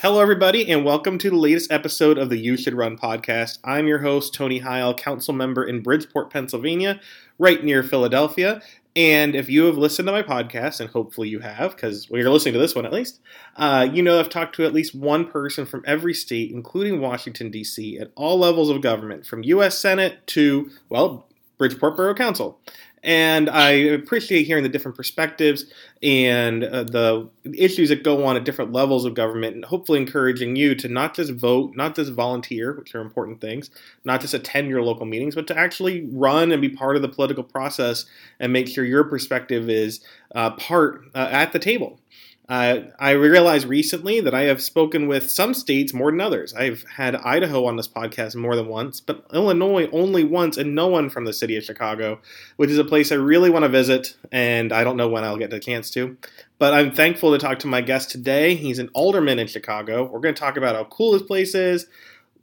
Hello, 0.00 0.20
everybody, 0.20 0.70
and 0.70 0.84
welcome 0.84 1.18
to 1.18 1.28
the 1.28 1.34
latest 1.34 1.72
episode 1.72 2.18
of 2.18 2.28
the 2.28 2.38
You 2.38 2.56
Should 2.56 2.74
Run 2.74 2.96
podcast. 2.96 3.58
I'm 3.64 3.88
your 3.88 3.98
host, 3.98 4.32
Tony 4.32 4.60
Heil, 4.60 4.94
council 4.94 5.34
member 5.34 5.64
in 5.64 5.82
Bridgeport, 5.82 6.30
Pennsylvania, 6.30 7.00
right 7.36 7.64
near 7.64 7.82
Philadelphia. 7.82 8.62
And 8.94 9.34
if 9.34 9.48
you 9.48 9.64
have 9.64 9.76
listened 9.76 10.06
to 10.06 10.12
my 10.12 10.22
podcast, 10.22 10.78
and 10.78 10.88
hopefully 10.88 11.28
you 11.28 11.40
have, 11.40 11.74
because 11.74 12.08
well, 12.08 12.20
you're 12.20 12.30
listening 12.30 12.54
to 12.54 12.60
this 12.60 12.76
one 12.76 12.86
at 12.86 12.92
least, 12.92 13.18
uh, 13.56 13.88
you 13.92 14.00
know 14.00 14.20
I've 14.20 14.28
talked 14.28 14.54
to 14.54 14.64
at 14.64 14.72
least 14.72 14.94
one 14.94 15.26
person 15.26 15.66
from 15.66 15.82
every 15.84 16.14
state, 16.14 16.52
including 16.52 17.00
Washington, 17.00 17.50
D.C., 17.50 17.98
at 17.98 18.12
all 18.14 18.38
levels 18.38 18.70
of 18.70 18.80
government, 18.80 19.26
from 19.26 19.42
U.S. 19.42 19.76
Senate 19.76 20.24
to, 20.28 20.70
well, 20.88 21.26
Bridgeport 21.58 21.96
Borough 21.96 22.14
Council 22.14 22.60
and 23.02 23.48
I 23.48 23.70
appreciate 23.70 24.46
hearing 24.46 24.62
the 24.62 24.68
different 24.68 24.96
perspectives 24.96 25.64
and 26.02 26.64
uh, 26.64 26.84
the 26.84 27.28
issues 27.54 27.88
that 27.88 28.02
go 28.02 28.24
on 28.24 28.36
at 28.36 28.44
different 28.44 28.72
levels 28.72 29.04
of 29.04 29.14
government, 29.14 29.54
and 29.54 29.64
hopefully 29.64 30.00
encouraging 30.00 30.56
you 30.56 30.74
to 30.76 30.88
not 30.88 31.14
just 31.14 31.32
vote, 31.32 31.74
not 31.76 31.94
just 31.94 32.12
volunteer, 32.12 32.72
which 32.72 32.94
are 32.94 33.00
important 33.00 33.40
things, 33.40 33.70
not 34.04 34.20
just 34.20 34.34
attend 34.34 34.68
your 34.68 34.82
local 34.82 35.06
meetings, 35.06 35.34
but 35.34 35.46
to 35.46 35.56
actually 35.56 36.06
run 36.12 36.52
and 36.52 36.62
be 36.62 36.68
part 36.68 36.96
of 36.96 37.02
the 37.02 37.08
political 37.08 37.44
process 37.44 38.06
and 38.38 38.52
make 38.52 38.68
sure 38.68 38.84
your 38.84 39.04
perspective 39.04 39.68
is 39.68 40.00
uh, 40.34 40.50
part 40.52 41.04
uh, 41.14 41.28
at 41.30 41.52
the 41.52 41.58
table. 41.58 41.98
Uh, 42.48 42.84
I 42.98 43.10
realized 43.10 43.68
recently 43.68 44.20
that 44.20 44.34
I 44.34 44.44
have 44.44 44.62
spoken 44.62 45.06
with 45.06 45.30
some 45.30 45.52
states 45.52 45.92
more 45.92 46.10
than 46.10 46.22
others. 46.22 46.54
I've 46.54 46.82
had 46.84 47.14
Idaho 47.16 47.66
on 47.66 47.76
this 47.76 47.88
podcast 47.88 48.34
more 48.36 48.56
than 48.56 48.68
once, 48.68 49.02
but 49.02 49.26
Illinois 49.34 49.86
only 49.92 50.24
once, 50.24 50.56
and 50.56 50.74
no 50.74 50.86
one 50.86 51.10
from 51.10 51.26
the 51.26 51.34
city 51.34 51.56
of 51.56 51.64
Chicago, 51.64 52.20
which 52.56 52.70
is 52.70 52.78
a 52.78 52.84
place 52.84 53.12
I 53.12 53.16
really 53.16 53.50
want 53.50 53.64
to 53.64 53.68
visit, 53.68 54.16
and 54.32 54.72
I 54.72 54.82
don't 54.82 54.96
know 54.96 55.08
when 55.08 55.24
I'll 55.24 55.36
get 55.36 55.50
the 55.50 55.60
chance 55.60 55.90
to. 55.90 56.16
But 56.58 56.72
I'm 56.72 56.90
thankful 56.94 57.32
to 57.32 57.38
talk 57.38 57.58
to 57.60 57.66
my 57.66 57.82
guest 57.82 58.10
today. 58.10 58.54
He's 58.54 58.78
an 58.78 58.88
alderman 58.94 59.38
in 59.38 59.46
Chicago. 59.46 60.04
We're 60.04 60.20
going 60.20 60.34
to 60.34 60.40
talk 60.40 60.56
about 60.56 60.74
how 60.74 60.84
cool 60.84 61.12
this 61.12 61.22
place 61.22 61.54
is, 61.54 61.86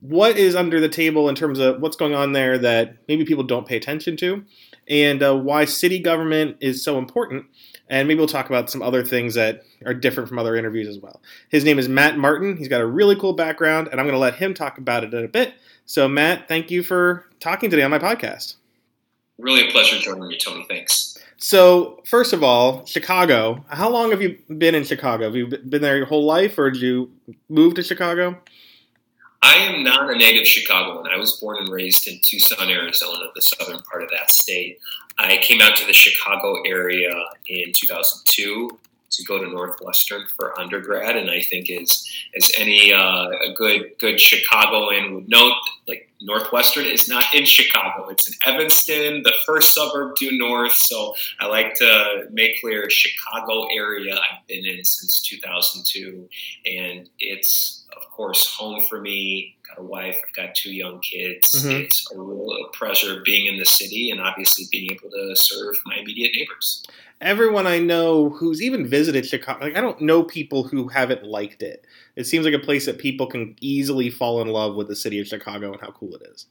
what 0.01 0.37
is 0.37 0.55
under 0.55 0.79
the 0.79 0.87
table 0.87 1.29
in 1.29 1.35
terms 1.35 1.57
of 1.57 1.81
what's 1.81 1.97
going 1.97 2.13
on 2.13 2.34
there 2.34 2.59
that 2.59 2.97
maybe 3.07 3.25
people 3.25 3.43
don't 3.43 3.67
pay 3.67 3.75
attention 3.75 4.17
to, 4.17 4.45
and 4.87 5.23
uh, 5.23 5.35
why 5.35 5.65
city 5.65 5.99
government 5.99 6.57
is 6.59 6.83
so 6.83 6.97
important 6.97 7.45
and 7.89 8.07
maybe 8.07 8.17
we'll 8.17 8.27
talk 8.27 8.47
about 8.47 8.69
some 8.69 8.81
other 8.81 9.03
things 9.03 9.35
that 9.35 9.63
are 9.85 9.93
different 9.93 10.27
from 10.27 10.39
other 10.39 10.55
interviews 10.55 10.87
as 10.87 10.99
well. 10.99 11.21
His 11.49 11.63
name 11.63 11.77
is 11.77 11.87
Matt 11.87 12.17
Martin. 12.17 12.57
He's 12.57 12.67
got 12.67 12.81
a 12.81 12.85
really 12.85 13.15
cool 13.15 13.33
background, 13.33 13.89
and 13.91 13.99
I'm 13.99 14.05
going 14.05 14.15
to 14.15 14.19
let 14.19 14.35
him 14.35 14.53
talk 14.53 14.77
about 14.77 15.03
it 15.03 15.13
in 15.13 15.23
a 15.23 15.27
bit. 15.27 15.53
So, 15.85 16.07
Matt, 16.07 16.47
thank 16.47 16.71
you 16.71 16.81
for 16.81 17.27
talking 17.39 17.69
today 17.69 17.83
on 17.83 17.91
my 17.91 17.99
podcast. 17.99 18.55
Really 19.37 19.67
a 19.67 19.71
pleasure 19.71 19.99
joining 19.99 20.31
you, 20.31 20.37
Tony. 20.37 20.65
Thanks. 20.67 21.17
So, 21.37 22.01
first 22.05 22.33
of 22.33 22.43
all, 22.43 22.85
Chicago. 22.85 23.63
How 23.67 23.89
long 23.89 24.09
have 24.11 24.21
you 24.21 24.39
been 24.57 24.73
in 24.73 24.83
Chicago? 24.83 25.25
Have 25.25 25.35
you 25.35 25.47
been 25.47 25.81
there 25.81 25.97
your 25.97 26.07
whole 26.07 26.25
life, 26.25 26.57
or 26.57 26.71
did 26.71 26.81
you 26.81 27.11
move 27.49 27.75
to 27.75 27.83
Chicago? 27.83 28.39
I 29.46 29.57
am 29.57 29.84
not 29.84 30.10
a 30.10 30.18
native 30.18 30.48
Chicagoan. 30.48 31.05
I 31.07 31.18
was 31.18 31.34
born 31.34 31.57
and 31.60 31.70
raised 31.70 32.07
in 32.07 32.20
Tucson, 32.24 32.68
Arizona, 32.68 33.27
the 33.35 33.43
southern 33.43 33.79
part 33.82 34.02
of 34.02 34.10
that 34.10 34.32
state. 34.32 34.79
I 35.20 35.37
came 35.37 35.62
out 35.62 35.76
to 35.77 35.85
the 35.85 35.93
Chicago 35.93 36.63
area 36.65 37.13
in 37.48 37.71
2002 37.71 38.79
to 39.12 39.24
go 39.24 39.37
to 39.37 39.48
Northwestern 39.48 40.26
for 40.35 40.60
undergrad, 40.60 41.15
and 41.15 41.29
I 41.29 41.41
think 41.41 41.70
as 41.70 42.04
as 42.35 42.52
any 42.57 42.91
uh, 42.91 43.27
a 43.27 43.54
good 43.55 43.91
good 43.99 44.20
Chicagoan 44.20 45.13
would 45.13 45.29
note, 45.29 45.54
like 45.87 46.09
Northwestern 46.21 46.85
is 46.85 47.07
not 47.07 47.26
in 47.35 47.46
Chicago; 47.46 48.09
it's 48.09 48.27
in 48.27 48.34
Evanston, 48.52 49.21
the 49.21 49.34
first 49.46 49.76
suburb 49.76 50.15
due 50.15 50.35
north. 50.40 50.74
So 50.74 51.13
I 51.40 51.46
like 51.46 51.76
to 51.76 52.27
make 52.32 52.59
clear 52.62 52.90
Chicago 52.90 53.68
area 53.68 54.15
I've 54.15 54.48
been 54.48 54.65
in 54.65 54.84
since 54.84 55.21
2002, 55.21 56.27
and 56.65 57.07
it's 57.20 57.84
of 57.98 58.10
course 58.12 58.55
home 58.55 58.82
for 58.84 59.01
me. 59.01 59.55
Got 59.68 59.79
a 59.79 59.84
wife, 59.84 60.21
I've 60.27 60.34
got 60.34 60.55
two 60.55 60.71
young 60.71 60.99
kids. 60.99 61.63
Mm-hmm. 61.63 61.84
It's 61.84 62.12
a 62.12 62.20
real 62.20 62.70
pleasure 62.74 63.21
being 63.26 63.48
in 63.48 63.57
the 63.57 63.65
city 63.65 64.12
and 64.12 64.22
obviously 64.22 64.66
being 64.72 64.92
able 64.92 65.09
to 65.09 65.36
serve 65.36 65.75
my 65.86 65.97
immediate 65.97 66.34
neighbors 66.36 66.86
everyone 67.22 67.66
I 67.66 67.80
know 67.80 68.30
who's 68.30 68.62
even 68.62 68.88
visited 68.88 69.25
Chicago, 69.25 69.66
like 69.66 69.75
I 69.75 69.81
don't 69.81 70.02
know 70.02 70.24
people 70.24 70.64
who 70.64 70.88
haven't 70.88 71.24
liked 71.24 71.62
it. 71.62 71.86
It 72.16 72.25
seems 72.25 72.46
like 72.46 72.53
a 72.53 72.59
place 72.59 72.86
that 72.86 72.97
people 72.97 73.28
can 73.28 73.56
easily 73.62 74.09
fall 74.09 74.42
in 74.42 74.48
love 74.48 74.75
with 74.75 74.88
the 74.88 74.96
city 74.96 75.19
of 75.19 75.28
Chicago 75.28 75.72
and 75.72 75.81
how 75.81 75.92
cool 75.92 76.16
it 76.16 76.24
is. 76.31 76.46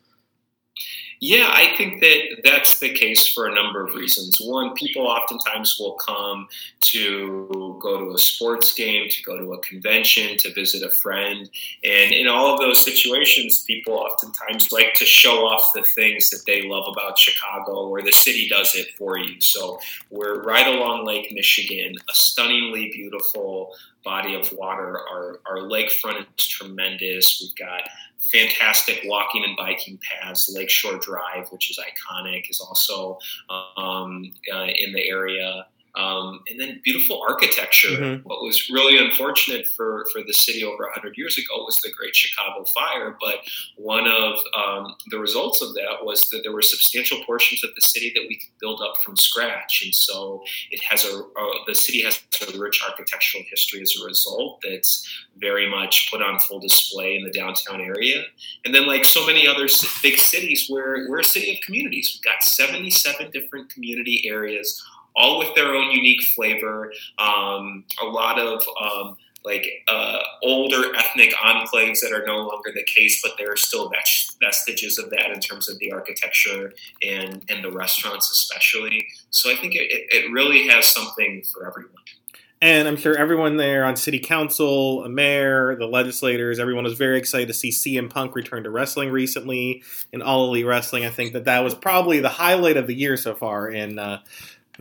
Yeah, 1.21 1.49
I 1.51 1.75
think 1.79 2.01
that 2.01 2.43
that's 2.45 2.81
the 2.81 2.93
case 2.93 3.29
for 3.29 3.47
a 3.47 3.55
number 3.55 3.87
of 3.87 3.95
reasons. 3.95 4.39
One, 4.41 4.75
people 4.75 5.07
oftentimes 5.07 5.79
will 5.79 5.95
come 5.95 6.49
to 6.81 7.79
go 7.81 8.05
to 8.05 8.15
a 8.15 8.19
sports 8.19 8.75
game, 8.75 9.09
to 9.09 9.23
go 9.23 9.39
to 9.39 9.53
a 9.55 9.59
convention, 9.61 10.37
to 10.39 10.53
visit 10.53 10.83
a 10.83 10.91
friend. 10.91 11.49
And 11.83 12.13
in 12.13 12.29
all 12.29 12.53
of 12.53 12.61
those 12.61 12.85
situations, 12.85 13.63
people 13.63 13.95
oftentimes 13.95 14.73
like 14.73 14.95
to 14.95 15.07
show 15.07 15.47
off 15.47 15.73
the 15.75 15.83
things 15.83 16.29
that 16.31 16.43
they 16.47 16.69
love 16.69 16.85
about 16.93 17.17
Chicago 17.17 17.89
or 17.89 18.03
the 18.03 18.13
city 18.13 18.49
does 18.49 18.75
it 18.75 18.89
for 18.99 19.17
you. 19.17 19.41
So 19.41 19.79
we're 20.11 20.43
right 20.43 20.67
along 20.67 21.07
Lake 21.07 21.33
Michigan, 21.33 21.95
a 22.11 22.15
stunningly 22.15 22.91
beautiful 22.93 23.73
body 24.05 24.35
of 24.35 24.53
water. 24.53 24.99
Our, 24.99 25.41
our 25.47 25.59
lakefront 25.61 26.27
is 26.37 26.47
tremendous. 26.47 27.41
We've 27.41 27.67
got 27.67 27.83
fantastic 28.33 29.03
walking 29.05 29.45
and 29.45 29.57
biking 29.57 29.99
paths. 29.99 30.51
Lakeshore 30.55 30.99
Drive, 30.99 31.49
which 31.51 31.71
is 31.71 31.79
iconic, 31.79 32.51
is 32.51 32.61
also 32.61 33.19
um, 33.51 34.31
uh, 34.53 34.67
in 34.79 34.93
the 34.93 35.09
area. 35.09 35.67
Um, 35.97 36.41
and 36.49 36.59
then 36.59 36.81
beautiful 36.83 37.23
architecture. 37.29 37.89
Mm-hmm. 37.89 38.29
What 38.29 38.43
was 38.43 38.69
really 38.69 38.99
unfortunate 38.99 39.69
for, 39.77 40.07
for 40.13 40.23
the 40.23 40.33
city 40.33 40.65
over 40.65 40.85
100 40.85 41.17
years 41.17 41.39
ago 41.39 41.65
was 41.65 41.77
the 41.77 41.93
Great 41.93 42.17
Chicago 42.17 42.65
Fire. 42.65 43.17
But 43.21 43.37
one 43.77 44.09
of 44.09 44.39
um, 44.57 44.95
the 45.11 45.19
results 45.19 45.63
of 45.63 45.75
that 45.75 45.99
was 46.03 46.29
that 46.31 46.41
there 46.43 46.53
were 46.53 46.63
substantial 46.63 47.23
portions 47.25 47.63
of 47.63 47.71
the 47.77 47.81
city 47.81 48.13
that 48.15 48.25
we 48.29 48.37
could 48.37 48.59
build 48.61 48.81
up 48.83 49.03
from 49.05 49.17
scratch. 49.17 49.83
And 49.85 49.95
so 49.95 50.43
it 50.71 50.83
has 50.83 51.05
a, 51.05 51.17
a 51.17 51.51
the 51.67 51.75
city 51.75 52.03
has 52.03 52.21
a 52.53 52.59
rich 52.59 52.83
architectural 52.89 53.45
history 53.49 53.81
as 53.81 53.95
a 54.01 54.05
result 54.05 54.61
that's 54.69 55.09
very 55.39 55.71
much 55.71 56.11
put 56.11 56.23
on 56.23 56.39
full 56.39 56.61
display 56.61 57.17
in 57.17 57.25
the 57.25 57.31
downtown 57.31 57.81
area. 57.81 58.23
And 58.65 58.75
then, 58.75 58.87
like 58.87 59.05
so 59.05 59.27
many 59.27 59.47
other 59.47 59.69
big 60.03 60.19
cities, 60.19 60.69
we're, 60.71 61.09
we're 61.09 61.21
a 61.21 61.25
city 61.25 61.53
of 61.53 61.59
communities. 61.65 62.11
We've 62.15 62.33
got 62.33 62.43
77 62.43 63.31
different 63.31 63.71
community 63.71 64.25
areas 64.27 64.83
all 65.17 65.39
with 65.39 65.55
their 65.55 65.75
own 65.75 65.91
unique 65.91 66.23
flavor. 66.23 66.93
Um, 67.19 67.85
a 68.03 68.07
lot 68.07 68.39
of 68.39 68.63
um, 68.81 69.17
like 69.45 69.67
uh, 69.89 70.21
older 70.43 70.95
ethnic 70.97 71.35
enclaves 71.35 72.01
that 72.01 72.13
are 72.13 72.25
no 72.27 72.39
longer 72.39 72.73
the 72.75 72.85
case, 72.85 73.21
but 73.23 73.33
there 73.39 73.53
are 73.53 73.57
still 73.57 73.93
vestiges 74.41 74.99
of 74.99 75.11
that 75.11 75.31
in 75.31 75.41
terms 75.41 75.69
of 75.69 75.79
the 75.79 75.93
architecture 75.93 76.73
and, 77.03 77.45
and 77.51 77.63
the 77.63 77.71
restaurants, 77.71 78.31
especially. 78.31 79.07
So 79.31 79.53
I 79.53 79.57
think 79.57 79.75
it, 79.75 79.89
it 79.91 80.33
really 80.33 80.69
has 80.69 80.87
something 80.87 81.43
for 81.53 81.67
everyone. 81.67 81.93
And 82.63 82.89
I'm 82.89 82.97
sure 82.97 83.15
everyone 83.15 83.59
there 83.59 83.85
on 83.85 83.95
city 83.95 84.19
council, 84.19 85.05
a 85.05 85.09
mayor, 85.11 85.77
the 85.77 85.87
legislators, 85.87 86.59
everyone 86.59 86.85
was 86.85 86.95
very 86.95 87.19
excited 87.19 87.49
to 87.49 87.53
see 87.53 87.69
CM 87.69 88.09
Punk 88.09 88.35
return 88.35 88.65
to 88.65 88.71
wrestling 88.71 89.11
recently 89.11 89.83
in 90.13 90.23
All 90.23 90.47
Elite 90.47 90.65
Wrestling. 90.65 91.05
I 91.05 91.11
think 91.11 91.35
that 91.35 91.45
that 91.45 91.63
was 91.63 91.75
probably 91.75 92.21
the 92.21 92.31
highlight 92.31 92.79
of 92.79 92.87
the 92.87 92.95
year 92.95 93.19
so 93.19 93.35
far 93.35 93.69
in 93.69 93.99
uh, 93.99 94.21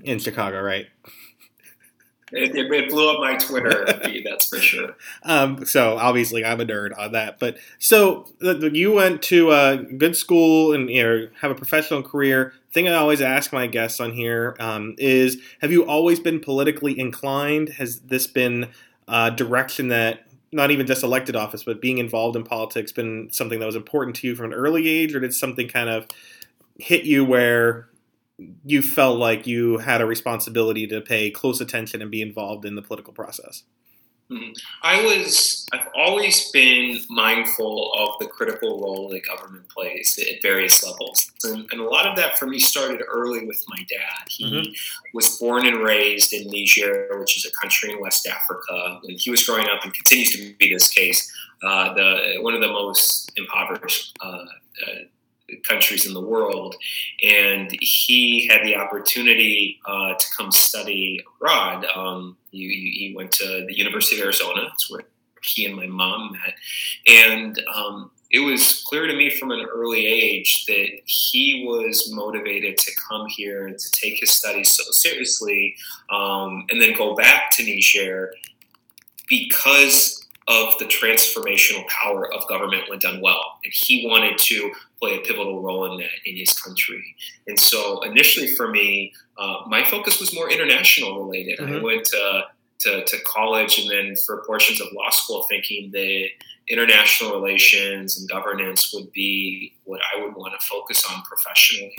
in 0.04 0.20
Chicago, 0.20 0.62
right? 0.62 0.88
It, 2.36 2.56
it, 2.56 2.90
blew 2.90 3.14
up 3.14 3.20
my 3.20 3.38
Twitter 3.38 3.86
feed, 4.04 4.26
that's 4.26 4.48
for 4.48 4.58
sure. 4.58 4.96
Um, 5.24 5.66
so 5.66 5.98
obviously, 5.98 6.44
I'm 6.44 6.60
a 6.60 6.66
nerd 6.66 6.98
on 6.98 7.12
that. 7.12 7.38
But 7.38 7.58
so 7.78 8.26
you 8.42 8.92
went 8.92 9.22
to 9.24 9.52
a 9.52 9.78
good 9.78 10.18
school 10.18 10.74
and 10.74 10.90
you 10.90 11.04
know, 11.04 11.28
have 11.42 11.52
a 11.52 11.56
professional 11.56 12.02
career. 12.02 12.54
Thing 12.72 12.88
I 12.88 12.96
always 12.96 13.22
ask 13.22 13.54
my 13.54 13.68
guests 13.68 14.00
on 14.00 14.14
here 14.14 14.56
um, 14.60 14.96
is: 14.98 15.38
Have 15.62 15.72
you 15.72 15.86
always 15.86 16.20
been 16.20 16.40
politically 16.40 17.00
inclined? 17.00 17.70
Has 17.70 18.00
this 18.00 18.26
been 18.26 18.70
a 19.08 19.30
direction 19.30 19.90
that 19.90 20.26
not 20.52 20.72
even 20.72 20.88
just 20.88 21.04
elected 21.04 21.36
office, 21.36 21.64
but 21.64 21.82
being 21.82 22.00
involved 22.00 22.36
in 22.36 22.44
politics, 22.44 22.92
been 22.92 23.30
something 23.32 23.60
that 23.60 23.66
was 23.66 23.76
important 23.76 24.16
to 24.18 24.28
you 24.28 24.36
from 24.36 24.48
an 24.48 24.54
early 24.54 24.88
age, 24.88 25.14
or 25.14 25.20
did 25.20 25.34
something 25.34 25.68
kind 25.68 25.90
of 25.90 26.08
hit 26.80 27.04
you 27.04 27.24
where 27.24 27.88
you 28.38 28.82
felt 28.82 29.20
like 29.20 29.46
you 29.46 29.78
had 29.78 30.02
a 30.02 30.06
responsibility 30.06 30.88
to 30.88 31.02
pay 31.02 31.30
close 31.30 31.62
attention 31.62 32.02
and 32.02 32.10
be 32.10 32.22
involved 32.22 32.66
in 32.66 32.76
the 32.76 32.82
political 32.82 33.14
process? 33.14 33.64
Mm-hmm. 34.32 34.52
I 34.82 35.04
was, 35.04 35.68
I've 35.74 35.88
always 35.96 36.50
been 36.52 37.00
mindful 37.10 37.92
of 37.94 38.20
the 38.20 38.26
critical 38.26 38.82
role 38.82 39.10
that 39.10 39.22
government 39.28 39.68
plays 39.70 40.18
at 40.20 40.42
various 40.42 40.84
levels. 40.84 41.32
And, 41.44 41.68
and 41.72 41.82
a 41.82 41.84
lot 41.84 42.08
of 42.08 42.16
that 42.16 42.38
for 42.38 42.48
me 42.48 42.60
started 42.60 43.02
early 43.08 43.46
with 43.46 43.64
my 43.68 43.78
dad. 43.90 44.28
He 44.30 44.46
mm-hmm. 44.46 44.72
was 45.14 45.38
born 45.38 45.68
and 45.68 45.78
raised 45.78 46.34
in 46.34 46.48
Niger, 46.50 47.10
which 47.20 47.38
is 47.38 47.46
a 47.46 47.52
country 47.62 47.92
in 47.92 48.00
West 48.00 48.26
Africa. 48.26 49.00
When 49.04 49.18
he 49.18 49.30
was 49.30 49.46
growing 49.46 49.68
up, 49.68 49.84
and 49.84 49.94
continues 49.94 50.32
to 50.32 50.56
be 50.56 50.74
this 50.74 50.90
case, 50.90 51.32
uh, 51.62 51.94
the 51.94 52.38
one 52.40 52.54
of 52.54 52.62
the 52.62 52.68
most 52.68 53.32
impoverished 53.38 54.18
uh, 54.22 54.28
uh, 54.28 55.00
countries 55.68 56.06
in 56.06 56.14
the 56.14 56.22
world. 56.22 56.76
And 57.24 57.70
he 57.82 58.48
had 58.48 58.64
the 58.64 58.76
opportunity 58.76 59.80
uh, 59.86 60.14
to 60.14 60.26
come 60.38 60.52
study 60.52 61.24
abroad. 61.36 61.86
Um, 61.96 62.38
he, 62.52 62.68
he, 62.98 63.14
went 63.16 63.32
to 63.34 63.66
the 63.68 63.78
University 63.78 64.18
of 64.18 64.24
Arizona. 64.24 64.62
That's 64.68 64.90
where 64.90 65.02
he 65.44 65.66
and 65.66 65.76
my 65.76 65.88
mom 65.88 66.34
met. 66.34 66.56
And 67.08 67.62
um, 67.74 68.12
it 68.34 68.40
was 68.40 68.84
clear 68.88 69.06
to 69.06 69.16
me 69.16 69.30
from 69.30 69.52
an 69.52 69.66
early 69.72 70.08
age 70.08 70.66
that 70.66 70.88
he 71.06 71.64
was 71.68 72.12
motivated 72.12 72.78
to 72.78 72.92
come 73.08 73.28
here 73.28 73.68
and 73.68 73.78
to 73.78 73.92
take 73.92 74.20
his 74.20 74.32
studies 74.32 74.72
so 74.72 74.84
seriously 74.90 75.76
um, 76.10 76.66
and 76.70 76.82
then 76.82 76.98
go 76.98 77.16
back 77.16 77.52
to 77.52 77.64
Niger 77.64 78.34
because 79.30 80.23
of 80.48 80.78
the 80.78 80.86
transformational 80.86 81.88
power 81.88 82.32
of 82.34 82.48
government 82.48 82.90
when 82.90 83.00
done 83.00 83.22
well. 83.22 83.60
And 83.64 83.74
he 83.74 84.08
wanted 84.08 84.38
to 84.38 84.72
play 85.00 85.18
a 85.18 85.22
pivotal 85.22 85.62
role 85.62 85.92
in 85.92 86.00
that 86.00 86.10
in 86.26 86.36
his 86.36 86.54
country. 86.54 87.16
And 87.48 87.60
so 87.60 88.02
initially 88.02 88.48
for 88.56 88.70
me, 88.70 89.14
uh, 89.38 89.62
my 89.68 89.84
focus 89.84 90.20
was 90.20 90.34
more 90.34 90.50
international 90.52 91.24
related. 91.24 91.60
Mm-hmm. 91.60 91.76
I 91.76 91.82
went 91.82 92.06
to, 92.06 92.44
to, 92.80 93.06
to, 93.06 93.18
college 93.24 93.80
and 93.80 93.90
then 93.90 94.16
for 94.26 94.44
portions 94.46 94.82
of 94.82 94.88
law 94.94 95.10
school 95.10 95.46
thinking 95.50 95.92
that 95.92 96.28
international 96.70 97.32
relations 97.32 98.18
and 98.18 98.30
governance 98.30 98.94
would 98.94 99.12
be 99.12 99.74
what 99.86 100.02
I 100.14 100.22
would 100.22 100.36
want 100.36 100.60
to 100.60 100.66
focus 100.66 101.06
on 101.10 101.22
professionally. 101.24 101.96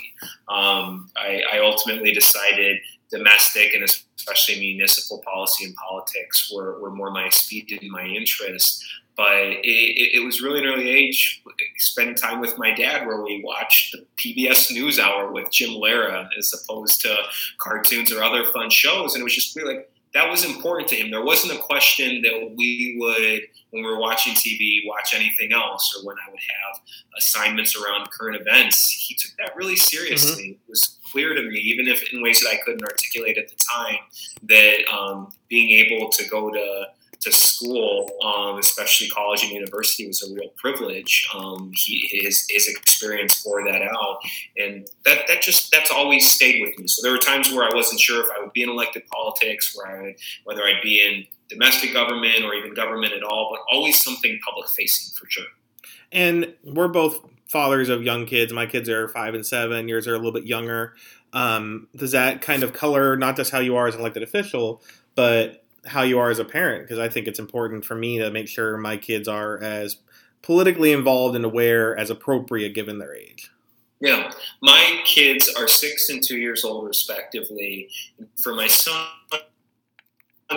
Um, 0.49 1.11
I, 1.17 1.43
I 1.53 1.59
ultimately 1.59 2.13
decided 2.13 2.79
domestic 3.11 3.75
and 3.75 3.85
especially 3.85 4.61
municipal 4.61 5.23
policy 5.25 5.65
and 5.65 5.75
politics 5.77 6.53
were, 6.55 6.81
were 6.81 6.91
more 6.91 7.11
my 7.11 7.29
speed 7.29 7.77
and 7.81 7.91
my 7.91 8.05
interest. 8.05 8.85
But 9.17 9.37
it, 9.37 10.17
it, 10.17 10.25
was 10.25 10.43
really 10.43 10.59
an 10.59 10.67
early 10.67 10.91
age, 10.91 11.41
spending 11.77 12.17
time 12.17 12.41
with 12.41 12.59
my 12.59 12.75
dad, 12.75 13.07
where 13.07 13.23
we 13.23 13.43
watched 13.45 13.93
the 13.93 14.05
PBS 14.17 14.73
News 14.73 14.99
Hour 14.99 15.31
with 15.31 15.53
Jim 15.53 15.71
Lehrer 15.71 16.27
as 16.37 16.53
opposed 16.53 17.01
to 17.03 17.17
cartoons 17.59 18.13
or 18.13 18.25
other 18.25 18.45
fun 18.53 18.71
shows. 18.71 19.15
And 19.15 19.21
it 19.21 19.25
was 19.25 19.35
just 19.35 19.55
really 19.55 19.77
like, 19.77 19.91
that 20.15 20.31
was 20.31 20.45
important 20.45 20.89
to 20.89 20.97
him. 20.97 21.11
There 21.11 21.25
wasn't 21.25 21.59
a 21.59 21.63
question 21.63 22.23
that 22.23 22.55
we 22.57 22.97
would, 22.99 23.43
when 23.71 23.83
we 23.83 23.91
were 23.91 23.99
watching 23.99 24.33
TV, 24.35 24.79
watch 24.87 25.13
anything 25.15 25.53
else, 25.53 25.95
or 25.97 26.07
when 26.07 26.17
I 26.17 26.31
would 26.31 26.41
have 26.41 26.81
assignments 27.19 27.77
around 27.77 28.11
current 28.11 28.41
events. 28.41 28.89
He 28.91 29.17
took 29.17 29.33
that 29.39 29.57
really 29.57 29.77
seriously. 29.77 30.43
Mm-hmm. 30.45 30.53
It 30.53 30.69
was 30.69 30.99
clear 31.11 31.35
to 31.35 31.43
me, 31.43 31.57
even 31.57 31.89
if 31.89 32.13
in 32.13 32.23
ways 32.23 32.41
that 32.41 32.51
I 32.51 32.59
couldn't 32.65 32.85
articulate 32.85 33.39
at 33.39 33.49
the 33.49 33.57
time, 33.57 33.99
that 34.45 34.89
um, 34.93 35.33
being 35.49 35.71
able 35.71 36.11
to 36.11 36.29
go 36.29 36.51
to 36.51 36.87
to 37.25 37.33
school, 37.33 38.11
um, 38.23 38.59
especially 38.59 39.09
college 39.09 39.43
and 39.43 39.53
university, 39.53 40.07
was 40.07 40.23
a 40.23 40.33
real 40.33 40.51
privilege. 40.57 41.29
Um, 41.35 41.73
he, 41.75 42.09
his 42.11 42.47
his 42.49 42.69
experience 42.69 43.43
bore 43.43 43.65
that 43.65 43.83
out, 43.83 44.19
and 44.57 44.87
that 45.05 45.27
that 45.29 45.43
just 45.43 45.71
that's 45.73 45.91
always 45.91 46.31
stayed 46.31 46.61
with 46.61 46.79
me. 46.79 46.87
So 46.87 47.03
there 47.03 47.13
were 47.13 47.19
times 47.19 47.53
where 47.53 47.65
I 47.65 47.75
wasn't 47.75 48.01
sure 48.01 48.23
if 48.23 48.29
I 48.37 48.43
would 48.43 48.53
be 48.53 48.63
in 48.63 48.69
elected 48.69 49.03
politics, 49.09 49.77
where 49.77 49.99
I 49.99 50.03
would, 50.03 50.15
whether 50.45 50.63
I'd 50.63 50.83
be 50.83 51.01
in 51.01 51.25
domestic 51.49 51.93
government 51.93 52.45
or 52.45 52.55
even 52.55 52.75
government 52.75 53.13
at 53.13 53.23
all, 53.23 53.51
but 53.53 53.61
always 53.75 54.03
something 54.03 54.39
public 54.45 54.69
facing 54.69 55.15
for 55.19 55.29
sure. 55.29 55.45
And 56.13 56.55
we're 56.65 56.89
both 56.89 57.21
fathers 57.47 57.89
of 57.89 58.03
young 58.03 58.27
kids. 58.27 58.53
My 58.53 58.67
kids 58.67 58.89
are 58.89 59.09
five 59.09 59.35
and 59.35 59.45
seven. 59.45 59.89
Yours 59.89 60.07
are 60.07 60.15
a 60.15 60.17
little 60.17 60.33
bit 60.33 60.45
younger. 60.45 60.95
Um, 61.33 61.89
does 61.97 62.13
that 62.13 62.41
kind 62.41 62.63
of 62.63 62.73
color 62.73 63.17
not 63.17 63.37
just 63.37 63.51
how 63.51 63.59
you 63.59 63.77
are 63.77 63.89
as 63.89 63.95
an 63.95 64.01
elected 64.01 64.23
official, 64.23 64.83
but 65.17 65.64
how 65.87 66.03
you 66.03 66.19
are 66.19 66.31
as 66.31 66.39
a 66.39 66.45
parent 66.45 66.85
because 66.85 66.99
I 66.99 67.09
think 67.09 67.27
it's 67.27 67.39
important 67.39 67.85
for 67.85 67.95
me 67.95 68.19
to 68.19 68.31
make 68.31 68.49
sure 68.49 68.77
my 68.77 68.97
kids 68.97 69.29
are 69.29 69.63
as 69.63 69.99
politically 70.43 70.93
involved 70.93 71.37
and 71.37 71.45
aware 71.45 71.97
as 71.97 72.11
appropriate 72.11 72.75
given 72.75 72.99
their 72.99 73.15
age. 73.15 73.51
Yeah, 74.01 74.31
my 74.61 75.01
kids 75.07 75.49
are 75.57 75.69
six 75.69 76.11
and 76.11 76.23
two 76.23 76.37
years 76.37 76.65
old, 76.65 76.87
respectively. 76.87 77.89
For 78.43 78.55
my 78.55 78.67
son, 78.67 79.07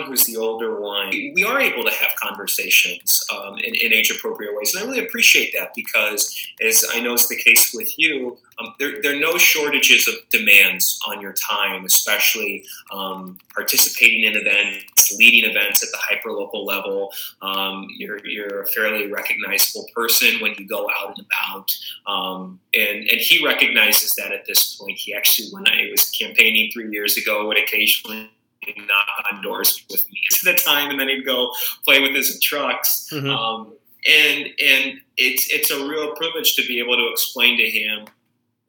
who's 0.02 0.24
the 0.24 0.36
older 0.36 0.80
one, 0.80 1.10
we 1.10 1.44
are 1.44 1.60
able 1.60 1.84
to 1.84 1.90
have 1.90 2.10
conversations 2.20 3.24
um, 3.32 3.58
in, 3.58 3.74
in, 3.74 3.92
age 3.92 4.10
appropriate 4.10 4.54
ways. 4.56 4.74
And 4.74 4.84
I 4.84 4.86
really 4.86 5.04
appreciate 5.06 5.52
that 5.58 5.72
because, 5.74 6.34
as 6.60 6.84
I 6.92 7.00
know 7.00 7.14
is 7.14 7.28
the 7.28 7.36
case 7.36 7.72
with 7.74 7.98
you, 7.98 8.38
um, 8.58 8.74
there, 8.78 9.00
there, 9.02 9.14
are 9.14 9.20
no 9.20 9.38
shortages 9.38 10.08
of 10.08 10.14
demands 10.30 10.98
on 11.06 11.20
your 11.20 11.32
time, 11.32 11.84
especially 11.84 12.64
um, 12.92 13.38
participating 13.54 14.24
in 14.24 14.36
events, 14.36 15.16
leading 15.16 15.48
events 15.48 15.82
at 15.82 15.90
the 15.90 15.98
hyperlocal 15.98 16.66
level. 16.66 17.12
Um, 17.40 17.86
you're, 17.96 18.24
you're, 18.26 18.62
a 18.62 18.66
fairly 18.66 19.10
recognizable 19.10 19.86
person 19.94 20.40
when 20.40 20.54
you 20.58 20.66
go 20.66 20.88
out 20.90 21.16
and 21.16 21.26
about. 21.26 21.70
Um, 22.06 22.58
and, 22.74 23.08
and 23.08 23.20
he 23.20 23.44
recognizes 23.44 24.14
that 24.14 24.32
at 24.32 24.46
this 24.46 24.74
point. 24.74 24.98
He 24.98 25.14
actually, 25.14 25.50
when 25.50 25.68
I 25.68 25.88
was 25.90 26.10
campaigning 26.10 26.70
three 26.72 26.90
years 26.90 27.16
ago, 27.16 27.46
would 27.46 27.58
occasionally 27.58 28.30
knock 28.76 29.06
on 29.32 29.42
doors 29.42 29.84
with 29.90 30.08
me 30.10 30.20
at 30.32 30.44
the 30.44 30.62
time, 30.62 30.90
and 30.90 31.00
then 31.00 31.08
he'd 31.08 31.24
go 31.24 31.50
play 31.84 32.00
with 32.00 32.14
his 32.14 32.40
trucks. 32.40 33.08
Mm-hmm. 33.12 33.30
Um, 33.30 33.74
and 34.06 34.46
and 34.64 35.00
it's 35.16 35.52
it's 35.52 35.70
a 35.70 35.88
real 35.88 36.14
privilege 36.14 36.54
to 36.56 36.66
be 36.66 36.78
able 36.78 36.96
to 36.96 37.08
explain 37.10 37.56
to 37.58 37.68
him 37.68 38.06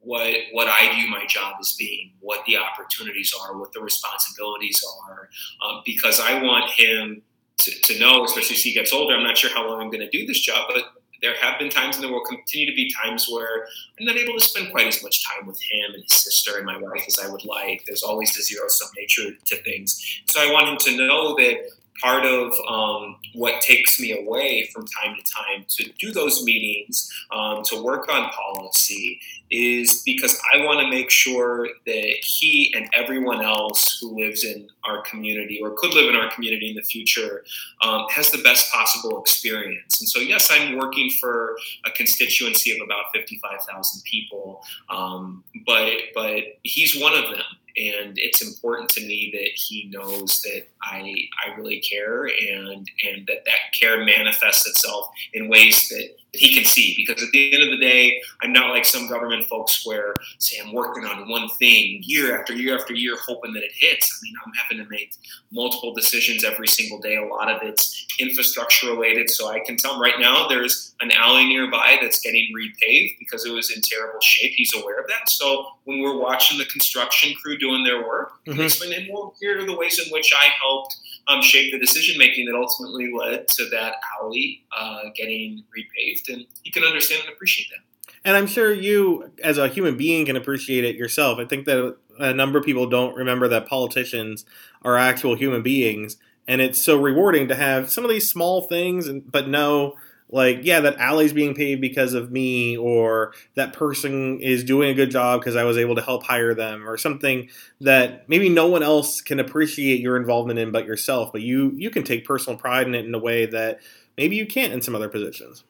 what 0.00 0.34
what 0.52 0.68
I 0.68 0.94
view 0.94 1.08
my 1.08 1.26
job 1.26 1.54
as 1.60 1.72
being, 1.72 2.12
what 2.20 2.44
the 2.46 2.56
opportunities 2.56 3.32
are, 3.40 3.56
what 3.56 3.72
the 3.72 3.80
responsibilities 3.80 4.84
are, 5.06 5.28
um, 5.64 5.82
because 5.84 6.20
I 6.20 6.42
want 6.42 6.70
him 6.70 7.22
to, 7.58 7.70
to 7.70 7.98
know, 7.98 8.24
especially 8.24 8.56
as 8.56 8.62
he 8.62 8.72
gets 8.72 8.92
older. 8.92 9.14
I'm 9.14 9.22
not 9.22 9.36
sure 9.36 9.50
how 9.50 9.68
long 9.68 9.80
I'm 9.80 9.90
going 9.90 10.00
to 10.00 10.10
do 10.10 10.26
this 10.26 10.40
job, 10.40 10.70
but 10.72 10.84
there 11.22 11.34
have 11.40 11.58
been 11.58 11.68
times 11.68 11.96
and 11.96 12.04
there 12.04 12.12
will 12.12 12.24
continue 12.24 12.66
to 12.66 12.74
be 12.74 12.92
times 12.92 13.28
where 13.30 13.66
I'm 13.98 14.06
not 14.06 14.16
able 14.16 14.34
to 14.34 14.40
spend 14.40 14.70
quite 14.70 14.86
as 14.86 15.02
much 15.02 15.24
time 15.26 15.46
with 15.46 15.60
him 15.60 15.94
and 15.94 16.02
his 16.02 16.12
sister 16.12 16.56
and 16.56 16.66
my 16.66 16.78
wife 16.78 17.04
as 17.06 17.18
I 17.18 17.28
would 17.28 17.44
like. 17.44 17.84
There's 17.86 18.02
always 18.02 18.34
the 18.34 18.42
zero 18.42 18.68
sum 18.68 18.88
nature 18.96 19.30
to 19.46 19.62
things. 19.62 20.22
So 20.26 20.40
I 20.40 20.52
want 20.52 20.68
him 20.68 20.76
to 20.78 20.96
know 20.96 21.34
that 21.36 21.70
part 22.00 22.24
of 22.24 22.52
um, 22.68 23.16
what 23.34 23.60
takes 23.60 24.00
me 24.00 24.18
away 24.18 24.68
from 24.72 24.86
time 24.86 25.16
to 25.16 25.32
time 25.32 25.64
to 25.68 25.90
do 25.98 26.12
those 26.12 26.44
meetings, 26.44 27.10
um, 27.32 27.62
to 27.64 27.82
work 27.82 28.12
on 28.12 28.30
policy, 28.30 29.20
is 29.50 30.02
because 30.04 30.40
I 30.54 30.64
want 30.64 30.80
to 30.80 30.88
make 30.88 31.10
sure 31.10 31.68
that 31.86 32.14
he 32.22 32.72
and 32.76 32.88
everyone 32.94 33.42
else 33.42 33.98
who 34.00 34.18
lives 34.18 34.44
in 34.44 34.68
our 34.84 35.02
community 35.02 35.60
or 35.62 35.74
could 35.76 35.92
live 35.92 36.08
in 36.08 36.16
our 36.16 36.30
community 36.30 36.70
in 36.70 36.76
the 36.76 36.82
future 36.82 37.44
um, 37.82 38.06
has 38.10 38.30
the 38.30 38.42
best 38.42 38.72
possible 38.72 39.20
experience. 39.20 40.00
And 40.00 40.08
so, 40.08 40.20
yes, 40.20 40.48
I'm 40.50 40.78
working 40.78 41.10
for 41.20 41.56
a 41.84 41.90
constituency 41.90 42.70
of 42.72 42.78
about 42.84 43.06
55,000 43.12 44.02
people, 44.04 44.62
um, 44.88 45.44
but 45.66 45.92
but 46.14 46.44
he's 46.62 47.00
one 47.00 47.14
of 47.14 47.24
them 47.30 47.44
and 47.80 48.18
it's 48.18 48.42
important 48.42 48.90
to 48.90 49.00
me 49.00 49.30
that 49.32 49.50
he 49.54 49.88
knows 49.90 50.42
that 50.42 50.64
I 50.82 51.14
I 51.44 51.54
really 51.56 51.80
care 51.80 52.24
and 52.26 52.88
and 53.06 53.26
that 53.26 53.44
that 53.46 53.72
care 53.78 54.04
manifests 54.04 54.66
itself 54.66 55.08
in 55.32 55.48
ways 55.48 55.88
that 55.88 56.16
he 56.32 56.54
can 56.54 56.64
see. 56.64 56.94
Because 56.96 57.22
at 57.22 57.30
the 57.32 57.52
end 57.52 57.62
of 57.62 57.70
the 57.70 57.78
day, 57.78 58.20
I'm 58.42 58.52
not 58.52 58.70
like 58.70 58.84
some 58.84 59.08
government 59.08 59.46
folks 59.46 59.86
where, 59.86 60.14
say, 60.38 60.60
I'm 60.64 60.72
working 60.72 61.04
on 61.04 61.28
one 61.28 61.48
thing 61.58 62.00
year 62.02 62.38
after 62.38 62.52
year 62.52 62.78
after 62.78 62.94
year, 62.94 63.16
hoping 63.20 63.52
that 63.54 63.62
it 63.62 63.72
hits. 63.74 64.12
I 64.12 64.16
mean, 64.22 64.34
I'm 64.44 64.52
having 64.54 64.84
to 64.84 64.90
make 64.90 65.14
multiple 65.52 65.94
decisions 65.94 66.44
every 66.44 66.68
single 66.68 67.00
day. 67.00 67.16
A 67.16 67.24
lot 67.24 67.50
of 67.50 67.62
it's 67.62 68.06
infrastructure 68.18 68.88
related. 68.88 69.30
So 69.30 69.48
I 69.48 69.60
can 69.60 69.76
tell 69.76 69.94
him 69.94 70.00
right 70.00 70.18
now 70.18 70.48
there's 70.48 70.94
an 71.00 71.10
alley 71.12 71.44
nearby 71.44 71.98
that's 72.00 72.20
getting 72.20 72.52
repaved 72.54 73.18
because 73.18 73.44
it 73.44 73.52
was 73.52 73.70
in 73.70 73.80
terrible 73.82 74.20
shape. 74.20 74.52
He's 74.54 74.74
aware 74.74 75.00
of 75.00 75.08
that. 75.08 75.28
So 75.28 75.66
when 75.84 76.00
we're 76.00 76.18
watching 76.18 76.58
the 76.58 76.66
construction 76.66 77.34
crew 77.42 77.58
doing 77.58 77.84
their 77.84 78.06
work, 78.06 78.32
mm-hmm. 78.46 78.92
and 78.92 79.08
well, 79.12 79.34
here 79.40 79.60
are 79.60 79.66
the 79.66 79.76
ways 79.76 79.98
in 79.98 80.12
which 80.12 80.32
I 80.34 80.48
helped 80.60 80.96
um, 81.30 81.42
shape 81.42 81.72
the 81.72 81.78
decision 81.78 82.18
making 82.18 82.46
that 82.46 82.54
ultimately 82.54 83.12
led 83.12 83.48
to 83.48 83.68
that 83.70 83.94
alley 84.20 84.64
uh, 84.76 85.04
getting 85.14 85.64
repaved. 85.76 86.32
And 86.32 86.46
you 86.64 86.72
can 86.72 86.84
understand 86.84 87.22
and 87.24 87.32
appreciate 87.32 87.68
that. 87.70 88.14
And 88.24 88.36
I'm 88.36 88.46
sure 88.46 88.72
you, 88.72 89.30
as 89.42 89.56
a 89.56 89.68
human 89.68 89.96
being, 89.96 90.26
can 90.26 90.36
appreciate 90.36 90.84
it 90.84 90.96
yourself. 90.96 91.38
I 91.38 91.46
think 91.46 91.64
that 91.66 91.96
a 92.18 92.34
number 92.34 92.58
of 92.58 92.64
people 92.64 92.86
don't 92.86 93.16
remember 93.16 93.48
that 93.48 93.66
politicians 93.66 94.44
are 94.82 94.96
actual 94.96 95.36
human 95.36 95.62
beings, 95.62 96.16
and 96.46 96.60
it's 96.60 96.82
so 96.82 97.00
rewarding 97.00 97.48
to 97.48 97.54
have 97.54 97.90
some 97.90 98.04
of 98.04 98.10
these 98.10 98.28
small 98.28 98.62
things, 98.62 99.06
and 99.06 99.30
but 99.30 99.48
know 99.48 99.96
like 100.32 100.60
yeah 100.62 100.80
that 100.80 100.96
alley's 100.98 101.32
being 101.32 101.54
paid 101.54 101.80
because 101.80 102.14
of 102.14 102.30
me 102.30 102.76
or 102.76 103.32
that 103.54 103.72
person 103.72 104.38
is 104.40 104.64
doing 104.64 104.90
a 104.90 104.94
good 104.94 105.10
job 105.10 105.40
because 105.40 105.56
i 105.56 105.64
was 105.64 105.76
able 105.76 105.94
to 105.94 106.02
help 106.02 106.22
hire 106.22 106.54
them 106.54 106.88
or 106.88 106.96
something 106.96 107.48
that 107.80 108.28
maybe 108.28 108.48
no 108.48 108.66
one 108.66 108.82
else 108.82 109.20
can 109.20 109.40
appreciate 109.40 110.00
your 110.00 110.16
involvement 110.16 110.58
in 110.58 110.70
but 110.70 110.86
yourself 110.86 111.32
but 111.32 111.42
you 111.42 111.72
you 111.76 111.90
can 111.90 112.02
take 112.02 112.24
personal 112.24 112.58
pride 112.58 112.86
in 112.86 112.94
it 112.94 113.04
in 113.04 113.14
a 113.14 113.18
way 113.18 113.46
that 113.46 113.80
maybe 114.16 114.36
you 114.36 114.46
can't 114.46 114.72
in 114.72 114.82
some 114.82 114.94
other 114.94 115.08
positions. 115.08 115.64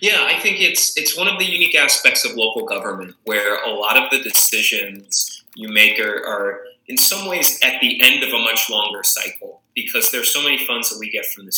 Yeah 0.00 0.24
i 0.24 0.38
think 0.38 0.60
it's 0.60 0.96
it's 0.96 1.16
one 1.16 1.28
of 1.28 1.38
the 1.38 1.44
unique 1.44 1.74
aspects 1.74 2.24
of 2.24 2.36
local 2.36 2.64
government 2.64 3.14
where 3.24 3.62
a 3.64 3.70
lot 3.70 3.96
of 3.96 4.10
the 4.10 4.22
decisions 4.22 5.44
you 5.54 5.68
make 5.68 5.98
are, 5.98 6.24
are 6.26 6.60
in 6.88 6.96
some 6.96 7.28
ways 7.28 7.58
at 7.62 7.80
the 7.80 8.00
end 8.02 8.22
of 8.22 8.30
a 8.30 8.38
much 8.38 8.68
longer 8.70 9.02
cycle 9.02 9.62
because 9.74 10.10
there's 10.10 10.32
so 10.32 10.42
many 10.42 10.64
funds 10.66 10.90
that 10.90 10.98
we 10.98 11.10
get 11.10 11.24
from 11.26 11.46
the 11.46 11.52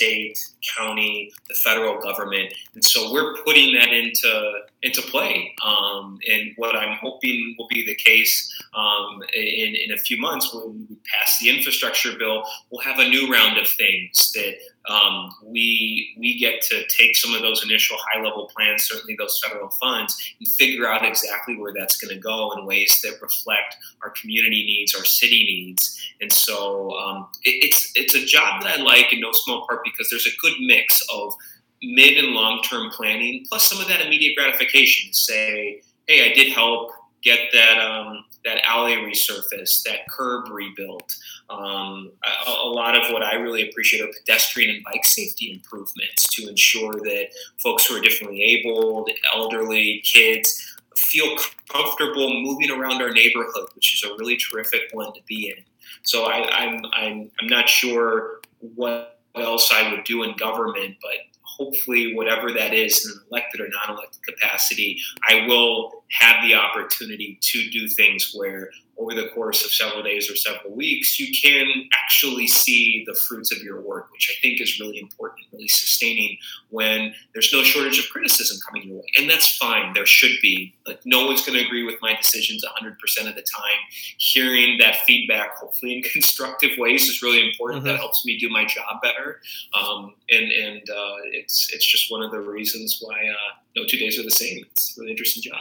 state, 0.00 0.38
county, 0.76 1.32
the 1.48 1.54
federal 1.54 2.00
government, 2.00 2.52
and 2.74 2.84
so 2.84 3.12
we're 3.12 3.36
putting 3.44 3.74
that 3.74 3.92
into 3.92 4.60
into 4.82 5.02
play. 5.02 5.54
Um, 5.64 6.18
and 6.30 6.52
what 6.56 6.76
I'm 6.76 6.96
hoping 6.96 7.54
will 7.58 7.68
be 7.68 7.84
the 7.84 7.94
case 7.94 8.50
um, 8.74 9.22
in 9.34 9.74
in 9.74 9.92
a 9.92 9.98
few 9.98 10.18
months 10.18 10.54
when 10.54 10.86
we 10.88 10.96
pass 11.04 11.38
the 11.38 11.50
infrastructure 11.50 12.16
bill, 12.18 12.44
we'll 12.70 12.82
have 12.82 12.98
a 12.98 13.08
new 13.08 13.30
round 13.30 13.58
of 13.58 13.68
things 13.68 14.32
that 14.32 14.54
um, 14.88 15.30
we 15.44 16.14
we 16.18 16.38
get 16.38 16.62
to 16.62 16.86
take 16.88 17.16
some 17.16 17.34
of 17.34 17.42
those 17.42 17.62
initial 17.64 17.96
high 18.00 18.22
level 18.22 18.50
plans, 18.54 18.84
certainly 18.84 19.14
those 19.18 19.40
federal 19.44 19.68
funds, 19.70 20.34
and 20.38 20.48
figure 20.48 20.86
out 20.86 21.04
exactly 21.04 21.56
where 21.56 21.72
that's 21.76 21.98
going 21.98 22.14
to 22.14 22.20
go 22.20 22.52
in 22.52 22.64
ways 22.64 23.00
that 23.02 23.20
reflect 23.20 23.76
our 24.02 24.10
community 24.10 24.64
needs, 24.64 24.94
our 24.94 25.04
city 25.04 25.44
needs. 25.44 26.00
And 26.20 26.32
so 26.32 26.92
um, 26.98 27.28
it, 27.44 27.64
it's 27.64 27.92
it's 27.94 28.14
a 28.14 28.24
job 28.24 28.62
that 28.62 28.78
I 28.78 28.82
like 28.82 29.12
in 29.12 29.20
no 29.20 29.32
small 29.32 29.66
part 29.66 29.80
because 29.84 30.08
there's 30.10 30.26
a 30.26 30.36
good 30.40 30.54
mix 30.60 31.02
of 31.12 31.34
mid 31.82 32.22
and 32.22 32.34
long 32.34 32.62
term 32.62 32.90
planning 32.90 33.44
plus 33.48 33.68
some 33.68 33.80
of 33.80 33.88
that 33.88 34.00
immediate 34.00 34.36
gratification. 34.36 35.12
Say, 35.12 35.82
hey, 36.06 36.30
I 36.30 36.34
did 36.34 36.52
help 36.52 36.90
get 37.22 37.50
that 37.52 37.78
um, 37.78 38.24
that 38.44 38.58
alley 38.66 38.94
resurfaced, 38.94 39.82
that 39.84 40.08
curb 40.08 40.48
rebuilt. 40.50 41.14
Um, 41.50 42.12
a, 42.24 42.50
a, 42.50 42.70
lot 42.70 42.96
of 42.96 43.12
what 43.12 43.22
I 43.22 43.34
really 43.34 43.68
appreciate 43.68 44.02
are 44.02 44.12
pedestrian 44.20 44.74
and 44.74 44.84
bike 44.84 45.04
safety 45.04 45.52
improvements 45.52 46.32
to 46.34 46.48
ensure 46.48 46.92
that 46.92 47.28
folks 47.62 47.86
who 47.86 47.96
are 47.96 48.00
differently 48.00 48.42
abled, 48.42 49.10
elderly, 49.34 50.02
kids 50.04 50.78
feel 50.96 51.36
comfortable 51.68 52.40
moving 52.42 52.70
around 52.70 53.02
our 53.02 53.10
neighborhood, 53.10 53.68
which 53.74 53.94
is 53.94 54.08
a 54.08 54.14
really 54.16 54.36
terrific 54.36 54.82
one 54.92 55.12
to 55.12 55.20
be 55.26 55.48
in. 55.48 55.64
So 56.02 56.24
I, 56.24 56.48
I'm, 56.50 56.80
I'm, 56.92 57.30
I'm 57.40 57.48
not 57.48 57.68
sure 57.68 58.40
what 58.60 59.19
else 59.36 59.72
I 59.72 59.90
would 59.90 60.04
do 60.04 60.22
in 60.22 60.36
government, 60.36 60.96
but 61.00 61.16
hopefully, 61.42 62.14
whatever 62.14 62.52
that 62.52 62.72
is 62.72 63.04
in 63.04 63.12
an 63.12 63.26
elected 63.30 63.60
or 63.60 63.68
non 63.68 63.96
elected 63.96 64.22
capacity, 64.22 64.98
I 65.28 65.46
will 65.46 66.04
have 66.10 66.42
the 66.42 66.54
opportunity 66.54 67.38
to 67.40 67.70
do 67.70 67.88
things 67.88 68.32
where 68.34 68.70
over 69.00 69.14
the 69.14 69.28
course 69.28 69.64
of 69.64 69.72
several 69.72 70.02
days 70.02 70.30
or 70.30 70.36
several 70.36 70.74
weeks, 70.74 71.18
you 71.18 71.32
can 71.34 71.88
actually 71.92 72.46
see 72.46 73.02
the 73.06 73.14
fruits 73.14 73.50
of 73.50 73.62
your 73.62 73.80
work, 73.80 74.12
which 74.12 74.30
I 74.30 74.40
think 74.42 74.60
is 74.60 74.78
really 74.78 74.98
important, 75.00 75.46
really 75.52 75.68
sustaining 75.68 76.36
when 76.68 77.14
there's 77.32 77.50
no 77.52 77.62
shortage 77.62 77.98
of 77.98 78.10
criticism 78.10 78.58
coming 78.66 78.88
your 78.88 78.98
way. 78.98 79.06
And 79.18 79.28
that's 79.28 79.56
fine. 79.56 79.94
There 79.94 80.04
should 80.04 80.36
be. 80.42 80.74
Like, 80.86 81.00
no 81.06 81.26
one's 81.26 81.44
going 81.44 81.58
to 81.58 81.64
agree 81.64 81.84
with 81.84 81.96
my 82.02 82.14
decisions 82.14 82.62
100% 82.62 83.28
of 83.28 83.34
the 83.34 83.42
time. 83.42 83.80
Hearing 84.18 84.76
that 84.78 84.96
feedback, 85.06 85.56
hopefully 85.56 85.96
in 85.96 86.02
constructive 86.12 86.72
ways, 86.76 87.08
is 87.08 87.22
really 87.22 87.48
important. 87.48 87.82
Mm-hmm. 87.82 87.92
That 87.92 87.98
helps 87.98 88.26
me 88.26 88.38
do 88.38 88.50
my 88.50 88.66
job 88.66 89.00
better. 89.02 89.40
Um, 89.72 90.14
and 90.30 90.52
and 90.52 90.90
uh, 90.90 91.16
it's, 91.32 91.72
it's 91.72 91.86
just 91.86 92.10
one 92.10 92.22
of 92.22 92.30
the 92.30 92.40
reasons 92.40 92.98
why 93.00 93.16
uh, 93.16 93.56
no 93.76 93.84
two 93.86 93.96
days 93.96 94.18
are 94.18 94.22
the 94.22 94.30
same. 94.30 94.64
It's 94.72 94.96
a 94.96 95.00
really 95.00 95.12
interesting 95.12 95.42
job. 95.42 95.60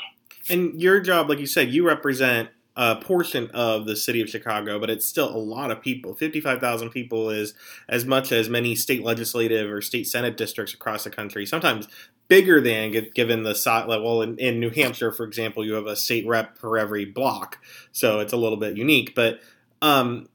And 0.49 0.81
your 0.81 0.99
job, 0.99 1.29
like 1.29 1.39
you 1.39 1.45
said, 1.45 1.69
you 1.69 1.85
represent 1.85 2.49
a 2.75 2.95
portion 2.95 3.49
of 3.53 3.85
the 3.85 3.95
city 3.95 4.21
of 4.21 4.29
Chicago, 4.29 4.79
but 4.79 4.89
it's 4.89 5.05
still 5.05 5.29
a 5.29 5.37
lot 5.37 5.71
of 5.71 5.81
people. 5.81 6.15
55,000 6.15 6.89
people 6.91 7.29
is 7.29 7.53
as 7.89 8.05
much 8.05 8.31
as 8.31 8.49
many 8.49 8.75
state 8.75 9.03
legislative 9.03 9.69
or 9.69 9.81
state 9.81 10.07
senate 10.07 10.37
districts 10.37 10.73
across 10.73 11.03
the 11.03 11.09
country, 11.09 11.45
sometimes 11.45 11.87
bigger 12.29 12.61
than 12.61 12.91
given 13.13 13.43
the 13.43 13.53
size. 13.55 13.85
Well, 13.87 14.21
in, 14.21 14.37
in 14.37 14.59
New 14.59 14.69
Hampshire, 14.69 15.11
for 15.11 15.25
example, 15.25 15.65
you 15.65 15.73
have 15.73 15.87
a 15.87 15.95
state 15.95 16.25
rep 16.25 16.57
for 16.57 16.77
every 16.77 17.03
block, 17.05 17.57
so 17.91 18.19
it's 18.19 18.33
a 18.33 18.37
little 18.37 18.57
bit 18.57 18.77
unique. 18.77 19.13
But 19.15 19.41
um, 19.81 20.29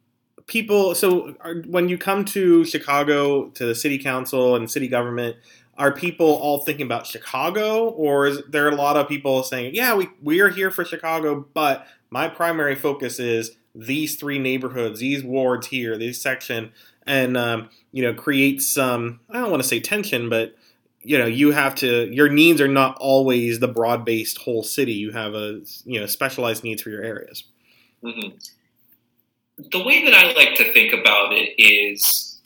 people, 0.47 0.95
so 0.95 1.35
are, 1.41 1.63
when 1.67 1.89
you 1.89 1.97
come 1.97 2.25
to 2.27 2.65
Chicago, 2.65 3.49
to 3.51 3.65
the 3.65 3.75
city 3.75 3.99
council 3.99 4.57
and 4.57 4.71
city 4.71 4.89
government, 4.89 5.37
are 5.77 5.93
people 5.93 6.27
all 6.27 6.59
thinking 6.59 6.87
about 6.87 7.07
Chicago, 7.07 7.89
or 7.89 8.27
is 8.27 8.43
there 8.49 8.69
a 8.69 8.75
lot 8.75 8.97
of 8.97 9.09
people 9.09 9.43
saying, 9.43 9.75
"Yeah, 9.75 9.95
we 9.95 10.09
we 10.23 10.41
are 10.41 10.49
here 10.49 10.71
for 10.71 10.85
Chicago, 10.85 11.47
but 11.53 11.87
my 12.15 12.29
primary 12.29 12.77
focus 12.77 13.19
is 13.19 13.57
these 13.75 14.15
three 14.15 14.39
neighborhoods, 14.39 15.01
these 15.01 15.25
wards 15.25 15.67
here, 15.67 15.99
this 15.99 16.23
section, 16.23 16.71
and 17.09 17.37
um, 17.37 17.69
you 17.91 18.05
know, 18.05 18.15
create 18.15 18.63
some 18.63 19.19
I 19.29 19.41
don't 19.41 19.51
want 19.51 19.65
to 19.65 19.69
say 19.69 19.81
tension, 19.81 20.29
but 20.29 20.55
you 21.03 21.19
know, 21.19 21.27
you 21.27 21.51
have 21.51 21.75
to 21.77 22.07
your 22.15 22.29
needs 22.29 22.61
are 22.61 22.69
not 22.69 22.97
always 23.01 23.59
the 23.59 23.67
broad 23.67 24.05
based 24.05 24.39
whole 24.39 24.63
city. 24.63 24.93
You 24.93 25.11
have 25.11 25.35
a 25.35 25.63
you 25.85 25.99
know 25.99 26.07
specialized 26.07 26.63
needs 26.63 26.83
for 26.83 26.91
your 26.91 27.03
areas. 27.03 27.43
Mm-hmm. 28.05 28.37
The 29.73 29.85
way 29.85 30.05
that 30.05 30.15
I 30.15 30.33
like 30.35 30.55
to 30.55 30.73
think 30.73 30.93
about 30.93 31.33
it 31.33 31.55
is, 31.59 32.39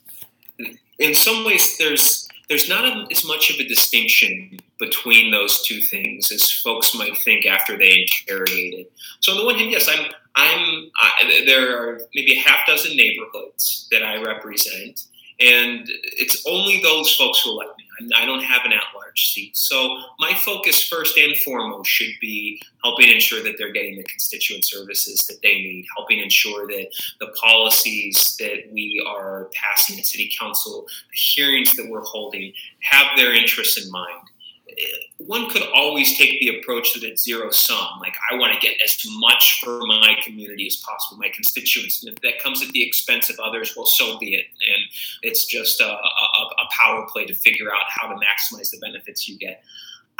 in 0.97 1.13
some 1.13 1.45
ways, 1.45 1.77
there's 1.77 2.27
there's 2.49 2.67
not 2.67 2.85
a, 2.85 3.05
as 3.11 3.23
much 3.23 3.51
of 3.51 3.59
a 3.59 3.67
distinction 3.67 4.59
between 4.79 5.31
those 5.31 5.61
two 5.65 5.81
things 5.81 6.31
as 6.31 6.49
folks 6.49 6.95
might 6.95 7.17
think 7.17 7.45
after 7.45 7.77
they 7.77 8.07
interrogate 8.07 8.73
it. 8.73 8.91
So 9.19 9.33
on 9.33 9.37
the 9.37 9.45
one 9.45 9.55
hand, 9.55 9.71
yes, 9.71 9.87
I'm 9.89 10.05
I'm 10.35 10.89
I, 10.97 11.43
there 11.45 11.77
are 11.77 12.01
maybe 12.15 12.33
a 12.33 12.39
half 12.39 12.65
dozen 12.65 12.95
neighborhoods 12.95 13.87
that 13.91 14.03
I 14.03 14.21
represent, 14.21 15.05
and 15.39 15.85
it's 15.87 16.43
only 16.47 16.81
those 16.81 17.13
folks 17.15 17.41
who 17.41 17.51
elect 17.51 17.71
me. 17.77 17.85
I 18.15 18.25
don't 18.25 18.43
have 18.43 18.61
an 18.63 18.71
at-large 18.71 19.33
seat, 19.33 19.57
so 19.57 19.97
my 20.19 20.33
focus 20.33 20.81
first 20.81 21.17
and 21.17 21.35
foremost 21.39 21.89
should 21.89 22.13
be 22.21 22.61
helping 22.81 23.09
ensure 23.09 23.43
that 23.43 23.55
they're 23.57 23.73
getting 23.73 23.97
the 23.97 24.05
constituent 24.05 24.63
services 24.63 25.27
that 25.27 25.41
they 25.43 25.55
need, 25.55 25.85
helping 25.97 26.19
ensure 26.19 26.65
that 26.67 26.87
the 27.19 27.27
policies 27.35 28.37
that 28.39 28.71
we 28.71 29.03
are 29.05 29.49
passing 29.53 29.99
at 29.99 30.05
City 30.05 30.31
Council, 30.39 30.87
the 31.11 31.17
hearings 31.17 31.75
that 31.75 31.89
we're 31.89 32.05
holding, 32.05 32.53
have 32.83 33.07
their 33.17 33.33
interests 33.33 33.83
in 33.83 33.91
mind 33.91 34.29
one 35.17 35.49
could 35.49 35.63
always 35.73 36.17
take 36.17 36.39
the 36.39 36.59
approach 36.59 36.93
that 36.93 37.03
it's 37.03 37.23
zero 37.23 37.49
sum. 37.49 37.99
Like 37.99 38.15
I 38.31 38.35
want 38.35 38.53
to 38.53 38.59
get 38.59 38.81
as 38.83 38.97
much 39.17 39.61
for 39.63 39.79
my 39.85 40.15
community 40.23 40.67
as 40.67 40.77
possible, 40.77 41.19
my 41.19 41.29
constituents. 41.29 42.03
And 42.03 42.13
if 42.13 42.21
that 42.21 42.39
comes 42.41 42.61
at 42.61 42.69
the 42.69 42.81
expense 42.81 43.29
of 43.29 43.39
others, 43.39 43.73
well, 43.75 43.85
so 43.85 44.17
be 44.17 44.35
it. 44.35 44.45
And 44.73 44.83
it's 45.21 45.45
just 45.45 45.81
a, 45.81 45.87
a, 45.87 45.93
a 45.93 46.67
power 46.71 47.05
play 47.11 47.25
to 47.25 47.33
figure 47.33 47.71
out 47.71 47.83
how 47.87 48.07
to 48.07 48.15
maximize 48.15 48.71
the 48.71 48.79
benefits 48.79 49.27
you 49.27 49.37
get. 49.37 49.63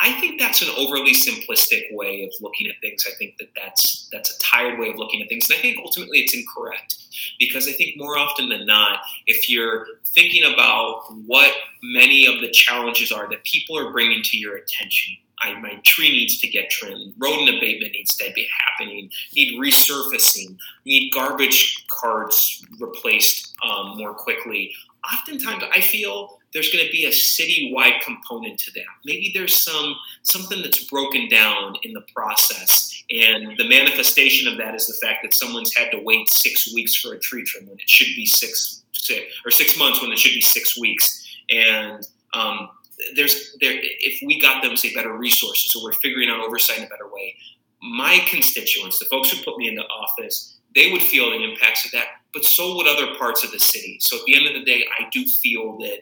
I 0.01 0.19
think 0.19 0.39
that's 0.39 0.61
an 0.61 0.69
overly 0.77 1.13
simplistic 1.13 1.83
way 1.91 2.23
of 2.23 2.31
looking 2.41 2.67
at 2.67 2.75
things. 2.81 3.05
I 3.07 3.15
think 3.17 3.37
that 3.39 3.49
that's 3.55 4.07
that's 4.11 4.35
a 4.35 4.39
tired 4.39 4.79
way 4.79 4.89
of 4.89 4.95
looking 4.95 5.21
at 5.21 5.27
things, 5.27 5.49
and 5.49 5.57
I 5.57 5.61
think 5.61 5.77
ultimately 5.83 6.19
it's 6.19 6.33
incorrect 6.33 6.95
because 7.37 7.67
I 7.67 7.73
think 7.73 7.97
more 7.97 8.17
often 8.17 8.49
than 8.49 8.65
not, 8.65 9.01
if 9.27 9.49
you're 9.49 9.87
thinking 10.05 10.43
about 10.51 11.03
what 11.25 11.51
many 11.83 12.25
of 12.25 12.41
the 12.41 12.49
challenges 12.51 13.11
are 13.11 13.29
that 13.29 13.43
people 13.43 13.77
are 13.77 13.91
bringing 13.91 14.23
to 14.23 14.37
your 14.37 14.55
attention, 14.57 15.17
I, 15.41 15.59
my 15.59 15.75
tree 15.83 16.11
needs 16.11 16.39
to 16.41 16.47
get 16.47 16.69
trimmed. 16.69 17.13
Rodent 17.17 17.49
abatement 17.49 17.93
needs 17.93 18.15
to 18.17 18.31
be 18.33 18.47
happening. 18.65 19.09
Need 19.35 19.59
resurfacing. 19.59 20.57
Need 20.85 21.11
garbage 21.13 21.85
carts 21.89 22.63
replaced 22.79 23.55
um, 23.65 23.97
more 23.97 24.13
quickly. 24.13 24.73
Oftentimes, 25.13 25.63
I 25.73 25.81
feel 25.81 26.38
there's 26.53 26.71
going 26.71 26.83
to 26.83 26.91
be 26.91 27.05
a 27.05 27.09
citywide 27.09 28.01
component 28.01 28.59
to 28.59 28.71
that. 28.73 28.85
Maybe 29.05 29.31
there's 29.33 29.55
some 29.55 29.95
something 30.23 30.61
that's 30.61 30.85
broken 30.85 31.27
down 31.29 31.75
in 31.83 31.93
the 31.93 32.03
process, 32.13 33.03
and 33.09 33.57
the 33.57 33.67
manifestation 33.67 34.47
of 34.47 34.57
that 34.57 34.75
is 34.75 34.87
the 34.87 35.05
fact 35.05 35.19
that 35.23 35.33
someone's 35.33 35.75
had 35.75 35.91
to 35.91 35.99
wait 35.99 36.29
six 36.29 36.73
weeks 36.73 36.95
for 36.95 37.13
a 37.13 37.19
tree 37.19 37.43
trim 37.43 37.67
when 37.67 37.79
it 37.79 37.89
should 37.89 38.15
be 38.15 38.25
six, 38.25 38.83
six 38.93 39.21
or 39.45 39.51
six 39.51 39.77
months 39.77 40.01
when 40.01 40.11
it 40.11 40.19
should 40.19 40.33
be 40.33 40.41
six 40.41 40.79
weeks. 40.79 41.25
And 41.49 42.07
um, 42.33 42.69
there's 43.15 43.55
there 43.61 43.73
if 43.75 44.21
we 44.25 44.39
got 44.39 44.63
them 44.63 44.75
say 44.75 44.93
better 44.93 45.15
resources, 45.17 45.75
or 45.75 45.83
we're 45.83 45.93
figuring 45.93 46.29
out 46.29 46.39
oversight 46.39 46.79
in 46.79 46.83
a 46.83 46.87
better 46.87 47.11
way. 47.11 47.35
My 47.81 48.19
constituents, 48.27 48.99
the 48.99 49.05
folks 49.05 49.31
who 49.31 49.41
put 49.43 49.57
me 49.57 49.69
in 49.69 49.75
the 49.75 49.85
office, 49.85 50.57
they 50.75 50.91
would 50.91 51.01
feel 51.01 51.29
the 51.29 51.43
impacts 51.43 51.85
of 51.85 51.91
that, 51.91 52.07
but 52.33 52.43
so 52.43 52.75
would 52.75 52.87
other 52.87 53.15
parts 53.17 53.43
of 53.43 53.51
the 53.51 53.59
city. 53.59 53.97
So 54.01 54.17
at 54.17 54.25
the 54.25 54.35
end 54.35 54.47
of 54.47 54.53
the 54.53 54.65
day, 54.65 54.85
I 54.99 55.07
do 55.11 55.25
feel 55.25 55.77
that 55.79 55.99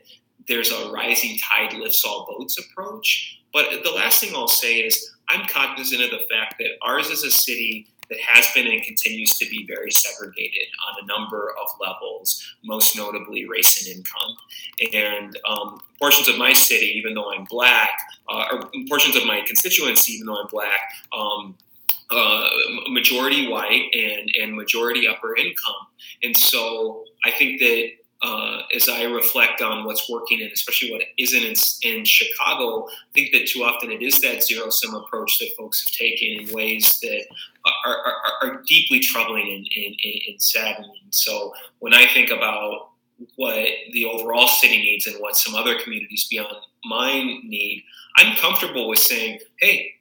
there's 0.47 0.71
a 0.71 0.91
rising 0.91 1.37
tide 1.37 1.73
lifts 1.73 2.03
all 2.05 2.25
boats 2.29 2.57
approach. 2.57 3.39
But 3.53 3.83
the 3.83 3.91
last 3.91 4.21
thing 4.21 4.33
I'll 4.35 4.47
say 4.47 4.79
is 4.79 5.11
I'm 5.29 5.47
cognizant 5.47 6.01
of 6.01 6.11
the 6.11 6.25
fact 6.31 6.55
that 6.59 6.71
ours 6.81 7.07
is 7.07 7.23
a 7.23 7.31
city 7.31 7.87
that 8.09 8.19
has 8.19 8.47
been 8.53 8.67
and 8.67 8.81
continues 8.83 9.37
to 9.37 9.49
be 9.49 9.65
very 9.65 9.91
segregated 9.91 10.67
on 10.87 11.03
a 11.03 11.07
number 11.07 11.53
of 11.61 11.67
levels, 11.81 12.55
most 12.63 12.95
notably 12.95 13.45
race 13.47 13.85
and 13.85 13.97
income. 13.97 14.35
And 14.93 15.37
um, 15.47 15.81
portions 15.99 16.29
of 16.29 16.37
my 16.37 16.53
city, 16.53 16.93
even 16.97 17.13
though 17.13 17.33
I'm 17.33 17.43
black, 17.45 17.91
uh, 18.29 18.45
or 18.51 18.69
portions 18.87 19.15
of 19.15 19.25
my 19.25 19.41
constituency, 19.45 20.13
even 20.13 20.27
though 20.27 20.39
I'm 20.39 20.47
black, 20.47 20.79
um, 21.11 21.57
uh, 22.09 22.47
majority 22.89 23.49
white 23.49 23.89
and, 23.93 24.31
and 24.41 24.55
majority 24.55 25.07
upper 25.07 25.35
income. 25.35 25.87
And 26.23 26.35
so 26.35 27.03
I 27.25 27.31
think 27.31 27.59
that 27.59 27.89
uh, 28.23 28.61
as 28.75 28.89
I 28.89 29.03
reflect 29.03 29.61
on 29.61 29.85
what's 29.85 30.09
working 30.09 30.41
and 30.41 30.51
especially 30.51 30.91
what 30.91 31.03
isn't 31.19 31.43
in, 31.43 31.53
in, 31.83 32.03
Chicago, 32.03 32.87
I 32.87 33.13
think 33.13 33.31
that 33.31 33.47
too 33.47 33.63
often 33.63 33.91
it 33.91 34.01
is 34.01 34.19
that 34.21 34.43
zero 34.43 34.69
sum 34.69 34.95
approach 34.95 35.37
that 35.39 35.55
folks 35.55 35.83
have 35.83 35.93
taken 35.93 36.47
in 36.47 36.53
ways 36.53 36.99
that 37.01 37.25
are, 37.85 37.97
are, 37.97 38.15
are 38.41 38.63
deeply 38.65 38.99
troubling 38.99 39.47
and, 39.47 39.67
and, 39.75 39.95
and, 40.27 40.41
saddening. 40.41 40.91
So 41.11 41.53
when 41.79 41.93
I 41.93 42.07
think 42.07 42.31
about 42.31 42.89
what 43.35 43.67
the 43.91 44.05
overall 44.05 44.47
city 44.47 44.79
needs 44.79 45.05
and 45.05 45.17
what 45.17 45.35
some 45.35 45.53
other 45.53 45.79
communities 45.79 46.27
beyond 46.27 46.55
mine 46.85 47.41
need, 47.43 47.83
I'm 48.15 48.35
comfortable 48.37 48.87
with 48.87 48.99
saying, 48.99 49.39
hey, 49.59 49.91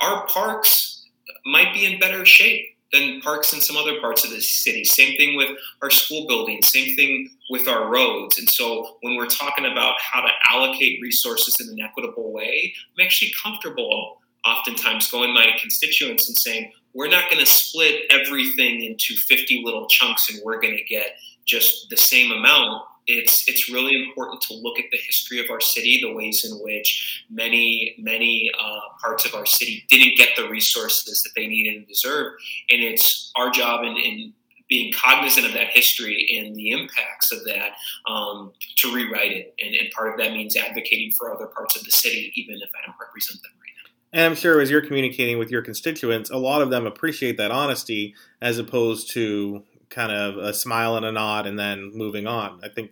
our 0.00 0.26
parks 0.28 1.04
might 1.44 1.74
be 1.74 1.84
in 1.84 2.00
better 2.00 2.24
shape 2.24 2.76
than 2.92 3.20
parks 3.20 3.52
in 3.52 3.60
some 3.60 3.76
other 3.76 4.00
parts 4.00 4.24
of 4.24 4.30
the 4.30 4.40
city. 4.40 4.84
Same 4.84 5.16
thing 5.16 5.36
with 5.36 5.50
our 5.82 5.90
school 5.90 6.26
buildings, 6.26 6.68
same 6.68 6.96
thing 6.96 7.30
with 7.48 7.68
our 7.68 7.88
roads. 7.90 8.38
And 8.38 8.48
so 8.48 8.96
when 9.02 9.16
we're 9.16 9.26
talking 9.26 9.66
about 9.66 9.94
how 10.00 10.20
to 10.20 10.30
allocate 10.50 11.00
resources 11.00 11.60
in 11.60 11.68
an 11.72 11.80
equitable 11.80 12.32
way, 12.32 12.72
I'm 12.98 13.04
actually 13.04 13.32
comfortable 13.42 14.18
oftentimes 14.44 15.10
going 15.10 15.34
my 15.34 15.50
constituents 15.60 16.28
and 16.28 16.36
saying, 16.36 16.72
we're 16.94 17.08
not 17.08 17.30
going 17.30 17.44
to 17.44 17.50
split 17.50 18.02
everything 18.10 18.82
into 18.82 19.14
50 19.14 19.62
little 19.64 19.86
chunks 19.86 20.30
and 20.30 20.40
we're 20.44 20.60
going 20.60 20.76
to 20.76 20.84
get 20.84 21.16
just 21.44 21.90
the 21.90 21.96
same 21.96 22.32
amount 22.32 22.82
it's 23.06 23.48
it's 23.48 23.70
really 23.70 24.02
important 24.04 24.40
to 24.42 24.54
look 24.54 24.78
at 24.78 24.86
the 24.90 24.98
history 24.98 25.38
of 25.38 25.50
our 25.50 25.60
city, 25.60 26.00
the 26.02 26.12
ways 26.12 26.44
in 26.44 26.58
which 26.58 27.24
many 27.30 27.94
many 27.98 28.50
uh, 28.58 28.80
parts 29.00 29.24
of 29.24 29.34
our 29.34 29.46
city 29.46 29.84
didn't 29.88 30.16
get 30.16 30.30
the 30.36 30.48
resources 30.48 31.22
that 31.22 31.30
they 31.36 31.46
needed 31.46 31.76
and 31.76 31.86
deserved, 31.86 32.40
and 32.70 32.82
it's 32.82 33.30
our 33.36 33.50
job 33.50 33.84
in, 33.84 33.96
in 33.96 34.32
being 34.68 34.92
cognizant 34.92 35.46
of 35.46 35.52
that 35.52 35.68
history 35.68 36.26
and 36.36 36.56
the 36.56 36.70
impacts 36.70 37.32
of 37.32 37.44
that 37.44 37.70
um, 38.10 38.52
to 38.76 38.92
rewrite 38.94 39.32
it, 39.32 39.54
and, 39.64 39.74
and 39.74 39.90
part 39.92 40.08
of 40.08 40.18
that 40.18 40.32
means 40.32 40.56
advocating 40.56 41.10
for 41.12 41.32
other 41.32 41.46
parts 41.46 41.76
of 41.76 41.84
the 41.84 41.90
city, 41.90 42.32
even 42.34 42.56
if 42.56 42.70
I 42.74 42.86
don't 42.86 42.96
represent 43.00 43.40
them 43.42 43.52
right 43.60 43.72
now. 43.84 43.90
And 44.12 44.24
I'm 44.24 44.34
sure 44.34 44.60
as 44.60 44.70
you're 44.70 44.84
communicating 44.84 45.38
with 45.38 45.50
your 45.50 45.62
constituents, 45.62 46.30
a 46.30 46.36
lot 46.36 46.62
of 46.62 46.70
them 46.70 46.86
appreciate 46.86 47.36
that 47.36 47.50
honesty 47.50 48.14
as 48.40 48.58
opposed 48.58 49.10
to 49.12 49.62
kind 49.88 50.10
of 50.10 50.36
a 50.36 50.52
smile 50.52 50.96
and 50.96 51.06
a 51.06 51.12
nod 51.12 51.46
and 51.46 51.58
then 51.58 51.92
moving 51.94 52.26
on. 52.26 52.60
I 52.62 52.68
think, 52.68 52.90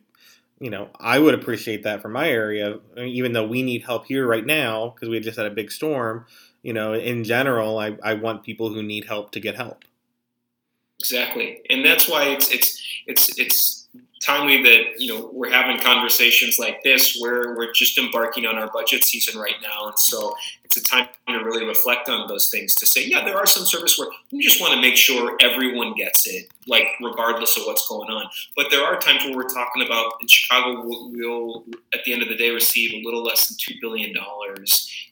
you 0.61 0.71
know, 0.71 0.91
I 1.01 1.19
would 1.19 1.35
appreciate 1.35 1.83
that 1.83 2.01
for 2.01 2.09
my 2.09 2.29
area, 2.29 2.79
even 2.97 3.33
though 3.33 3.47
we 3.47 3.63
need 3.63 3.83
help 3.83 4.07
here 4.07 4.27
right 4.27 4.47
now 4.47 4.91
because 4.91 5.09
we 5.09 5.19
just 5.21 5.37
had 5.37 5.47
a 5.47 5.51
big 5.51 5.73
storm. 5.73 6.27
You 6.63 6.73
know, 6.73 6.95
in 6.95 7.25
general, 7.25 7.79
I, 7.79 7.99
I 8.03 8.15
want 8.15 8.43
people 8.43 8.69
who 8.73 8.83
need 8.83 9.07
help 9.07 9.33
to 9.33 9.41
get 9.41 9.57
help. 9.57 9.85
Exactly, 11.01 11.61
and 11.71 11.85
that's 11.85 12.09
why 12.09 12.25
it's 12.29 12.51
it's 12.51 12.83
it's 13.07 13.39
it's 13.39 13.85
timely 14.25 14.63
that 14.63 14.99
you 14.99 15.13
know 15.13 15.31
we're 15.33 15.51
having 15.51 15.79
conversations 15.79 16.59
like 16.59 16.83
this 16.83 17.19
where 17.21 17.55
we're 17.55 17.73
just 17.73 17.99
embarking 17.99 18.47
on 18.47 18.57
our 18.57 18.71
budget 18.73 19.05
season 19.05 19.39
right 19.39 19.57
now. 19.63 19.89
And 19.89 19.99
so 19.99 20.35
it's 20.65 20.77
a 20.79 20.83
time 20.83 21.09
to 21.29 21.39
really 21.39 21.67
reflect 21.67 22.09
on 22.09 22.27
those 22.27 22.49
things 22.51 22.75
to 22.77 22.87
say 22.87 23.07
yeah 23.07 23.25
there 23.25 23.37
are 23.37 23.47
some 23.47 23.67
service 23.67 23.99
where 23.99 24.09
we 24.33 24.43
just 24.43 24.61
want 24.61 24.73
to 24.73 24.81
make 24.81 24.97
sure 24.97 25.37
everyone 25.41 25.95
gets 25.95 26.27
it 26.27 26.47
like 26.67 26.87
regardless 27.03 27.57
of 27.59 27.65
what's 27.65 27.87
going 27.89 28.09
on. 28.11 28.27
But 28.57 28.67
there 28.71 28.83
are 28.83 28.99
times 28.99 29.25
where 29.25 29.37
we're 29.37 29.49
talking 29.49 29.85
about 29.85 30.15
in 30.23 30.29
chicago 30.29 30.83
we'll, 30.85 31.11
we'll 31.13 31.65
at 31.93 32.05
the 32.05 32.13
end 32.13 32.23
of 32.23 32.29
the 32.29 32.37
day 32.37 32.51
receive 32.51 32.93
a 32.95 33.05
little 33.05 33.23
less 33.23 33.49
than 33.49 33.57
$2 33.59 33.81
billion 33.81 34.15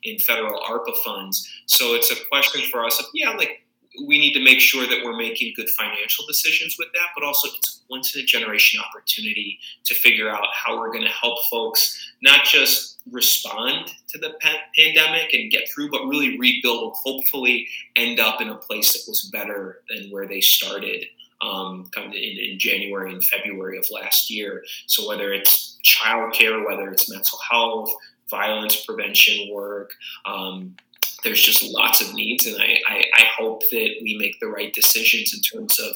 in 0.04 0.18
federal 0.18 0.60
arpa 0.60 0.96
funds. 1.04 1.48
So 1.66 1.94
it's 1.94 2.10
a 2.10 2.16
question 2.26 2.62
for 2.70 2.84
us 2.84 2.98
of 2.98 3.06
yeah 3.14 3.30
like 3.30 3.61
we 4.06 4.18
need 4.18 4.32
to 4.32 4.42
make 4.42 4.60
sure 4.60 4.86
that 4.86 5.04
we're 5.04 5.16
making 5.16 5.52
good 5.54 5.68
financial 5.70 6.24
decisions 6.26 6.76
with 6.78 6.88
that, 6.94 7.08
but 7.14 7.24
also 7.24 7.48
it's 7.56 7.82
once 7.90 8.14
in 8.14 8.22
a 8.22 8.24
generation 8.24 8.80
opportunity 8.80 9.58
to 9.84 9.94
figure 9.94 10.30
out 10.30 10.46
how 10.54 10.78
we're 10.78 10.92
going 10.92 11.04
to 11.04 11.10
help 11.10 11.38
folks 11.50 12.12
not 12.22 12.44
just 12.44 13.00
respond 13.10 13.92
to 14.08 14.18
the 14.18 14.32
pandemic 14.76 15.34
and 15.34 15.50
get 15.50 15.68
through, 15.68 15.90
but 15.90 16.06
really 16.06 16.38
rebuild, 16.38 16.84
and 16.84 16.92
hopefully 16.94 17.68
end 17.96 18.18
up 18.18 18.40
in 18.40 18.48
a 18.48 18.54
place 18.54 18.92
that 18.92 19.10
was 19.10 19.28
better 19.32 19.82
than 19.90 20.10
where 20.10 20.26
they 20.26 20.40
started. 20.40 21.04
Um, 21.44 21.90
in, 21.96 22.12
in 22.12 22.56
January 22.56 23.12
and 23.12 23.24
February 23.24 23.76
of 23.76 23.84
last 23.90 24.30
year. 24.30 24.62
So 24.86 25.08
whether 25.08 25.32
it's 25.32 25.76
childcare, 25.84 26.64
whether 26.64 26.88
it's 26.88 27.10
mental 27.10 27.36
health, 27.50 27.90
violence 28.30 28.84
prevention 28.84 29.52
work, 29.52 29.90
um, 30.24 30.76
there's 31.22 31.42
just 31.42 31.62
lots 31.62 32.00
of 32.00 32.14
needs, 32.14 32.46
and 32.46 32.56
I, 32.60 32.78
I, 32.86 33.04
I, 33.14 33.24
hope 33.38 33.62
that 33.70 33.90
we 34.02 34.16
make 34.18 34.40
the 34.40 34.48
right 34.48 34.72
decisions 34.72 35.34
in 35.34 35.40
terms 35.40 35.78
of 35.78 35.92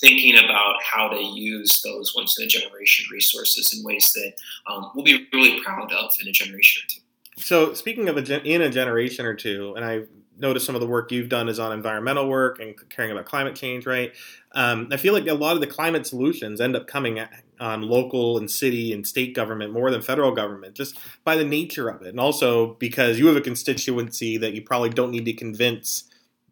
thinking 0.00 0.36
about 0.36 0.76
how 0.82 1.08
to 1.08 1.20
use 1.20 1.82
those 1.82 2.14
once 2.14 2.38
in 2.38 2.44
a 2.44 2.48
generation 2.48 3.06
resources 3.12 3.76
in 3.76 3.84
ways 3.84 4.12
that 4.12 4.34
um, 4.70 4.90
we'll 4.94 5.04
be 5.04 5.26
really 5.32 5.60
proud 5.62 5.92
of 5.92 6.12
in 6.20 6.28
a 6.28 6.32
generation 6.32 6.82
or 6.84 6.88
two. 6.88 7.42
So, 7.42 7.74
speaking 7.74 8.08
of 8.08 8.16
a 8.16 8.22
gen- 8.22 8.46
in 8.46 8.62
a 8.62 8.70
generation 8.70 9.26
or 9.26 9.34
two, 9.34 9.74
and 9.76 9.84
I 9.84 10.02
noticed 10.38 10.66
some 10.66 10.74
of 10.74 10.80
the 10.80 10.86
work 10.86 11.10
you've 11.10 11.28
done 11.28 11.48
is 11.48 11.58
on 11.58 11.72
environmental 11.72 12.28
work 12.28 12.60
and 12.60 12.74
caring 12.88 13.10
about 13.10 13.26
climate 13.26 13.54
change, 13.54 13.86
right? 13.86 14.12
Um, 14.52 14.88
I 14.90 14.96
feel 14.96 15.12
like 15.12 15.26
a 15.26 15.34
lot 15.34 15.54
of 15.54 15.60
the 15.60 15.66
climate 15.66 16.06
solutions 16.06 16.60
end 16.60 16.76
up 16.76 16.86
coming 16.86 17.20
on 17.60 17.82
local 17.82 18.38
and 18.38 18.50
city 18.50 18.92
and 18.92 19.06
state 19.06 19.34
government 19.34 19.72
more 19.72 19.90
than 19.90 20.00
federal 20.00 20.32
government, 20.32 20.74
just 20.74 20.98
by 21.24 21.36
the 21.36 21.44
nature 21.44 21.88
of 21.88 22.02
it, 22.02 22.08
and 22.08 22.20
also 22.20 22.74
because 22.74 23.18
you 23.18 23.26
have 23.26 23.36
a 23.36 23.40
constituency 23.40 24.36
that 24.36 24.52
you 24.54 24.62
probably 24.62 24.90
don't 24.90 25.10
need 25.10 25.24
to 25.24 25.32
convince 25.32 26.04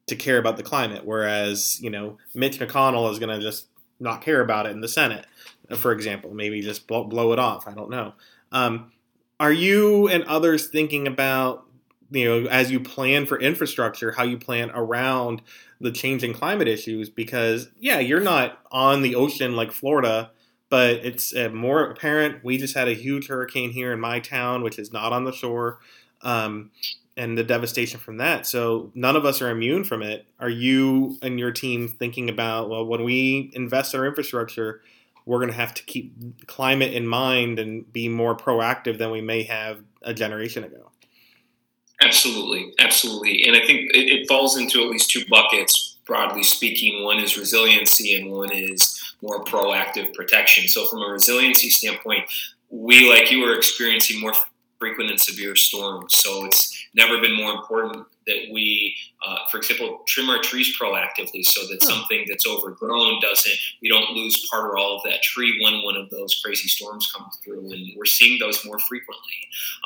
to 0.07 0.17
care 0.17 0.39
about 0.39 0.57
the 0.57 0.63
climate, 0.63 1.05
whereas 1.05 1.81
you 1.81 1.91
know 1.91 2.19
Mitch 2.35 2.59
McConnell 2.59 3.11
is 3.11 3.19
going 3.19 3.37
to 3.37 3.43
just 3.43 3.67
not 3.99 4.23
care 4.23 4.41
about 4.41 4.67
it 4.67 4.73
in 4.73 4.81
the 4.81 4.89
Senate, 4.89 5.27
for 5.75 5.93
example, 5.93 6.33
maybe 6.33 6.61
just 6.61 6.87
blow, 6.87 7.05
blow 7.05 7.33
it 7.33 7.39
off. 7.39 7.67
I 7.67 7.73
don't 7.73 7.91
know. 7.91 8.15
Um, 8.53 8.93
are 9.39 9.53
you 9.53 10.09
and 10.09 10.25
others 10.25 10.69
thinking 10.69 11.07
about 11.07 11.66
you 12.11 12.25
know 12.25 12.49
as 12.49 12.71
you 12.71 12.81
plan 12.81 13.27
for 13.27 13.39
infrastructure 13.39 14.13
how 14.13 14.23
you 14.23 14.39
plan 14.39 14.71
around 14.75 15.43
the 15.81 15.91
changing 15.91 16.33
climate 16.33 16.69
issues 16.69 17.11
because 17.11 17.69
yeah 17.79 17.99
you're 17.99 18.21
not 18.21 18.61
on 18.71 19.03
the 19.03 19.15
ocean 19.15 19.57
like 19.57 19.73
florida 19.73 20.31
but 20.69 21.05
it's 21.05 21.35
uh, 21.35 21.49
more 21.51 21.85
apparent. 21.85 22.45
We 22.45 22.59
just 22.59 22.75
had 22.75 22.89
a 22.89 22.95
huge 22.95 23.29
hurricane 23.29 23.71
here 23.71 23.93
in 23.93 24.01
my 24.01 24.21
town 24.21 24.63
which 24.63 24.79
is 24.79 24.93
not 24.93 25.13
on 25.13 25.25
the 25.25 25.33
shore 25.33 25.79
um, 26.23 26.71
and 27.17 27.39
the 27.39 27.45
devastation 27.45 28.01
from 28.01 28.19
that. 28.19 28.47
So 28.47 28.91
none 28.95 29.17
of 29.17 29.25
us 29.25 29.41
are 29.41 29.51
immune 29.51 29.85
from 29.85 30.03
it. 30.03 30.27
Are 30.41 30.51
you 30.51 31.19
and 31.23 31.39
your 31.39 31.53
team 31.53 31.89
thinking 31.89 32.29
about 32.29 32.69
well 32.69 32.85
when 32.85 33.05
we 33.05 33.51
invest 33.55 33.95
in 33.95 34.01
our 34.01 34.07
infrastructure 34.07 34.81
we're 35.25 35.39
going 35.39 35.51
to 35.51 35.57
have 35.57 35.75
to 35.75 35.83
keep 35.83 36.47
climate 36.47 36.93
in 36.93 37.05
mind 37.05 37.59
and 37.59 37.93
be 37.93 38.09
more 38.09 38.37
proactive 38.37 38.97
than 38.97 39.11
we 39.11 39.21
may 39.21 39.43
have 39.43 39.83
a 40.03 40.15
generation 40.15 40.63
ago 40.63 40.93
Absolutely, 42.03 42.75
absolutely, 42.79 43.45
and 43.47 43.57
I 43.57 43.61
think 43.61 43.91
it, 43.95 44.09
it, 44.11 44.29
falls 44.29 44.59
into 44.59 44.83
at 44.83 44.91
least 44.91 45.11
two 45.11 45.25
buckets, 45.31 45.97
broadly 46.05 46.43
speaking. 46.43 47.05
One 47.05 47.19
is 47.19 47.39
resiliency, 47.39 48.21
and 48.21 48.31
one 48.31 48.53
is 48.53 49.03
more 49.23 49.43
proactive 49.45 50.13
protection. 50.13 50.69
So, 50.69 50.87
from 50.89 51.01
a 51.01 51.07
resiliency 51.07 51.71
standpoint, 51.71 52.25
we, 52.69 53.11
like 53.11 53.31
you, 53.31 53.43
are 53.45 53.57
experiencing 53.57 54.21
more 54.21 54.35
frequent 54.79 55.11
and 55.11 55.21
severe 55.21 55.57
storms. 55.57 56.17
So, 56.17 56.45
it's 56.45 56.87
never 56.95 57.21
been 57.21 57.37
more 57.37 57.53
important 57.53 58.07
that 58.27 58.49
we, 58.53 58.95
uh, 59.27 59.37
for 59.51 59.59
example, 59.59 60.01
trim 60.07 60.29
our 60.29 60.41
trees 60.43 60.77
proactively 60.79 61.45
so 61.45 61.67
that 61.69 61.83
hmm. 61.83 61.89
something 61.89 62.25
that's 62.29 62.47
overgrown 62.47 63.21
doesn't, 63.21 63.55
we 63.83 63.89
don't 63.89 64.11
lose 64.11 64.49
part 64.51 64.65
or 64.65 64.77
all 64.77 64.97
of 64.97 65.03
that 65.05 65.23
tree 65.23 65.61
when 65.63 65.83
one 65.85 65.97
of 65.97 66.11
those 66.11 66.41
crazy 66.45 66.69
storms 66.69 67.11
comes 67.13 67.39
through. 67.45 67.73
And 67.73 67.93
we're 67.97 68.05
seeing 68.05 68.39
those 68.39 68.65
more 68.65 68.79
frequently. 68.81 69.23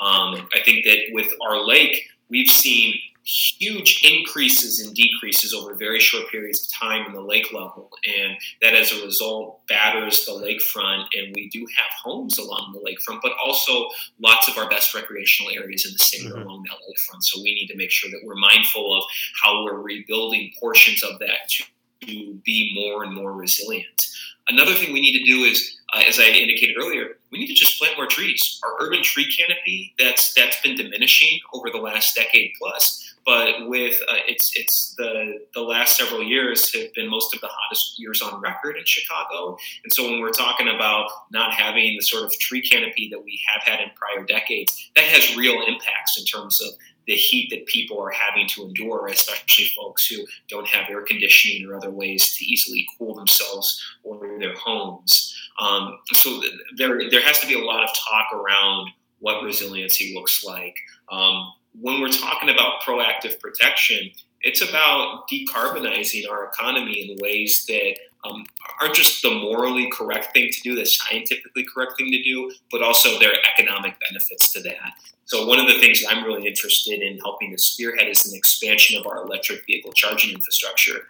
Um, 0.00 0.48
I 0.54 0.60
think 0.64 0.84
that 0.84 0.98
with 1.12 1.32
our 1.42 1.64
lake, 1.64 2.08
we've 2.28 2.48
seen 2.48 2.94
huge 3.24 4.02
increases 4.02 4.84
and 4.84 4.94
decreases 4.94 5.52
over 5.52 5.74
very 5.74 6.00
short 6.00 6.28
periods 6.30 6.66
of 6.66 6.72
time 6.72 7.06
in 7.06 7.12
the 7.12 7.20
lake 7.20 7.52
level. 7.52 7.90
And 8.06 8.36
that 8.62 8.74
as 8.74 8.92
a 8.92 9.04
result 9.04 9.66
batters 9.68 10.24
the 10.24 10.32
lakefront. 10.32 11.04
And 11.16 11.34
we 11.34 11.48
do 11.48 11.60
have 11.60 11.90
homes 12.02 12.38
along 12.38 12.72
the 12.72 12.80
lakefront, 12.80 13.20
but 13.22 13.32
also 13.44 13.88
lots 14.20 14.48
of 14.48 14.56
our 14.56 14.68
best 14.68 14.94
recreational 14.94 15.52
areas 15.52 15.84
in 15.86 15.92
the 15.92 15.98
city 15.98 16.26
mm-hmm. 16.26 16.38
are 16.38 16.42
along 16.42 16.64
that 16.64 16.76
lakefront. 16.76 17.22
So 17.22 17.40
we 17.42 17.54
need 17.54 17.68
to 17.68 17.76
make 17.76 17.90
sure 17.90 18.10
that 18.10 18.20
we're 18.24 18.36
mindful 18.36 18.96
of 18.96 19.04
how 19.42 19.64
we're 19.64 19.80
rebuilding 19.80 20.52
portions 20.58 21.02
of 21.02 21.18
that 21.18 21.48
to, 21.50 21.64
to 22.06 22.34
be 22.44 22.72
more 22.74 23.04
and 23.04 23.14
more 23.14 23.32
resilient. 23.32 24.06
Another 24.48 24.74
thing 24.74 24.92
we 24.92 25.00
need 25.00 25.16
to 25.16 25.24
do 25.24 25.44
is, 25.44 25.78
uh, 25.94 26.02
as 26.08 26.18
I 26.18 26.24
indicated 26.24 26.76
earlier, 26.76 27.18
we 27.30 27.38
need 27.38 27.46
to 27.48 27.54
just 27.54 27.78
plant 27.78 27.96
more 27.96 28.06
trees. 28.06 28.58
Our 28.64 28.84
urban 28.84 29.02
tree 29.02 29.30
canopy 29.30 29.94
that's 29.96 30.34
that's 30.34 30.60
been 30.60 30.76
diminishing 30.76 31.38
over 31.52 31.70
the 31.70 31.78
last 31.78 32.16
decade 32.16 32.52
plus 32.58 33.09
but 33.24 33.68
with 33.68 34.00
uh, 34.08 34.16
it's 34.26 34.56
it's 34.56 34.94
the 34.96 35.38
the 35.54 35.60
last 35.60 35.96
several 35.96 36.22
years 36.22 36.72
have 36.74 36.92
been 36.94 37.08
most 37.08 37.34
of 37.34 37.40
the 37.40 37.48
hottest 37.50 37.98
years 37.98 38.22
on 38.22 38.40
record 38.40 38.76
in 38.76 38.84
Chicago, 38.84 39.56
and 39.84 39.92
so 39.92 40.04
when 40.04 40.20
we're 40.20 40.30
talking 40.30 40.68
about 40.68 41.10
not 41.30 41.52
having 41.52 41.96
the 41.96 42.02
sort 42.02 42.24
of 42.24 42.32
tree 42.38 42.62
canopy 42.62 43.08
that 43.10 43.22
we 43.22 43.40
have 43.52 43.62
had 43.62 43.80
in 43.80 43.88
prior 43.94 44.24
decades, 44.24 44.90
that 44.96 45.04
has 45.04 45.36
real 45.36 45.62
impacts 45.66 46.18
in 46.18 46.24
terms 46.24 46.60
of 46.60 46.70
the 47.06 47.14
heat 47.14 47.50
that 47.50 47.66
people 47.66 48.00
are 48.00 48.10
having 48.10 48.46
to 48.46 48.62
endure, 48.62 49.08
especially 49.08 49.66
folks 49.76 50.06
who 50.06 50.24
don't 50.48 50.68
have 50.68 50.88
air 50.88 51.02
conditioning 51.02 51.66
or 51.66 51.74
other 51.74 51.90
ways 51.90 52.36
to 52.36 52.44
easily 52.44 52.86
cool 52.98 53.14
themselves 53.14 53.82
or 54.02 54.38
their 54.38 54.54
homes. 54.54 55.34
Um, 55.58 55.98
so 56.12 56.40
there 56.76 57.10
there 57.10 57.22
has 57.22 57.40
to 57.40 57.46
be 57.46 57.54
a 57.54 57.64
lot 57.64 57.82
of 57.82 57.90
talk 57.94 58.32
around 58.32 58.90
what 59.18 59.42
resiliency 59.42 60.14
looks 60.14 60.44
like. 60.44 60.74
Um, 61.10 61.52
when 61.78 62.00
we're 62.00 62.08
talking 62.08 62.48
about 62.48 62.82
proactive 62.82 63.38
protection, 63.40 64.10
it's 64.42 64.66
about 64.66 65.28
decarbonizing 65.30 66.28
our 66.30 66.44
economy 66.46 67.10
in 67.10 67.16
ways 67.20 67.64
that 67.68 67.96
um, 68.24 68.44
aren't 68.80 68.94
just 68.94 69.22
the 69.22 69.30
morally 69.30 69.90
correct 69.90 70.32
thing 70.32 70.50
to 70.50 70.60
do, 70.62 70.74
the 70.74 70.84
scientifically 70.84 71.64
correct 71.72 71.94
thing 71.96 72.10
to 72.10 72.22
do, 72.22 72.50
but 72.70 72.82
also 72.82 73.18
there 73.18 73.30
are 73.30 73.38
economic 73.56 73.94
benefits 74.08 74.52
to 74.52 74.60
that. 74.62 74.92
So 75.24 75.46
one 75.46 75.60
of 75.60 75.68
the 75.68 75.78
things 75.78 76.02
that 76.02 76.14
I'm 76.14 76.24
really 76.24 76.46
interested 76.46 77.00
in 77.00 77.18
helping 77.18 77.52
to 77.52 77.58
spearhead 77.58 78.08
is 78.08 78.26
an 78.26 78.36
expansion 78.36 78.98
of 78.98 79.06
our 79.06 79.24
electric 79.24 79.64
vehicle 79.64 79.92
charging 79.92 80.34
infrastructure. 80.34 81.06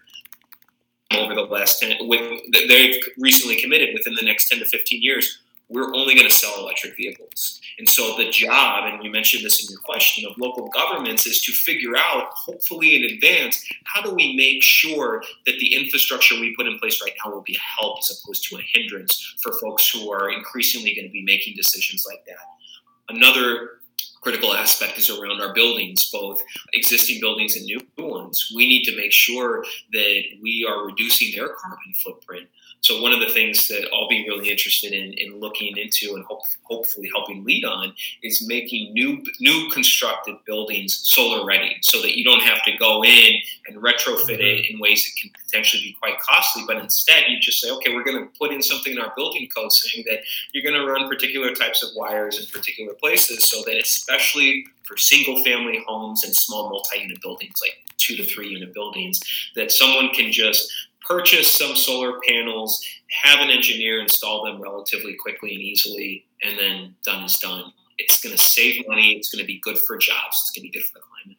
Over 1.12 1.34
the 1.34 1.42
last 1.42 1.80
10, 1.80 1.96
with, 2.06 2.40
they've 2.68 3.00
recently 3.18 3.60
committed 3.60 3.90
within 3.94 4.14
the 4.14 4.22
next 4.22 4.48
10 4.48 4.60
to 4.60 4.66
15 4.66 5.02
years, 5.02 5.40
we're 5.70 5.94
only 5.94 6.14
going 6.14 6.28
to 6.28 6.34
sell 6.34 6.58
electric 6.58 6.96
vehicles. 6.96 7.60
And 7.78 7.88
so 7.88 8.16
the 8.16 8.28
job, 8.28 8.92
and 8.92 9.02
you 9.02 9.10
mentioned 9.10 9.44
this 9.44 9.64
in 9.64 9.70
your 9.70 9.80
question, 9.80 10.28
of 10.28 10.36
local 10.36 10.68
governments 10.68 11.26
is 11.26 11.40
to 11.42 11.52
figure 11.52 11.96
out, 11.96 12.26
hopefully 12.34 12.96
in 12.96 13.14
advance, 13.14 13.64
how 13.84 14.02
do 14.02 14.12
we 14.12 14.36
make 14.36 14.62
sure 14.62 15.22
that 15.46 15.58
the 15.60 15.74
infrastructure 15.74 16.34
we 16.38 16.54
put 16.56 16.66
in 16.66 16.78
place 16.78 17.00
right 17.00 17.14
now 17.24 17.32
will 17.32 17.42
be 17.42 17.56
a 17.56 17.80
help 17.80 17.98
as 18.00 18.20
opposed 18.22 18.44
to 18.50 18.56
a 18.56 18.62
hindrance 18.74 19.36
for 19.42 19.52
folks 19.60 19.88
who 19.88 20.12
are 20.12 20.30
increasingly 20.30 20.94
going 20.94 21.06
to 21.06 21.12
be 21.12 21.22
making 21.22 21.54
decisions 21.56 22.04
like 22.06 22.24
that. 22.26 23.14
Another 23.16 23.80
critical 24.20 24.52
aspect 24.52 24.98
is 24.98 25.08
around 25.08 25.40
our 25.40 25.54
buildings, 25.54 26.10
both 26.10 26.42
existing 26.74 27.20
buildings 27.20 27.56
and 27.56 27.64
new 27.64 27.80
ones. 27.96 28.52
We 28.54 28.66
need 28.66 28.84
to 28.84 28.96
make 28.96 29.12
sure 29.12 29.64
that 29.92 30.22
we 30.42 30.66
are 30.68 30.84
reducing 30.84 31.34
their 31.34 31.48
carbon 31.48 31.94
footprint 32.04 32.48
so 32.82 33.02
one 33.02 33.12
of 33.12 33.20
the 33.20 33.28
things 33.28 33.68
that 33.68 33.88
I'll 33.92 34.08
be 34.08 34.24
really 34.26 34.50
interested 34.50 34.92
in, 34.92 35.12
in 35.14 35.38
looking 35.38 35.76
into 35.76 36.14
and 36.14 36.24
hope, 36.24 36.40
hopefully 36.62 37.10
helping 37.14 37.44
lead 37.44 37.64
on 37.64 37.92
is 38.22 38.46
making 38.46 38.94
new 38.94 39.22
new 39.40 39.68
constructed 39.70 40.36
buildings 40.46 41.00
solar 41.04 41.44
ready, 41.44 41.76
so 41.82 42.00
that 42.00 42.16
you 42.16 42.24
don't 42.24 42.42
have 42.42 42.62
to 42.64 42.76
go 42.78 43.04
in 43.04 43.34
and 43.66 43.76
retrofit 43.76 44.24
mm-hmm. 44.24 44.40
it 44.40 44.70
in 44.70 44.78
ways 44.78 45.04
that 45.04 45.20
can 45.20 45.30
potentially 45.44 45.82
be 45.82 45.96
quite 46.00 46.18
costly. 46.20 46.64
But 46.66 46.78
instead, 46.78 47.24
you 47.28 47.38
just 47.38 47.60
say, 47.60 47.70
okay, 47.70 47.94
we're 47.94 48.04
going 48.04 48.22
to 48.22 48.38
put 48.38 48.52
in 48.52 48.62
something 48.62 48.92
in 48.92 48.98
our 48.98 49.12
building 49.14 49.48
code 49.54 49.72
saying 49.72 50.04
that 50.08 50.20
you're 50.52 50.64
going 50.64 50.80
to 50.80 50.90
run 50.90 51.08
particular 51.08 51.54
types 51.54 51.82
of 51.82 51.90
wires 51.94 52.38
in 52.38 52.46
particular 52.46 52.94
places, 52.94 53.48
so 53.48 53.62
that 53.66 53.76
especially 53.76 54.64
for 54.84 54.96
single 54.96 55.42
family 55.44 55.84
homes 55.86 56.24
and 56.24 56.34
small 56.34 56.68
multi-unit 56.70 57.20
buildings, 57.22 57.54
like 57.62 57.76
two 57.98 58.16
to 58.16 58.24
three 58.24 58.48
unit 58.48 58.72
buildings, 58.72 59.20
that 59.54 59.70
someone 59.70 60.08
can 60.08 60.32
just 60.32 60.72
purchase 61.10 61.50
some 61.50 61.74
solar 61.74 62.20
panels, 62.20 62.82
have 63.24 63.40
an 63.40 63.50
engineer 63.50 64.00
install 64.00 64.44
them 64.44 64.62
relatively 64.62 65.14
quickly 65.14 65.54
and 65.54 65.60
easily, 65.60 66.24
and 66.44 66.56
then 66.56 66.94
done 67.04 67.24
is 67.24 67.36
done. 67.38 67.72
It's 67.98 68.22
going 68.22 68.34
to 68.34 68.42
save 68.42 68.86
money. 68.88 69.12
It's 69.16 69.28
going 69.28 69.42
to 69.42 69.46
be 69.46 69.58
good 69.58 69.76
for 69.76 69.98
jobs. 69.98 70.40
It's 70.42 70.50
going 70.50 70.66
to 70.66 70.72
be 70.72 70.78
good 70.78 70.86
for 70.86 70.94
the 70.94 71.00
climate. 71.00 71.38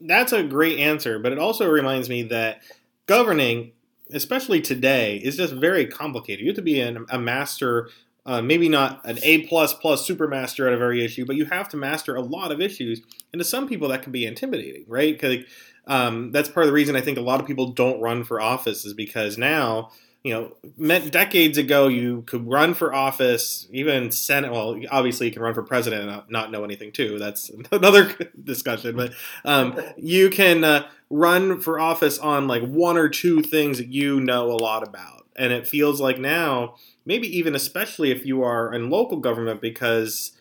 That's 0.00 0.32
a 0.32 0.42
great 0.42 0.80
answer, 0.80 1.20
but 1.20 1.30
it 1.30 1.38
also 1.38 1.70
reminds 1.70 2.08
me 2.08 2.24
that 2.24 2.62
governing, 3.06 3.70
especially 4.12 4.60
today, 4.60 5.18
is 5.18 5.36
just 5.36 5.54
very 5.54 5.86
complicated. 5.86 6.40
You 6.40 6.48
have 6.48 6.56
to 6.56 6.62
be 6.62 6.80
an, 6.80 7.06
a 7.08 7.18
master 7.18 7.88
uh, 8.24 8.40
maybe 8.40 8.68
not 8.68 9.04
an 9.04 9.18
A 9.22 9.46
plus 9.48 9.74
plus 9.74 10.06
super 10.06 10.28
master 10.28 10.68
at 10.68 10.74
a 10.74 10.76
very 10.76 11.04
issue, 11.04 11.24
but 11.24 11.34
you 11.34 11.46
have 11.46 11.68
to 11.70 11.76
master 11.76 12.14
a 12.14 12.20
lot 12.20 12.52
of 12.52 12.60
issues. 12.60 13.02
And 13.32 13.40
to 13.40 13.44
some 13.44 13.68
people, 13.68 13.88
that 13.88 14.02
can 14.02 14.12
be 14.12 14.26
intimidating, 14.26 14.84
right? 14.86 15.12
Because 15.12 15.44
um, 15.86 16.30
that's 16.32 16.48
part 16.48 16.64
of 16.64 16.68
the 16.68 16.72
reason 16.72 16.96
I 16.96 17.00
think 17.00 17.18
a 17.18 17.22
lot 17.22 17.40
of 17.40 17.46
people 17.46 17.68
don't 17.68 18.00
run 18.00 18.24
for 18.24 18.40
office 18.40 18.84
is 18.84 18.94
because 18.94 19.36
now, 19.36 19.90
you 20.22 20.32
know, 20.78 21.00
decades 21.10 21.58
ago 21.58 21.88
you 21.88 22.22
could 22.22 22.46
run 22.46 22.74
for 22.74 22.94
office, 22.94 23.66
even 23.72 24.12
Senate. 24.12 24.52
Well, 24.52 24.80
obviously 24.90 25.26
you 25.26 25.32
can 25.32 25.42
run 25.42 25.54
for 25.54 25.64
president 25.64 26.08
and 26.08 26.22
not, 26.30 26.52
know 26.52 26.62
anything 26.62 26.92
too. 26.92 27.18
That's 27.18 27.50
another 27.72 28.14
discussion. 28.44 28.94
But 28.96 29.14
um, 29.44 29.80
you 29.96 30.30
can 30.30 30.62
uh, 30.62 30.86
run 31.10 31.60
for 31.60 31.80
office 31.80 32.18
on 32.18 32.46
like 32.46 32.62
one 32.62 32.96
or 32.96 33.08
two 33.08 33.42
things 33.42 33.78
that 33.78 33.88
you 33.88 34.20
know 34.20 34.52
a 34.52 34.58
lot 34.58 34.86
about, 34.86 35.26
and 35.34 35.52
it 35.52 35.66
feels 35.66 36.00
like 36.00 36.18
now, 36.18 36.76
maybe 37.04 37.26
even 37.36 37.56
especially 37.56 38.12
if 38.12 38.24
you 38.24 38.44
are 38.44 38.72
in 38.72 38.90
local 38.90 39.18
government, 39.18 39.60
because 39.60 40.32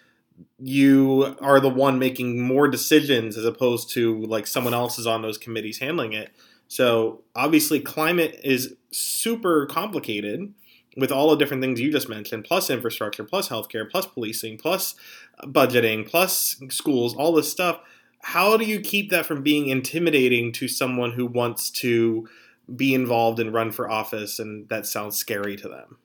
you 0.60 1.36
are 1.42 1.60
the 1.60 1.70
one 1.70 2.00
making 2.00 2.42
more 2.42 2.68
decisions 2.68 3.38
as 3.38 3.46
opposed 3.46 3.90
to 3.92 4.22
like 4.24 4.48
someone 4.48 4.74
else 4.74 4.98
is 5.00 5.08
on 5.08 5.22
those 5.22 5.38
committees 5.38 5.80
handling 5.80 6.14
it. 6.14 6.32
So 6.68 7.24
obviously, 7.36 7.80
climate 7.80 8.40
is 8.44 8.76
super 8.92 9.66
complicated 9.66 10.54
with 10.98 11.12
all 11.12 11.30
the 11.30 11.38
different 11.38 11.62
things 11.62 11.80
you 11.80 11.92
just 11.92 12.10
mentioned, 12.10 12.44
plus 12.44 12.70
infrastructure, 12.70 13.24
plus 13.24 13.50
healthcare, 13.50 13.90
plus 13.90 14.06
policing, 14.06 14.58
plus 14.58 14.96
budgeting, 15.44 16.08
plus 16.08 16.62
schools, 16.70 17.16
all 17.16 17.34
this 17.34 17.52
stuff. 17.52 17.80
How 18.24 18.58
do 18.58 18.66
you 18.66 18.80
keep 18.80 19.10
that 19.10 19.26
from 19.26 19.42
being 19.42 19.68
intimidating 19.68 20.52
to 20.54 20.68
someone 20.68 21.14
who 21.14 21.26
wants 21.26 21.72
to 21.72 22.28
be 22.76 22.94
involved 22.94 23.40
and 23.40 23.54
run 23.54 23.72
for 23.72 23.90
office 23.90 24.38
and 24.38 24.70
that 24.70 24.86
sounds 24.86 25.18
scary 25.18 25.56
to 25.58 25.68
them? 25.68 25.98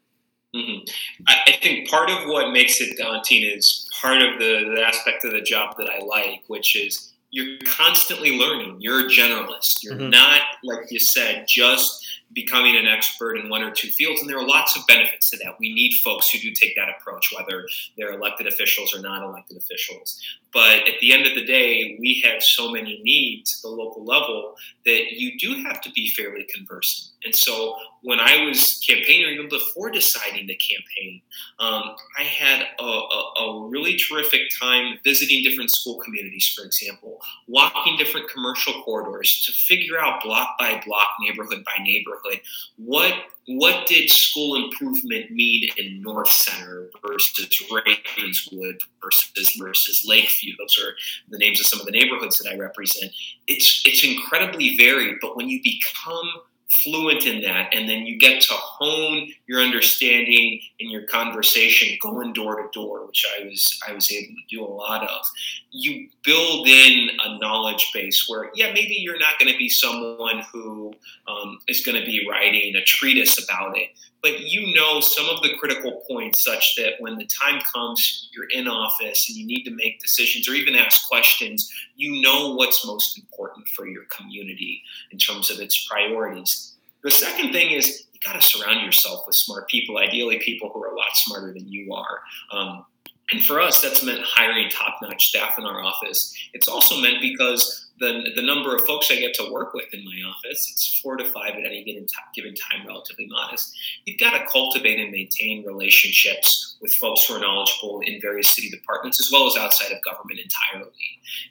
Mm-hmm. 0.55 0.89
I, 1.27 1.37
I, 1.49 1.53
think 1.61 1.91
part 1.91 2.09
of 2.09 2.29
what 2.29 2.53
makes 2.53 2.81
it 2.81 2.97
daunting 2.97 3.43
is 3.43 3.89
part 4.01 4.23
of 4.23 4.39
the, 4.39 4.73
the 4.75 4.83
aspect 4.83 5.25
of 5.25 5.33
the 5.33 5.43
job 5.43 5.77
that 5.77 5.91
I 5.91 5.99
like, 5.99 6.45
which 6.47 6.77
is 6.77 7.13
you're 7.31 7.59
constantly 7.67 8.39
learning. 8.39 8.77
You're 8.79 9.01
a 9.01 9.11
generalist. 9.11 9.83
You're 9.83 9.97
mm-hmm. 9.97 10.11
not, 10.11 10.41
like 10.65 10.91
you 10.91 10.99
said, 10.99 11.47
just 11.47 12.07
becoming 12.33 12.77
an 12.77 12.87
expert 12.87 13.37
in 13.37 13.49
one 13.49 13.63
or 13.63 13.71
two 13.71 13.89
fields. 13.89 14.21
And 14.21 14.31
there 14.31 14.39
are 14.39 14.47
lots 14.47 14.77
of 14.77 14.87
benefits 14.87 15.31
to 15.31 15.37
that. 15.39 15.55
We 15.61 15.73
need 15.75 15.95
folks 16.03 16.31
who 16.31 16.39
do 16.39 16.51
take 16.53 16.75
that 16.77 16.89
approach, 16.89 17.33
whether 17.37 17.67
they're 17.97 18.13
elected 18.13 18.47
officials 18.47 18.95
or 18.95 19.01
not 19.01 19.23
elected 19.23 19.57
officials. 19.57 20.21
But 20.53 20.89
at 20.89 21.01
the 21.01 21.13
end 21.13 21.27
of 21.27 21.35
the 21.35 21.45
day, 21.45 21.97
we 22.01 22.23
have 22.25 22.43
so 22.43 22.71
many 22.71 23.01
needs 23.03 23.59
at 23.59 23.69
the 23.69 23.75
local 23.75 24.05
level 24.05 24.55
that 24.85 25.13
you 25.13 25.39
do 25.39 25.63
have 25.65 25.81
to 25.83 25.91
be 25.91 26.09
fairly 26.11 26.47
conversant. 26.55 27.11
And 27.25 27.35
so 27.35 27.77
when 28.03 28.21
I 28.21 28.45
was 28.45 28.81
campaigning, 28.87 29.35
even 29.35 29.49
before 29.49 29.91
deciding 29.91 30.47
to 30.47 30.55
campaign, 30.55 31.21
um, 31.59 31.97
I 32.19 32.23
had 32.23 32.69
a, 32.79 32.85
a, 32.85 33.33
a, 33.41 33.69
really 33.69 33.97
terrific 33.97 34.43
time 34.61 34.99
visiting 35.03 35.43
different 35.43 35.71
school 35.71 35.99
communities, 35.99 36.55
for 36.57 36.65
example, 36.65 37.21
walking 37.49 37.97
different 37.97 38.31
commercial 38.31 38.81
corridors 38.83 39.45
to 39.45 39.53
figure 39.53 39.99
out 39.99 40.23
block 40.23 40.57
by 40.59 40.81
block, 40.87 41.09
neighborhood 41.21 41.65
by 41.65 41.83
neighborhood, 41.83 42.41
what 42.77 43.13
what 43.47 43.87
did 43.87 44.11
school 44.11 44.57
improvement 44.57 45.31
mean 45.31 45.69
in 45.77 46.03
North 46.03 46.31
Center 46.31 46.91
versus 47.07 47.63
Ravenswood 47.71 48.81
versus 49.03 49.57
versus 49.57 50.05
Lakeview? 50.07 50.55
Those 50.59 50.79
are 50.85 50.95
the 51.29 51.39
names 51.39 51.61
of 51.61 51.67
some 51.67 51.79
of 51.79 51.87
the 51.87 51.93
neighborhoods 51.93 52.39
that 52.39 52.53
I 52.53 52.57
represent. 52.57 53.13
It's 53.47 53.83
it's 53.87 54.05
incredibly 54.05 54.77
varied, 54.77 55.17
but 55.23 55.37
when 55.37 55.49
you 55.49 55.61
become 55.63 56.29
fluent 56.71 57.25
in 57.27 57.43
that 57.43 57.73
and 57.73 57.89
then 57.89 58.05
you 58.05 58.19
get 58.19 58.43
to 58.43 58.53
hone 58.53 59.29
your 59.47 59.61
understanding 59.61 60.61
in 60.81 60.91
your 60.91 61.03
conversation 61.03 61.97
going 62.03 62.33
door 62.33 62.61
to 62.61 62.69
door 62.73 63.07
which 63.07 63.25
i 63.39 63.45
was 63.45 63.81
i 63.89 63.93
was 63.93 64.11
able 64.11 64.35
to 64.35 64.57
do 64.57 64.65
a 64.65 64.67
lot 64.67 65.03
of. 65.03 65.25
You 65.71 66.09
build 66.25 66.67
in 66.67 67.11
a 67.25 67.39
knowledge 67.39 67.91
base 67.95 68.27
where 68.29 68.51
yeah 68.55 68.73
maybe 68.73 68.95
you're 68.99 69.19
not 69.19 69.39
going 69.39 69.53
to 69.53 69.59
be 69.59 69.69
someone 69.69 70.43
who 70.53 70.93
um, 71.29 71.59
is 71.69 71.85
going 71.85 72.01
to 72.01 72.07
be 72.07 72.27
writing 72.29 72.75
a 72.75 72.83
treatise 72.83 73.43
about 73.43 73.77
it 73.77 73.91
but 74.23 74.41
you 74.41 74.75
know 74.75 75.01
some 75.01 75.29
of 75.29 75.43
the 75.43 75.57
critical 75.59 76.03
points 76.09 76.45
such 76.45 76.75
that 76.77 76.95
when 76.99 77.17
the 77.17 77.27
time 77.27 77.61
comes 77.73 78.29
you're 78.33 78.49
in 78.51 78.69
office 78.69 79.29
and 79.29 79.37
you 79.37 79.47
need 79.47 79.65
to 79.65 79.71
make 79.71 80.01
decisions 80.01 80.49
or 80.49 80.55
even 80.55 80.75
ask 80.75 81.09
questions 81.09 81.71
you 81.97 82.21
know 82.21 82.55
what's 82.55 82.87
most 82.87 83.19
important 83.19 83.67
for 83.69 83.87
your 83.87 84.05
community 84.05 84.83
in 85.11 85.19
terms 85.19 85.51
of 85.51 85.59
its 85.59 85.87
priorities. 85.87 86.75
The 87.03 87.11
second 87.11 87.53
thing 87.53 87.71
is 87.71 88.05
you 88.13 88.21
got 88.25 88.41
to 88.41 88.47
surround 88.47 88.85
yourself 88.85 89.27
with 89.27 89.37
smart 89.37 89.69
people 89.69 89.99
ideally 89.99 90.39
people 90.39 90.71
who 90.73 90.83
are 90.83 90.93
a 90.93 90.97
lot 90.97 91.15
smarter 91.15 91.53
than 91.53 91.69
you 91.71 91.93
are. 91.93 92.21
Um, 92.51 92.85
and 93.33 93.45
for 93.45 93.61
us 93.61 93.81
that's 93.81 94.05
meant 94.05 94.21
hiring 94.23 94.69
top-notch 94.71 95.29
staff 95.29 95.59
in 95.59 95.65
our 95.65 95.83
office 95.83 96.35
it's 96.53 96.69
also 96.69 97.01
meant 97.01 97.21
because 97.21 97.87
the, 97.99 98.31
the 98.35 98.43
number 98.43 98.75
of 98.75 98.85
folks 98.85 99.11
I 99.11 99.17
get 99.17 99.35
to 99.35 99.51
work 99.51 99.73
with 99.73 99.93
in 99.95 100.05
my 100.05 100.29
office, 100.29 100.69
it's 100.71 101.01
four 101.01 101.17
to 101.17 101.25
five 101.25 101.53
at 101.55 101.65
any 101.65 101.83
given, 101.83 102.07
t- 102.07 102.15
given 102.35 102.55
time, 102.55 102.87
relatively 102.87 103.27
modest. 103.27 103.77
You've 104.05 104.19
got 104.19 104.39
to 104.39 104.47
cultivate 104.47 105.01
and 105.01 105.11
maintain 105.11 105.65
relationships 105.65 106.77
with 106.81 106.93
folks 106.95 107.27
who 107.27 107.35
are 107.35 107.41
knowledgeable 107.41 108.01
in 108.01 108.21
various 108.21 108.49
city 108.49 108.69
departments 108.69 109.21
as 109.21 109.31
well 109.33 109.47
as 109.47 109.57
outside 109.57 109.93
of 109.93 110.03
government 110.03 110.41
entirely. 110.41 110.93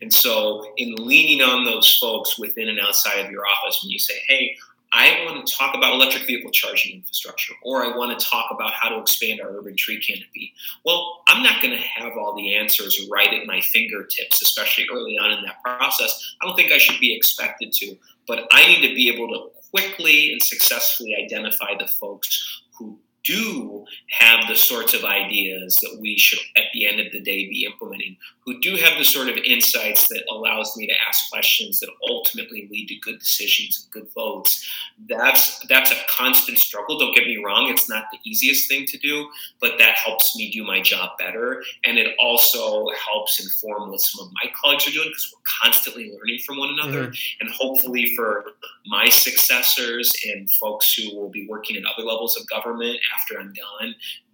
And 0.02 0.14
so, 0.14 0.72
in 0.78 0.94
leaning 0.96 1.42
on 1.42 1.66
those 1.66 1.98
folks 1.98 2.38
within 2.38 2.70
and 2.70 2.80
outside 2.80 3.26
of 3.26 3.32
your 3.32 3.46
office, 3.48 3.82
when 3.84 3.90
you 3.90 4.00
say, 4.00 4.16
hey, 4.28 4.56
I 4.96 5.26
want 5.26 5.46
to 5.46 5.54
talk 5.54 5.76
about 5.76 5.94
electric 5.94 6.26
vehicle 6.26 6.52
charging 6.52 6.96
infrastructure, 6.96 7.54
or 7.64 7.84
I 7.84 7.96
want 7.96 8.18
to 8.18 8.26
talk 8.26 8.50
about 8.50 8.72
how 8.72 8.88
to 8.88 8.98
expand 8.98 9.42
our 9.42 9.50
urban 9.50 9.76
tree 9.76 10.00
canopy. 10.00 10.54
Well, 10.86 11.22
I'm 11.28 11.44
not 11.44 11.62
going 11.62 11.76
to 11.76 11.82
have 11.82 12.14
all 12.18 12.34
the 12.34 12.56
answers 12.56 13.06
right 13.12 13.34
at 13.34 13.46
my 13.46 13.60
fingertips, 13.60 14.42
especially 14.42 14.88
early 14.92 15.18
on 15.18 15.32
in 15.32 15.44
that 15.44 15.62
process. 15.62 16.36
I 16.42 16.46
don't 16.46 16.56
think 16.56 16.72
I 16.72 16.78
should 16.78 17.00
be 17.02 17.14
expected 17.14 17.74
to, 17.74 17.98
but 18.26 18.48
I 18.52 18.68
need 18.68 18.88
to 18.88 18.96
be 18.96 19.10
able 19.14 19.28
to 19.28 19.52
quickly 19.70 20.32
and 20.32 20.42
successfully 20.42 21.14
identify 21.22 21.74
the 21.78 21.88
folks 21.88 22.64
who 22.78 22.98
do 23.26 23.85
have 24.10 24.48
the 24.48 24.56
sorts 24.56 24.94
of 24.94 25.04
ideas 25.04 25.76
that 25.82 25.98
we 26.00 26.18
should 26.18 26.40
at 26.58 26.66
the 26.74 26.88
end 26.88 27.00
of 27.00 27.12
the 27.12 27.22
day 27.22 27.48
be 27.48 27.66
implementing 27.66 28.18
who 28.46 28.60
do 28.62 28.76
have 28.76 28.98
the 29.00 29.06
sort 29.06 29.28
of 29.28 29.38
insights 29.38 30.08
that 30.08 30.24
allows 30.32 30.78
me 30.78 30.86
to 30.86 30.94
ask 31.08 31.32
questions 31.32 31.80
that 31.80 31.90
ultimately 32.10 32.68
lead 32.72 32.88
to 32.88 32.96
good 33.00 33.18
decisions 33.18 33.84
and 33.84 33.92
good 33.92 34.14
votes. 34.14 34.70
That's 35.10 35.66
that's 35.68 35.92
a 35.92 35.96
constant 36.16 36.60
struggle. 36.60 37.00
Don't 37.00 37.16
get 37.16 37.26
me 37.26 37.42
wrong. 37.44 37.70
It's 37.70 37.90
not 37.90 38.06
the 38.12 38.20
easiest 38.30 38.70
thing 38.70 38.86
to 38.86 38.98
do 39.00 39.28
but 39.62 39.78
that 39.80 39.96
helps 39.96 40.36
me 40.36 40.52
do 40.52 40.64
my 40.64 40.82
job 40.82 41.12
better. 41.18 41.64
And 41.86 41.98
it 41.98 42.16
also 42.20 42.88
helps 42.90 43.44
inform 43.44 43.92
what 43.92 44.02
some 44.02 44.26
of 44.26 44.34
my 44.34 44.52
colleagues 44.62 44.88
are 44.88 44.92
doing 44.92 45.08
because 45.10 45.34
we're 45.34 45.42
constantly 45.64 46.12
learning 46.12 46.40
from 46.46 46.58
one 46.58 46.70
another. 46.70 47.08
Mm-hmm. 47.08 47.42
and 47.42 47.50
hopefully 47.50 48.16
for 48.16 48.46
my 48.88 49.10
successors 49.10 50.16
and 50.34 50.50
folks 50.54 50.94
who 50.94 51.16
will 51.16 51.30
be 51.30 51.48
working 51.48 51.76
at 51.76 51.84
other 51.86 52.06
levels 52.06 52.38
of 52.38 52.48
government 52.48 52.98
after 53.18 53.40
i'm 53.40 53.54
done 53.54 53.66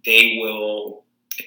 they 0.04 0.38
will 0.40 1.04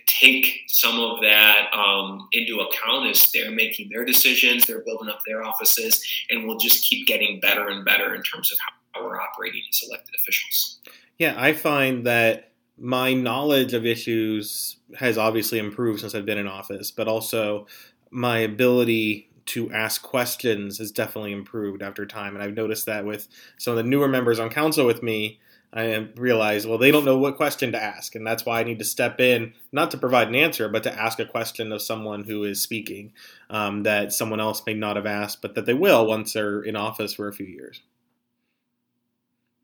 take 0.08 0.62
some 0.68 1.00
of 1.00 1.22
that 1.22 1.68
um, 1.74 2.28
into 2.32 2.60
account 2.60 3.08
as 3.08 3.30
they're 3.32 3.52
making 3.52 3.90
their 3.90 4.04
decisions, 4.04 4.66
they're 4.66 4.84
building 4.84 5.10
up 5.10 5.20
their 5.28 5.44
offices, 5.44 6.04
and 6.30 6.48
we'll 6.48 6.58
just 6.58 6.84
keep 6.84 7.08
getting 7.08 7.40
better 7.40 7.68
and 7.68 7.86
better 7.86 8.16
in 8.16 8.24
terms 8.24 8.52
of 8.52 8.58
how 8.94 9.04
we're 9.04 9.22
operating 9.22 9.62
as 9.70 9.82
elected 9.88 10.16
officials. 10.20 10.80
Yeah, 11.18 11.36
I 11.38 11.54
find 11.54 12.06
that 12.06 12.52
my 12.78 13.14
knowledge 13.14 13.74
of 13.74 13.86
issues 13.86 14.78
has 14.98 15.18
obviously 15.18 15.60
improved 15.60 16.02
since 16.02 16.16
I've 16.16 16.26
been 16.26 16.38
in 16.38 16.48
office, 16.48 16.92
but 16.92 17.08
also 17.08 17.68
my 18.12 18.40
ability 18.40 19.30
to 19.46 19.72
ask 19.72 20.02
questions 20.02 20.80
has 20.80 20.92
definitely 20.92 21.32
improved 21.32 21.82
after 21.82 22.06
time. 22.06 22.34
And 22.34 22.44
I've 22.44 22.56
noticed 22.56 22.88
that 22.88 23.06
with 23.06 23.28
some 23.58 23.72
of 23.72 23.78
the 23.78 23.90
newer 23.90 24.08
members 24.08 24.40
on 24.40 24.50
council 24.50 24.86
with 24.86 25.04
me, 25.04 25.40
I 25.76 26.08
realize, 26.16 26.66
well, 26.66 26.78
they 26.78 26.90
don't 26.90 27.04
know 27.04 27.18
what 27.18 27.36
question 27.36 27.74
to 27.74 27.84
ask. 27.84 28.16
And 28.16 28.26
that's 28.26 28.46
why 28.46 28.62
I 28.62 28.64
need 28.64 28.80
to 28.80 28.86
step 28.86 29.20
in, 29.20 29.54
not 29.74 29.92
to 29.92 29.98
provide 29.98 30.30
an 30.30 30.36
answer, 30.36 30.70
but 30.70 30.84
to 30.84 30.94
ask 30.94 31.20
a 31.20 31.26
question 31.26 31.74
of 31.74 31.82
someone 31.82 32.24
who 32.24 32.46
is 32.46 32.62
speaking 32.62 33.12
um, 33.50 33.84
that 33.84 34.14
someone 34.14 34.40
else 34.40 34.64
may 34.66 34.74
not 34.74 34.96
have 34.96 35.06
asked, 35.06 35.42
but 35.42 35.54
that 35.56 35.66
they 35.66 35.74
will 35.74 36.08
once 36.08 36.32
they're 36.32 36.62
in 36.62 36.78
office 36.78 37.14
for 37.14 37.28
a 37.28 37.34
few 37.34 37.46
years. 37.46 37.82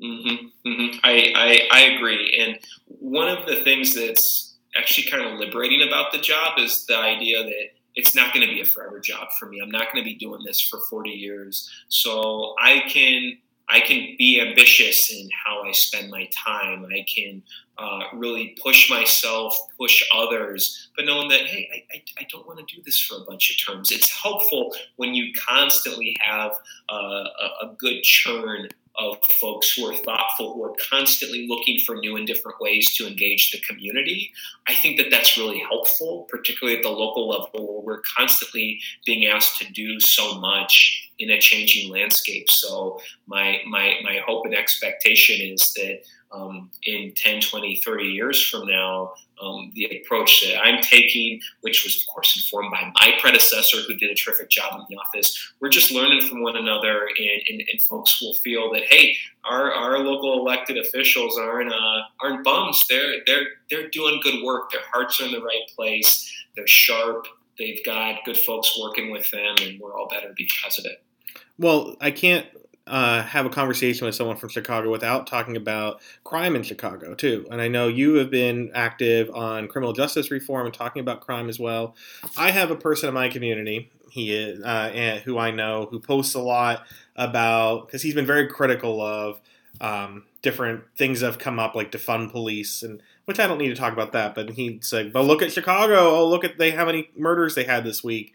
Mm-hmm, 0.03 0.69
mm-hmm. 0.69 0.97
I, 1.03 1.31
I, 1.35 1.67
I 1.71 1.79
agree. 1.93 2.37
And 2.39 2.59
one 2.87 3.29
of 3.29 3.45
the 3.45 3.63
things 3.63 3.95
that's 3.95 4.55
actually 4.75 5.09
kind 5.09 5.23
of 5.23 5.39
liberating 5.39 5.87
about 5.87 6.11
the 6.11 6.17
job 6.17 6.59
is 6.59 6.85
the 6.87 6.97
idea 6.97 7.41
that 7.43 7.69
it's 7.95 8.15
not 8.15 8.33
going 8.33 8.45
to 8.45 8.53
be 8.53 8.61
a 8.61 8.65
forever 8.65 8.99
job 8.99 9.29
for 9.39 9.47
me. 9.47 9.61
I'm 9.61 9.71
not 9.71 9.93
going 9.93 10.03
to 10.03 10.09
be 10.09 10.15
doing 10.15 10.41
this 10.45 10.59
for 10.59 10.79
40 10.89 11.09
years. 11.09 11.69
So 11.87 12.55
I 12.59 12.83
can 12.87 13.37
I 13.71 13.79
can 13.79 14.15
be 14.17 14.41
ambitious 14.41 15.11
in 15.11 15.29
how 15.45 15.63
I 15.63 15.71
spend 15.71 16.11
my 16.11 16.27
time. 16.35 16.85
I 16.85 17.05
can 17.13 17.41
uh, 17.77 18.03
really 18.13 18.57
push 18.61 18.89
myself, 18.89 19.57
push 19.79 20.03
others, 20.13 20.89
but 20.95 21.05
knowing 21.05 21.29
that, 21.29 21.41
hey, 21.41 21.69
I, 21.73 21.95
I, 21.95 22.03
I, 22.19 22.27
don't 22.29 22.45
want 22.45 22.59
to 22.59 22.75
do 22.75 22.81
this 22.83 22.99
for 22.99 23.15
a 23.15 23.25
bunch 23.25 23.49
of 23.49 23.73
terms. 23.73 23.91
It's 23.91 24.11
helpful 24.11 24.75
when 24.97 25.15
you 25.15 25.33
constantly 25.33 26.15
have 26.19 26.51
uh, 26.91 26.95
a, 26.95 27.65
a 27.65 27.75
good 27.77 28.03
churn 28.03 28.67
of 28.97 29.17
folks 29.41 29.73
who 29.73 29.85
are 29.85 29.95
thoughtful, 29.95 30.53
who 30.53 30.63
are 30.63 30.75
constantly 30.89 31.47
looking 31.47 31.79
for 31.79 31.95
new 31.95 32.17
and 32.17 32.27
different 32.27 32.59
ways 32.59 32.93
to 32.95 33.07
engage 33.07 33.51
the 33.51 33.59
community. 33.59 34.31
I 34.67 34.73
think 34.73 34.97
that 34.97 35.09
that's 35.09 35.37
really 35.37 35.59
helpful, 35.59 36.27
particularly 36.29 36.77
at 36.77 36.83
the 36.83 36.89
local 36.89 37.29
level 37.29 37.83
where 37.83 37.95
we're 37.95 38.01
constantly 38.01 38.81
being 39.05 39.27
asked 39.27 39.59
to 39.59 39.71
do 39.71 39.99
so 39.99 40.39
much 40.39 41.09
in 41.19 41.31
a 41.31 41.39
changing 41.39 41.91
landscape. 41.91 42.49
So 42.49 42.99
my 43.27 43.61
my 43.67 43.95
my 44.03 44.19
hope 44.25 44.45
and 44.45 44.55
expectation 44.55 45.39
is 45.39 45.73
that 45.73 46.01
um, 46.33 46.69
in 46.83 47.13
10, 47.15 47.41
20, 47.41 47.81
30 47.83 48.03
years 48.05 48.49
from 48.49 48.67
now, 48.67 49.13
um, 49.41 49.71
the 49.73 49.85
approach 49.85 50.45
that 50.45 50.59
I'm 50.59 50.81
taking, 50.81 51.39
which 51.61 51.83
was, 51.83 51.99
of 51.99 52.07
course, 52.13 52.35
informed 52.37 52.71
by 52.71 52.91
my 52.95 53.17
predecessor 53.19 53.77
who 53.87 53.95
did 53.95 54.11
a 54.11 54.15
terrific 54.15 54.49
job 54.49 54.79
in 54.79 54.85
the 54.89 54.97
office. 54.97 55.53
We're 55.59 55.69
just 55.69 55.91
learning 55.91 56.21
from 56.27 56.41
one 56.41 56.55
another, 56.55 57.07
and, 57.17 57.41
and, 57.49 57.63
and 57.69 57.81
folks 57.81 58.21
will 58.21 58.35
feel 58.35 58.71
that, 58.73 58.83
hey, 58.83 59.15
our, 59.43 59.73
our 59.73 59.99
local 59.99 60.39
elected 60.39 60.77
officials 60.77 61.37
aren't, 61.37 61.73
uh, 61.73 62.01
aren't 62.21 62.43
bums. 62.43 62.85
They're, 62.87 63.15
they're, 63.25 63.47
they're 63.69 63.89
doing 63.89 64.19
good 64.21 64.43
work. 64.43 64.71
Their 64.71 64.81
hearts 64.93 65.19
are 65.21 65.25
in 65.25 65.31
the 65.31 65.41
right 65.41 65.67
place. 65.75 66.31
They're 66.55 66.67
sharp. 66.67 67.25
They've 67.57 67.83
got 67.83 68.23
good 68.25 68.37
folks 68.37 68.79
working 68.79 69.11
with 69.11 69.29
them, 69.31 69.55
and 69.61 69.79
we're 69.79 69.97
all 69.97 70.07
better 70.07 70.33
because 70.37 70.77
of 70.79 70.85
it. 70.85 71.03
Well, 71.57 71.95
I 71.99 72.11
can't 72.11 72.47
uh, 72.87 73.21
have 73.23 73.45
a 73.45 73.49
conversation 73.49 74.05
with 74.05 74.15
someone 74.15 74.37
from 74.37 74.49
Chicago 74.49 74.91
without 74.91 75.27
talking 75.27 75.55
about 75.55 76.01
crime 76.23 76.55
in 76.55 76.63
Chicago 76.63 77.13
too. 77.13 77.47
And 77.51 77.61
I 77.61 77.67
know 77.67 77.87
you 77.87 78.15
have 78.15 78.29
been 78.29 78.71
active 78.73 79.29
on 79.31 79.67
criminal 79.67 79.93
justice 79.93 80.31
reform 80.31 80.65
and 80.65 80.73
talking 80.73 80.99
about 80.99 81.21
crime 81.21 81.47
as 81.47 81.59
well. 81.59 81.95
I 82.37 82.51
have 82.51 82.71
a 82.71 82.75
person 82.75 83.07
in 83.07 83.13
my 83.13 83.29
community 83.29 83.91
he 84.11 84.35
is 84.35 84.61
uh, 84.61 85.21
who 85.23 85.37
I 85.37 85.51
know 85.51 85.87
who 85.89 85.99
posts 85.99 86.35
a 86.35 86.41
lot 86.41 86.85
about 87.15 87.87
because 87.87 88.01
he's 88.01 88.13
been 88.13 88.25
very 88.25 88.47
critical 88.47 89.01
of 89.01 89.39
um, 89.79 90.25
different 90.41 90.83
things 90.97 91.21
that 91.21 91.27
have 91.27 91.39
come 91.39 91.59
up 91.59 91.75
like 91.75 91.91
defund 91.91 92.31
police 92.31 92.83
and 92.83 93.01
which 93.25 93.39
I 93.39 93.47
don't 93.47 93.57
need 93.57 93.69
to 93.69 93.75
talk 93.75 93.93
about 93.93 94.11
that. 94.11 94.35
But 94.35 94.51
he 94.51 94.79
said, 94.81 95.13
"But 95.13 95.23
look 95.23 95.41
at 95.41 95.53
Chicago. 95.53 96.09
Oh, 96.09 96.27
look 96.27 96.43
at 96.43 96.57
they 96.57 96.71
how 96.71 96.85
many 96.85 97.09
murders 97.15 97.55
they 97.55 97.63
had 97.63 97.85
this 97.85 98.03
week." 98.03 98.33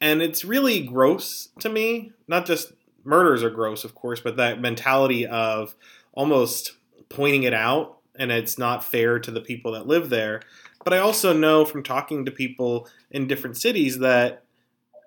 And 0.00 0.20
it's 0.20 0.44
really 0.44 0.80
gross 0.80 1.50
to 1.60 1.68
me, 1.68 2.10
not 2.26 2.44
just 2.44 2.72
murders 3.04 3.42
are 3.42 3.50
gross, 3.50 3.84
of 3.84 3.94
course, 3.94 4.20
but 4.20 4.36
that 4.36 4.60
mentality 4.60 5.26
of 5.26 5.74
almost 6.12 6.76
pointing 7.08 7.42
it 7.42 7.54
out 7.54 7.98
and 8.14 8.30
it's 8.30 8.58
not 8.58 8.84
fair 8.84 9.18
to 9.18 9.30
the 9.30 9.40
people 9.40 9.72
that 9.72 9.86
live 9.86 10.10
there. 10.10 10.42
But 10.84 10.92
I 10.92 10.98
also 10.98 11.32
know 11.32 11.64
from 11.64 11.82
talking 11.82 12.24
to 12.24 12.30
people 12.30 12.88
in 13.10 13.26
different 13.26 13.56
cities 13.56 13.98
that 13.98 14.44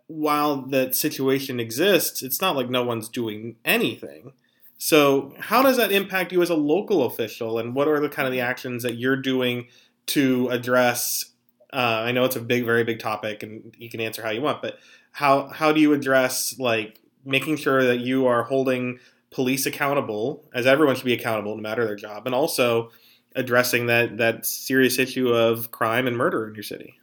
while 0.07 0.57
that 0.57 0.95
situation 0.95 1.59
exists, 1.59 2.21
it's 2.21 2.41
not 2.41 2.55
like 2.55 2.69
no 2.69 2.83
one's 2.83 3.09
doing 3.09 3.55
anything. 3.65 4.33
So, 4.77 5.33
how 5.39 5.63
does 5.63 5.77
that 5.77 5.91
impact 5.91 6.31
you 6.31 6.41
as 6.41 6.49
a 6.49 6.55
local 6.55 7.05
official, 7.05 7.57
and 7.57 7.73
what 7.73 7.87
are 7.87 7.99
the 7.99 8.09
kind 8.09 8.27
of 8.27 8.31
the 8.31 8.41
actions 8.41 8.83
that 8.83 8.95
you're 8.95 9.15
doing 9.15 9.67
to 10.07 10.49
address? 10.49 11.25
Uh, 11.71 12.03
I 12.05 12.11
know 12.11 12.25
it's 12.25 12.35
a 12.35 12.41
big, 12.41 12.65
very 12.65 12.83
big 12.83 12.99
topic, 12.99 13.41
and 13.41 13.73
you 13.77 13.89
can 13.89 14.01
answer 14.01 14.21
how 14.21 14.31
you 14.31 14.41
want, 14.41 14.61
but 14.61 14.77
how 15.11 15.47
how 15.47 15.71
do 15.71 15.79
you 15.79 15.93
address 15.93 16.59
like 16.59 16.99
making 17.25 17.57
sure 17.57 17.83
that 17.83 17.99
you 17.99 18.27
are 18.27 18.43
holding 18.43 18.99
police 19.31 19.65
accountable, 19.65 20.49
as 20.53 20.65
everyone 20.65 20.95
should 20.95 21.05
be 21.05 21.13
accountable 21.13 21.55
no 21.55 21.61
matter 21.61 21.85
their 21.85 21.95
job, 21.95 22.25
and 22.25 22.33
also 22.33 22.91
addressing 23.35 23.87
that 23.87 24.17
that 24.17 24.45
serious 24.45 24.97
issue 24.97 25.29
of 25.29 25.71
crime 25.71 26.07
and 26.07 26.15
murder 26.15 26.47
in 26.47 26.53
your 26.53 26.63
city. 26.63 26.95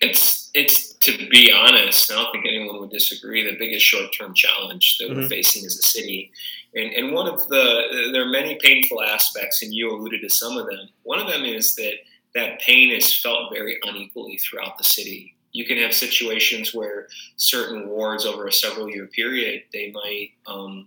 It's 0.00 0.50
it's 0.52 0.92
to 0.94 1.28
be 1.30 1.50
honest, 1.52 2.12
I 2.12 2.16
don't 2.16 2.32
think 2.32 2.44
anyone 2.46 2.80
would 2.80 2.90
disagree. 2.90 3.44
The 3.44 3.56
biggest 3.58 3.84
short 3.84 4.12
term 4.12 4.34
challenge 4.34 4.98
that 4.98 5.10
mm-hmm. 5.10 5.22
we're 5.22 5.28
facing 5.28 5.64
as 5.64 5.78
a 5.78 5.82
city, 5.82 6.30
and, 6.74 6.92
and 6.92 7.12
one 7.12 7.26
of 7.26 7.48
the 7.48 8.10
there 8.12 8.22
are 8.22 8.30
many 8.30 8.58
painful 8.60 9.02
aspects, 9.02 9.62
and 9.62 9.72
you 9.72 9.90
alluded 9.90 10.20
to 10.22 10.28
some 10.28 10.58
of 10.58 10.66
them. 10.66 10.88
One 11.04 11.18
of 11.18 11.28
them 11.28 11.44
is 11.44 11.74
that 11.76 11.94
that 12.34 12.60
pain 12.60 12.90
is 12.90 13.18
felt 13.20 13.52
very 13.52 13.78
unequally 13.84 14.38
throughout 14.38 14.78
the 14.78 14.84
city 14.84 15.34
you 15.52 15.64
can 15.64 15.78
have 15.78 15.92
situations 15.92 16.74
where 16.74 17.08
certain 17.36 17.88
wards 17.88 18.24
over 18.24 18.46
a 18.46 18.52
several 18.52 18.88
year 18.88 19.06
period 19.06 19.62
they 19.72 19.90
might 19.92 20.30
um, 20.46 20.86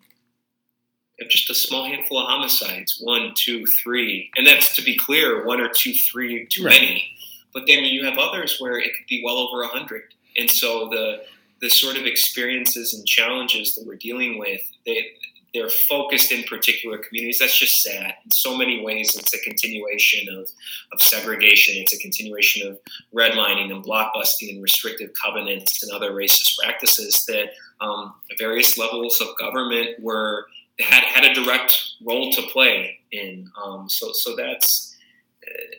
have 1.20 1.30
just 1.30 1.50
a 1.50 1.54
small 1.54 1.86
handful 1.86 2.20
of 2.20 2.28
homicides 2.28 3.00
one 3.02 3.34
two 3.36 3.66
three 3.66 4.30
and 4.36 4.46
that's 4.46 4.76
to 4.76 4.82
be 4.82 4.98
clear 4.98 5.46
one 5.46 5.60
or 5.60 5.70
two 5.70 5.94
three 5.94 6.46
too 6.48 6.64
right. 6.64 6.82
many 6.82 7.10
but 7.54 7.64
then 7.68 7.84
you 7.84 8.04
have 8.06 8.18
others 8.18 8.58
where 8.60 8.78
it 8.78 8.92
could 8.96 9.08
be 9.08 9.22
well 9.24 9.38
over 9.38 9.64
a 9.64 9.68
hundred 9.68 10.04
and 10.38 10.50
so 10.50 10.90
the 10.90 11.24
the 11.62 11.70
sort 11.70 11.96
of 11.96 12.06
experiences 12.06 12.94
and 12.94 13.06
challenges 13.06 13.76
that 13.76 13.86
we're 13.86 13.96
dealing 13.96 14.38
with 14.38 14.62
they 14.86 15.12
they're 15.54 15.70
focused 15.70 16.32
in 16.32 16.44
particular 16.44 16.98
communities. 16.98 17.40
That's 17.40 17.58
just 17.58 17.82
sad. 17.84 18.16
In 18.26 18.32
so 18.32 18.58
many 18.58 18.84
ways, 18.84 19.16
it's 19.16 19.34
a 19.34 19.40
continuation 19.40 20.28
of, 20.36 20.50
of 20.92 21.02
segregation. 21.02 21.76
It's 21.82 21.94
a 21.94 22.00
continuation 22.00 22.68
of 22.68 22.80
redlining 23.14 23.72
and 23.72 23.84
blockbusting 23.84 24.50
and 24.50 24.64
restrictive 24.64 25.12
covenants 25.22 25.84
and 25.84 25.92
other 25.92 26.12
racist 26.12 26.58
practices 26.58 27.26
that 27.28 27.52
um, 27.82 28.16
various 28.40 28.78
levels 28.78 29.22
of 29.22 29.28
government 29.40 30.02
were 30.02 30.48
had 30.80 31.04
had 31.04 31.24
a 31.24 31.34
direct 31.36 31.78
role 32.04 32.32
to 32.34 32.42
play 32.44 33.00
in. 33.12 33.48
Um, 33.64 33.88
so 33.88 34.12
so 34.12 34.36
that's 34.36 34.93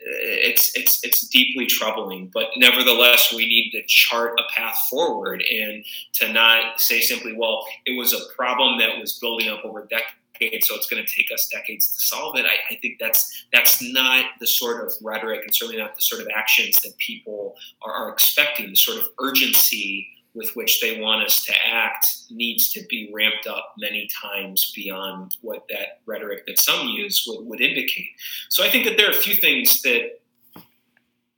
it's 0.05 0.75
it's 0.75 1.03
it's 1.03 1.27
deeply 1.27 1.65
troubling. 1.65 2.29
But 2.33 2.47
nevertheless, 2.57 3.33
we 3.33 3.47
need 3.47 3.71
to 3.71 3.83
chart 3.87 4.39
a 4.39 4.53
path 4.53 4.77
forward 4.89 5.43
and 5.49 5.83
to 6.13 6.31
not 6.31 6.79
say 6.79 7.01
simply, 7.01 7.33
"Well, 7.33 7.65
it 7.85 7.97
was 7.97 8.13
a 8.13 8.19
problem 8.35 8.79
that 8.79 8.99
was 8.99 9.19
building 9.19 9.49
up 9.49 9.63
over 9.63 9.87
decades, 9.89 10.67
so 10.67 10.75
it's 10.75 10.87
going 10.87 11.03
to 11.03 11.11
take 11.11 11.31
us 11.33 11.47
decades 11.51 11.89
to 11.89 11.99
solve 11.99 12.37
it." 12.37 12.45
I, 12.45 12.73
I 12.73 12.75
think 12.75 12.97
that's 12.99 13.45
that's 13.51 13.81
not 13.81 14.25
the 14.39 14.47
sort 14.47 14.85
of 14.85 14.93
rhetoric, 15.01 15.41
and 15.43 15.53
certainly 15.53 15.81
not 15.81 15.95
the 15.95 16.01
sort 16.01 16.21
of 16.21 16.27
actions 16.35 16.81
that 16.81 16.95
people 16.97 17.55
are, 17.81 17.93
are 17.93 18.09
expecting. 18.09 18.69
The 18.69 18.75
sort 18.75 18.97
of 18.97 19.05
urgency 19.19 20.07
with 20.35 20.51
which 20.55 20.81
they 20.81 20.99
want 20.99 21.25
us 21.25 21.43
to 21.45 21.53
act 21.65 22.07
needs 22.29 22.71
to 22.73 22.83
be 22.89 23.09
ramped 23.13 23.47
up 23.47 23.73
many 23.77 24.07
times 24.21 24.71
beyond 24.75 25.37
what 25.41 25.65
that 25.69 26.01
rhetoric 26.05 26.45
that 26.45 26.59
some 26.59 26.87
use 26.89 27.25
would, 27.27 27.45
would 27.47 27.61
indicate. 27.61 28.09
So 28.49 28.63
I 28.63 28.69
think 28.69 28.85
that 28.85 28.97
there 28.97 29.07
are 29.07 29.11
a 29.11 29.15
few 29.15 29.35
things 29.35 29.81
that 29.83 30.19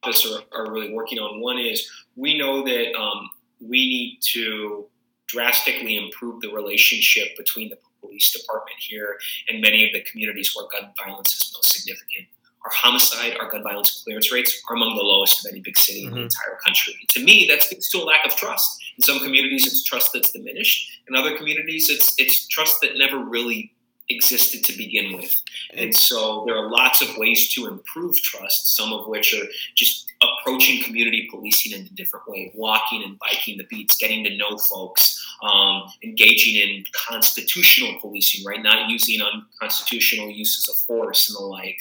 us 0.04 0.26
are, 0.26 0.42
are 0.52 0.72
really 0.72 0.92
working 0.92 1.20
on. 1.20 1.40
One 1.40 1.60
is 1.60 1.90
we 2.16 2.38
know 2.38 2.64
that 2.64 2.96
um, 2.96 3.30
we 3.62 3.88
need 3.88 4.20
to 4.34 4.88
drastically 5.28 5.98
improve 5.98 6.42
the 6.42 6.52
relationship 6.52 7.38
between 7.38 7.70
the 7.70 7.78
police 8.02 8.32
department 8.32 8.78
here 8.80 9.18
and 9.50 9.62
many 9.62 9.86
of 9.86 9.94
the 9.94 10.02
communities 10.10 10.54
where 10.56 10.68
gun 10.72 10.92
violence 11.06 11.36
is 11.36 11.52
most 11.54 11.72
significant. 11.72 12.28
Our 12.64 12.72
homicide, 12.74 13.38
our 13.40 13.50
gun 13.50 13.64
violence 13.64 14.02
clearance 14.04 14.32
rates 14.32 14.62
are 14.70 14.76
among 14.76 14.96
the 14.96 15.04
lowest 15.04 15.46
of 15.46 15.52
any 15.52 15.62
big 15.62 15.78
city 15.78 16.00
mm-hmm. 16.00 16.08
in 16.08 16.14
the 16.14 16.20
mm-hmm. 16.20 16.24
entire 16.26 16.60
country. 16.66 16.96
To 17.10 17.24
me, 17.24 17.48
that 17.50 17.64
speaks 17.64 17.90
to 17.92 18.00
a 18.00 18.04
lack 18.04 18.26
of 18.26 18.36
trust. 18.36 18.84
In 18.98 19.04
some 19.04 19.20
communities, 19.20 19.68
it's 19.68 19.84
trust 19.84 20.14
that's 20.14 20.32
diminished. 20.32 21.02
In 21.08 21.16
other 21.16 21.38
communities, 21.38 21.90
it's 21.90 22.16
it's 22.18 22.48
trust 22.48 22.82
that 22.82 22.98
never 22.98 23.20
really 23.20 23.72
existed 24.10 24.64
to 24.64 24.78
begin 24.78 25.18
with. 25.18 25.36
And 25.74 25.94
so 25.94 26.44
there 26.46 26.56
are 26.56 26.70
lots 26.70 27.02
of 27.02 27.18
ways 27.18 27.52
to 27.54 27.68
improve 27.68 28.16
trust, 28.22 28.76
some 28.76 28.94
of 28.94 29.08
which 29.08 29.34
are 29.34 29.46
just 29.76 30.12
approaching 30.22 30.82
community 30.84 31.28
policing 31.30 31.78
in 31.78 31.86
a 31.86 31.90
different 31.90 32.28
way, 32.28 32.52
walking 32.56 33.04
and 33.04 33.20
biking 33.20 33.58
the 33.58 33.66
beats, 33.66 33.98
getting 33.98 34.24
to 34.24 34.38
know 34.38 34.58
folks, 34.58 35.24
um, 35.44 35.84
engaging 36.04 36.56
in 36.56 36.84
constitutional 36.94 38.00
policing, 38.00 38.46
right? 38.46 38.64
Not 38.64 38.90
using 38.90 39.20
unconstitutional 39.22 40.30
uses 40.30 40.68
of 40.70 40.78
force 40.86 41.30
and 41.30 41.36
the 41.36 41.44
like. 41.44 41.78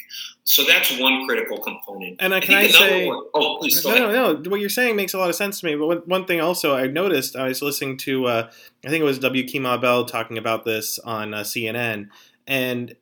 So 0.48 0.64
that's 0.64 0.96
one 1.00 1.26
critical 1.26 1.58
component. 1.58 2.18
And 2.20 2.32
I, 2.32 2.38
can 2.38 2.54
I, 2.54 2.60
I 2.62 2.68
say, 2.68 3.08
one, 3.08 3.24
oh, 3.34 3.58
please 3.58 3.84
no, 3.84 3.90
ahead. 3.90 4.12
no, 4.12 4.32
no. 4.34 4.50
What 4.50 4.60
you're 4.60 4.68
saying 4.68 4.94
makes 4.94 5.12
a 5.12 5.18
lot 5.18 5.28
of 5.28 5.34
sense 5.34 5.58
to 5.58 5.66
me. 5.66 5.74
But 5.74 5.86
one, 5.86 6.02
one 6.06 6.24
thing 6.24 6.40
also 6.40 6.76
I 6.76 6.86
noticed, 6.86 7.34
I 7.34 7.48
was 7.48 7.62
listening 7.62 7.96
to, 7.98 8.26
uh, 8.26 8.50
I 8.84 8.88
think 8.88 9.02
it 9.02 9.04
was 9.04 9.18
W. 9.18 9.44
Kamau 9.44 9.80
Bell 9.80 10.04
talking 10.04 10.38
about 10.38 10.64
this 10.64 11.00
on 11.00 11.34
uh, 11.34 11.40
CNN, 11.40 12.10
and 12.46 12.94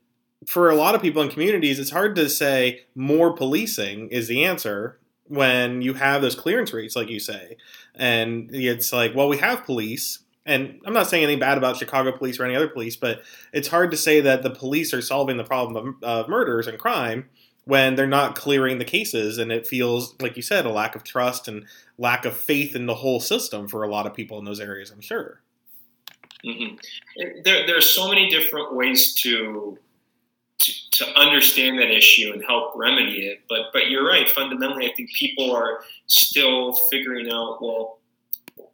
for 0.47 0.71
a 0.71 0.75
lot 0.75 0.95
of 0.95 1.03
people 1.03 1.23
in 1.23 1.29
communities, 1.29 1.79
it's 1.79 1.91
hard 1.91 2.17
to 2.17 2.29
say 2.29 2.85
more 2.95 3.33
policing 3.33 4.09
is 4.09 4.29
the 4.29 4.45
answer 4.45 4.99
when 5.27 5.83
you 5.83 5.95
have 5.95 6.23
those 6.23 6.35
clearance 6.35 6.73
rates, 6.73 6.97
like 6.97 7.09
you 7.09 7.21
say. 7.21 7.57
And 7.95 8.51
it's 8.53 8.93
like, 8.93 9.15
well, 9.15 9.29
we 9.29 9.39
have 9.39 9.65
police. 9.65 10.21
And 10.47 10.81
I'm 10.85 10.93
not 10.93 11.09
saying 11.09 11.25
anything 11.25 11.41
bad 11.41 11.57
about 11.57 11.77
Chicago 11.77 12.13
police 12.13 12.39
or 12.39 12.45
any 12.45 12.55
other 12.55 12.69
police, 12.69 12.97
but 12.97 13.23
it's 13.53 13.69
hard 13.69 13.91
to 13.93 13.97
say 13.97 14.21
that 14.21 14.43
the 14.43 14.51
police 14.51 14.93
are 14.93 15.01
solving 15.01 15.39
the 15.39 15.45
problem 15.45 15.97
of, 16.03 16.05
of 16.05 16.29
murders 16.29 16.67
and 16.67 16.79
crime 16.79 17.31
when 17.65 17.95
they're 17.95 18.07
not 18.07 18.37
clearing 18.37 18.79
the 18.79 18.85
cases. 18.85 19.39
And 19.39 19.51
it 19.51 19.67
feels, 19.67 20.15
like 20.21 20.37
you 20.37 20.43
said, 20.43 20.67
a 20.67 20.71
lack 20.71 20.95
of 20.95 21.03
trust 21.03 21.49
and 21.49 21.65
lack 21.97 22.27
of 22.27 22.37
faith 22.37 22.77
in 22.77 22.85
the 22.87 22.95
whole 22.95 23.21
system 23.21 23.69
for 23.69 23.83
a 23.83 23.89
lot 23.89 24.07
of 24.07 24.13
people 24.13 24.39
in 24.39 24.45
those 24.45 24.61
areas, 24.61 24.91
I'm 24.91 25.01
sure. 25.01 25.41
Mm-hmm. 26.45 26.77
There, 27.43 27.67
there 27.67 27.79
are 27.79 27.83
so 27.83 28.09
many 28.09 28.29
different 28.29 28.75
ways 28.75 29.15
to 29.23 29.79
to, 30.61 30.73
to 30.93 31.19
understand 31.19 31.79
that 31.79 31.91
issue 31.91 32.33
and 32.33 32.45
help 32.45 32.73
remedy 32.77 33.27
it. 33.27 33.41
But 33.49 33.73
but 33.73 33.89
you're 33.89 34.07
right. 34.07 34.29
Fundamentally, 34.29 34.91
I 34.91 34.95
think 34.95 35.11
people 35.15 35.55
are 35.55 35.81
still 36.07 36.75
figuring 36.91 37.31
out 37.31 37.61
well, 37.61 37.99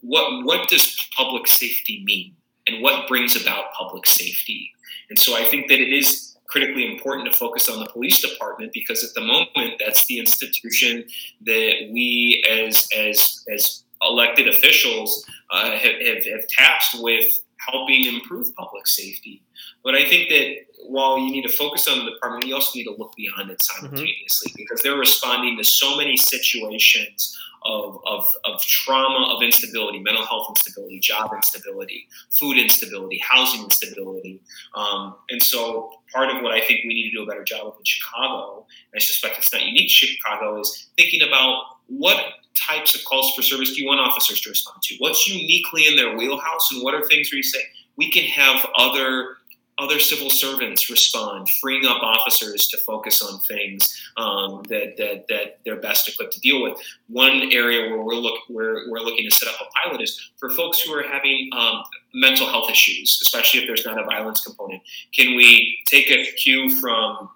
what 0.00 0.44
what 0.44 0.68
does 0.68 1.08
public 1.16 1.46
safety 1.46 2.02
mean, 2.04 2.34
and 2.66 2.82
what 2.82 3.08
brings 3.08 3.40
about 3.40 3.72
public 3.72 4.06
safety. 4.06 4.70
And 5.08 5.18
so 5.18 5.36
I 5.36 5.44
think 5.44 5.68
that 5.68 5.80
it 5.80 5.92
is 5.92 6.36
critically 6.46 6.90
important 6.90 7.32
to 7.32 7.38
focus 7.38 7.68
on 7.68 7.78
the 7.78 7.86
police 7.86 8.20
department 8.20 8.72
because 8.72 9.04
at 9.04 9.14
the 9.14 9.20
moment 9.20 9.74
that's 9.78 10.06
the 10.06 10.18
institution 10.18 11.04
that 11.46 11.88
we 11.92 12.42
as 12.50 12.88
as 12.96 13.44
as 13.52 13.84
elected 14.02 14.48
officials 14.48 15.24
uh, 15.50 15.72
have, 15.72 16.00
have, 16.00 16.24
have 16.24 16.48
tasked 16.48 16.96
with 17.02 17.32
helping 17.68 18.06
improve 18.06 18.54
public 18.56 18.86
safety. 18.86 19.42
But 19.84 19.94
I 19.94 20.08
think 20.08 20.30
that 20.30 20.56
while 20.88 21.18
you 21.18 21.30
need 21.30 21.42
to 21.42 21.52
focus 21.52 21.86
on 21.86 21.98
the 21.98 22.10
department, 22.10 22.46
you 22.46 22.54
also 22.54 22.78
need 22.78 22.84
to 22.84 22.94
look 22.96 23.14
beyond 23.16 23.50
it 23.50 23.62
simultaneously 23.62 24.50
mm-hmm. 24.50 24.56
because 24.56 24.82
they're 24.82 24.96
responding 24.96 25.58
to 25.58 25.64
so 25.64 25.96
many 25.96 26.16
situations 26.16 27.38
of, 27.62 28.00
of, 28.06 28.26
of 28.44 28.60
trauma, 28.62 29.34
of 29.34 29.42
instability, 29.42 29.98
mental 30.00 30.24
health 30.24 30.46
instability, 30.50 30.98
job 30.98 31.30
instability, 31.34 32.06
food 32.38 32.56
instability, 32.56 33.18
housing 33.18 33.62
instability. 33.64 34.40
Um, 34.74 35.16
and 35.28 35.42
so 35.42 35.90
part 36.12 36.34
of 36.34 36.42
what 36.42 36.52
I 36.52 36.60
think 36.60 36.80
we 36.84 36.94
need 36.94 37.10
to 37.10 37.16
do 37.16 37.22
a 37.22 37.26
better 37.26 37.44
job 37.44 37.66
of 37.66 37.74
in 37.78 37.84
Chicago, 37.84 38.66
and 38.92 39.00
I 39.00 39.04
suspect 39.04 39.38
it's 39.38 39.52
not 39.52 39.62
unique 39.62 39.88
to 39.88 40.06
Chicago, 40.06 40.60
is 40.60 40.88
thinking 40.96 41.22
about 41.22 41.64
what 41.86 42.24
types 42.54 42.94
of 42.94 43.04
calls 43.04 43.34
for 43.34 43.42
service 43.42 43.74
do 43.74 43.82
you 43.82 43.86
want 43.86 44.00
officers 44.00 44.40
to 44.42 44.50
respond 44.50 44.82
to? 44.82 44.96
What's 44.98 45.28
uniquely 45.28 45.86
in 45.86 45.96
their 45.96 46.16
wheelhouse, 46.16 46.70
and 46.72 46.82
what 46.82 46.94
are 46.94 47.04
things 47.04 47.30
where 47.30 47.38
you 47.38 47.42
say 47.42 47.60
we 47.96 48.10
can 48.10 48.24
have 48.24 48.66
other 48.76 49.36
other 49.80 49.98
civil 49.98 50.30
servants 50.30 50.90
respond, 50.90 51.48
freeing 51.60 51.86
up 51.86 52.02
officers 52.02 52.66
to 52.68 52.78
focus 52.78 53.22
on 53.22 53.40
things 53.40 54.00
um, 54.16 54.62
that, 54.68 54.96
that, 54.98 55.26
that 55.28 55.58
they're 55.64 55.80
best 55.80 56.08
equipped 56.08 56.32
to 56.34 56.40
deal 56.40 56.62
with. 56.62 56.78
One 57.08 57.50
area 57.50 57.90
where 57.90 58.02
we're, 58.02 58.14
look, 58.14 58.40
we're, 58.48 58.90
we're 58.90 59.00
looking 59.00 59.28
to 59.28 59.34
set 59.34 59.48
up 59.48 59.56
a 59.60 59.88
pilot 59.88 60.02
is 60.02 60.30
for 60.36 60.50
folks 60.50 60.80
who 60.80 60.92
are 60.92 61.02
having 61.02 61.50
um, 61.56 61.82
mental 62.14 62.46
health 62.46 62.70
issues, 62.70 63.18
especially 63.22 63.60
if 63.60 63.66
there's 63.66 63.86
not 63.86 63.98
a 64.00 64.04
violence 64.04 64.40
component. 64.44 64.82
Can 65.14 65.34
we 65.34 65.78
take 65.86 66.10
a 66.10 66.24
cue 66.32 66.68
from 66.80 67.30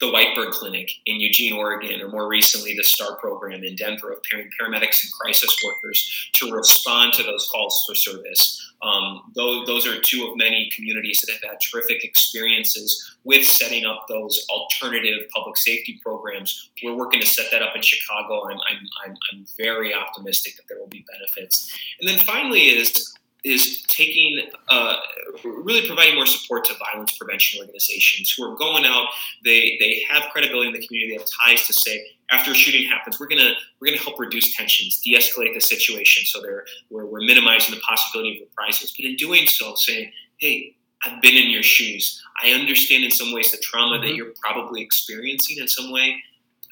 the 0.00 0.12
White 0.12 0.34
Bird 0.36 0.52
Clinic 0.52 0.90
in 1.06 1.20
Eugene, 1.20 1.54
Oregon, 1.54 2.00
or 2.00 2.08
more 2.08 2.28
recently 2.28 2.74
the 2.76 2.84
STAR 2.84 3.16
program 3.16 3.64
in 3.64 3.74
Denver 3.74 4.12
of 4.12 4.18
paramedics 4.22 5.02
and 5.02 5.12
crisis 5.20 5.56
workers 5.64 6.30
to 6.34 6.52
respond 6.52 7.12
to 7.14 7.24
those 7.24 7.48
calls 7.50 7.84
for 7.86 7.94
service. 7.94 8.64
Um, 8.80 9.32
those, 9.34 9.66
those 9.66 9.86
are 9.88 10.00
two 10.00 10.28
of 10.28 10.36
many 10.36 10.70
communities 10.74 11.20
that 11.20 11.32
have 11.32 11.50
had 11.50 11.58
terrific 11.60 12.04
experiences 12.04 13.16
with 13.24 13.44
setting 13.44 13.84
up 13.84 14.06
those 14.08 14.46
alternative 14.50 15.28
public 15.34 15.56
safety 15.56 16.00
programs. 16.00 16.70
We're 16.84 16.94
working 16.94 17.20
to 17.20 17.26
set 17.26 17.50
that 17.50 17.62
up 17.62 17.74
in 17.74 17.82
Chicago. 17.82 18.48
I'm, 18.48 18.58
I'm, 18.70 18.88
I'm, 19.04 19.16
I'm 19.32 19.46
very 19.56 19.92
optimistic 19.92 20.56
that 20.56 20.62
there 20.68 20.78
will 20.78 20.86
be 20.86 21.04
benefits. 21.10 21.76
And 21.98 22.08
then 22.08 22.18
finally 22.20 22.68
is 22.68 23.14
is 23.44 23.82
taking 23.82 24.40
uh, 24.68 24.96
really 25.44 25.86
providing 25.86 26.16
more 26.16 26.26
support 26.26 26.64
to 26.64 26.74
violence 26.74 27.16
prevention 27.16 27.60
organizations 27.60 28.34
who 28.36 28.44
are 28.44 28.56
going 28.56 28.84
out. 28.84 29.06
They 29.44 29.76
they 29.78 30.04
have 30.08 30.30
credibility 30.32 30.68
in 30.68 30.74
the 30.74 30.86
community. 30.86 31.12
They 31.12 31.18
have 31.18 31.28
ties 31.40 31.66
to 31.66 31.72
say 31.72 32.04
after 32.30 32.52
a 32.52 32.54
shooting 32.54 32.88
happens 32.88 33.18
we're 33.18 33.26
gonna 33.26 33.52
we're 33.80 33.88
gonna 33.88 34.02
help 34.02 34.18
reduce 34.18 34.54
tensions 34.54 35.00
de-escalate 35.00 35.54
the 35.54 35.60
situation 35.60 36.24
so 36.24 36.40
they're 36.40 36.64
we're, 36.90 37.06
we're 37.06 37.20
minimizing 37.20 37.74
the 37.74 37.80
possibility 37.80 38.36
of 38.36 38.48
reprisals. 38.48 38.94
But 38.96 39.06
in 39.06 39.16
doing 39.16 39.46
so 39.46 39.74
saying 39.76 40.12
hey 40.38 40.74
i've 41.04 41.20
been 41.22 41.36
in 41.36 41.50
your 41.50 41.62
shoes. 41.62 42.22
I 42.42 42.50
understand 42.50 43.04
in 43.04 43.10
some 43.10 43.32
ways 43.32 43.50
the 43.52 43.58
trauma 43.58 43.96
mm-hmm. 43.96 44.06
that 44.06 44.14
you're 44.14 44.34
probably 44.42 44.82
experiencing 44.82 45.58
in 45.58 45.68
some 45.68 45.90
way 45.90 46.22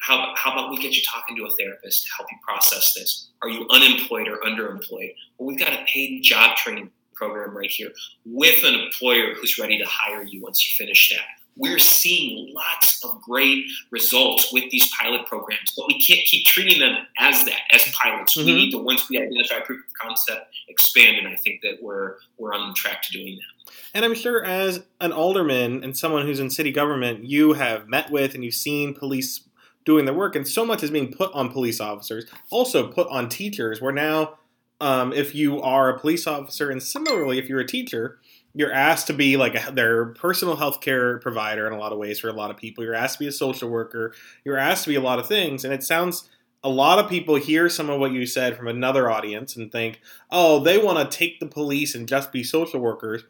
how, 0.07 0.33
how 0.35 0.53
about 0.53 0.71
we 0.71 0.77
get 0.77 0.95
you 0.95 1.01
talking 1.03 1.35
to 1.35 1.45
a 1.45 1.49
therapist 1.59 2.03
to 2.03 2.09
help 2.15 2.29
you 2.31 2.37
process 2.41 2.93
this? 2.93 3.29
Are 3.41 3.49
you 3.49 3.67
unemployed 3.69 4.27
or 4.29 4.37
underemployed? 4.37 5.13
Well, 5.37 5.47
we've 5.47 5.59
got 5.59 5.73
a 5.73 5.83
paid 5.85 6.23
job 6.23 6.55
training 6.55 6.91
program 7.13 7.55
right 7.55 7.69
here 7.69 7.89
with 8.25 8.63
an 8.63 8.75
employer 8.75 9.33
who's 9.33 9.57
ready 9.57 9.77
to 9.77 9.85
hire 9.85 10.23
you 10.23 10.41
once 10.41 10.63
you 10.65 10.85
finish 10.85 11.09
that. 11.09 11.25
We're 11.59 11.79
seeing 11.79 12.53
lots 12.53 13.03
of 13.03 13.19
great 13.21 13.65
results 13.89 14.53
with 14.53 14.69
these 14.69 14.89
pilot 15.01 15.25
programs, 15.25 15.73
but 15.75 15.87
we 15.87 15.99
can't 15.99 16.21
keep 16.25 16.45
treating 16.45 16.79
them 16.79 16.95
as 17.17 17.43
that, 17.45 17.61
as 17.71 17.83
pilots. 17.99 18.37
Mm-hmm. 18.37 18.45
We 18.45 18.53
need 18.53 18.71
to, 18.71 18.77
once 18.77 19.09
we 19.09 19.17
identify 19.17 19.59
proof 19.61 19.81
of 19.87 19.93
concept, 19.99 20.53
expand, 20.69 21.17
and 21.17 21.27
I 21.27 21.35
think 21.35 21.61
that 21.63 21.79
we're 21.81 22.17
we're 22.37 22.53
on 22.53 22.75
track 22.75 23.01
to 23.01 23.11
doing 23.11 23.37
that. 23.37 23.73
And 23.95 24.05
I'm 24.05 24.13
sure, 24.13 24.45
as 24.45 24.83
an 25.01 25.11
alderman 25.11 25.83
and 25.83 25.97
someone 25.97 26.27
who's 26.27 26.39
in 26.39 26.51
city 26.51 26.71
government, 26.71 27.25
you 27.25 27.53
have 27.53 27.87
met 27.87 28.11
with 28.11 28.35
and 28.35 28.43
you've 28.43 28.53
seen 28.53 28.93
police 28.93 29.46
doing 29.87 30.03
their 30.03 30.13
work, 30.13 30.35
and 30.35 30.45
so 30.45 30.65
much 30.65 30.83
is 30.83 30.91
being 30.91 31.13
put 31.13 31.31
on 31.33 31.49
police 31.49 31.79
officers, 31.79 32.25
also 32.49 32.91
put 32.91 33.07
on 33.07 33.29
teachers. 33.29 33.81
Where 33.81 33.93
now, 33.93 34.37
um, 34.81 35.13
if 35.13 35.33
you 35.33 35.61
are 35.61 35.89
a 35.89 35.97
police 35.97 36.27
officer, 36.27 36.69
and 36.69 36.83
similarly, 36.83 37.39
if 37.39 37.47
you're 37.47 37.61
a 37.61 37.65
teacher, 37.65 38.19
you're 38.53 38.73
asked 38.73 39.07
to 39.07 39.13
be 39.13 39.37
like 39.37 39.55
a, 39.55 39.71
their 39.71 40.07
personal 40.07 40.57
health 40.57 40.81
care 40.81 41.19
provider 41.19 41.65
in 41.65 41.71
a 41.71 41.77
lot 41.77 41.93
of 41.93 41.97
ways 41.97 42.19
for 42.19 42.27
a 42.27 42.33
lot 42.33 42.51
of 42.51 42.57
people. 42.57 42.83
You're 42.83 42.95
asked 42.95 43.13
to 43.15 43.19
be 43.19 43.27
a 43.27 43.31
social 43.31 43.69
worker. 43.69 44.13
You're 44.43 44.57
asked 44.57 44.83
to 44.83 44.89
be 44.89 44.95
a 44.95 45.01
lot 45.01 45.19
of 45.19 45.27
things, 45.27 45.63
and 45.63 45.73
it 45.73 45.83
sounds 45.83 46.29
a 46.63 46.69
lot 46.69 46.99
of 46.99 47.09
people 47.09 47.35
hear 47.35 47.69
some 47.69 47.89
of 47.89 47.97
what 47.97 48.11
you 48.11 48.25
said 48.25 48.57
from 48.57 48.67
another 48.67 49.09
audience 49.09 49.55
and 49.55 49.71
think, 49.71 50.01
oh, 50.29 50.59
they 50.59 50.77
want 50.77 50.99
to 50.99 51.17
take 51.17 51.39
the 51.39 51.45
police 51.45 51.95
and 51.95 52.09
just 52.09 52.33
be 52.33 52.43
social 52.43 52.81
workers. 52.81 53.23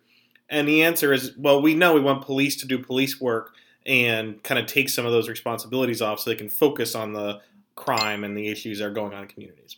And 0.49 0.67
the 0.67 0.81
answer 0.81 1.13
is, 1.13 1.37
well, 1.37 1.61
we 1.61 1.75
know 1.75 1.93
we 1.93 1.99
want 1.99 2.25
police 2.25 2.55
to 2.55 2.65
do 2.65 2.79
police 2.79 3.21
work 3.21 3.53
and 3.87 4.43
kind 4.43 4.59
of 4.59 4.67
take 4.67 4.89
some 4.89 5.05
of 5.05 5.11
those 5.11 5.29
responsibilities 5.29 6.01
off 6.01 6.19
so 6.19 6.29
they 6.29 6.35
can 6.35 6.49
focus 6.49 6.93
on 6.93 7.13
the 7.13 7.39
crime 7.75 8.23
and 8.23 8.37
the 8.37 8.47
issues 8.47 8.79
that 8.79 8.85
are 8.85 8.91
going 8.91 9.13
on 9.13 9.23
in 9.23 9.27
communities. 9.29 9.77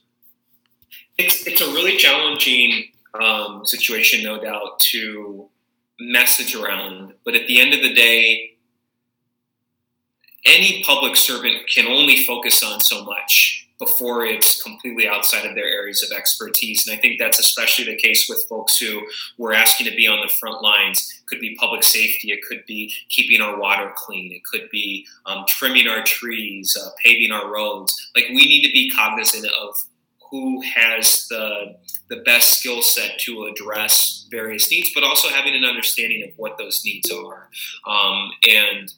It's, 1.17 1.45
it's 1.45 1.61
a 1.61 1.67
really 1.67 1.97
challenging 1.97 2.85
um, 3.13 3.65
situation, 3.65 4.23
no 4.23 4.41
doubt, 4.41 4.79
to 4.79 5.47
message 5.99 6.55
around. 6.55 7.13
But 7.23 7.35
at 7.35 7.47
the 7.47 7.59
end 7.59 7.73
of 7.73 7.81
the 7.81 7.93
day, 7.93 8.57
any 10.45 10.83
public 10.83 11.15
servant 11.15 11.67
can 11.73 11.85
only 11.85 12.23
focus 12.23 12.63
on 12.63 12.79
so 12.79 13.03
much. 13.03 13.68
Before 13.79 14.25
it's 14.25 14.61
completely 14.61 15.07
outside 15.07 15.45
of 15.45 15.55
their 15.55 15.65
areas 15.65 16.03
of 16.03 16.15
expertise. 16.15 16.85
And 16.85 16.97
I 16.97 17.01
think 17.01 17.17
that's 17.17 17.39
especially 17.39 17.85
the 17.85 17.95
case 17.95 18.27
with 18.29 18.45
folks 18.49 18.77
who 18.77 19.07
were 19.37 19.53
asking 19.53 19.89
to 19.89 19.95
be 19.95 20.05
on 20.05 20.19
the 20.21 20.31
front 20.31 20.61
lines. 20.61 21.09
It 21.17 21.27
could 21.27 21.39
be 21.39 21.55
public 21.55 21.83
safety, 21.83 22.31
it 22.31 22.43
could 22.47 22.65
be 22.65 22.93
keeping 23.07 23.41
our 23.41 23.57
water 23.57 23.91
clean, 23.95 24.33
it 24.33 24.43
could 24.43 24.69
be 24.69 25.07
um, 25.25 25.45
trimming 25.47 25.87
our 25.87 26.03
trees, 26.03 26.77
uh, 26.79 26.89
paving 27.03 27.31
our 27.31 27.51
roads. 27.51 28.11
Like 28.15 28.25
we 28.29 28.45
need 28.45 28.65
to 28.65 28.71
be 28.73 28.89
cognizant 28.89 29.45
of 29.45 29.75
who 30.29 30.61
has 30.61 31.27
the 31.29 31.77
the 32.09 32.17
best 32.17 32.59
skill 32.59 32.81
set 32.81 33.19
to 33.19 33.45
address 33.45 34.27
various 34.31 34.69
needs, 34.71 34.91
but 34.93 35.03
also 35.03 35.29
having 35.29 35.55
an 35.55 35.63
understanding 35.63 36.23
of 36.23 36.35
what 36.37 36.57
those 36.57 36.83
needs 36.83 37.11
are. 37.11 37.49
Um, 37.87 38.31
and 38.49 38.91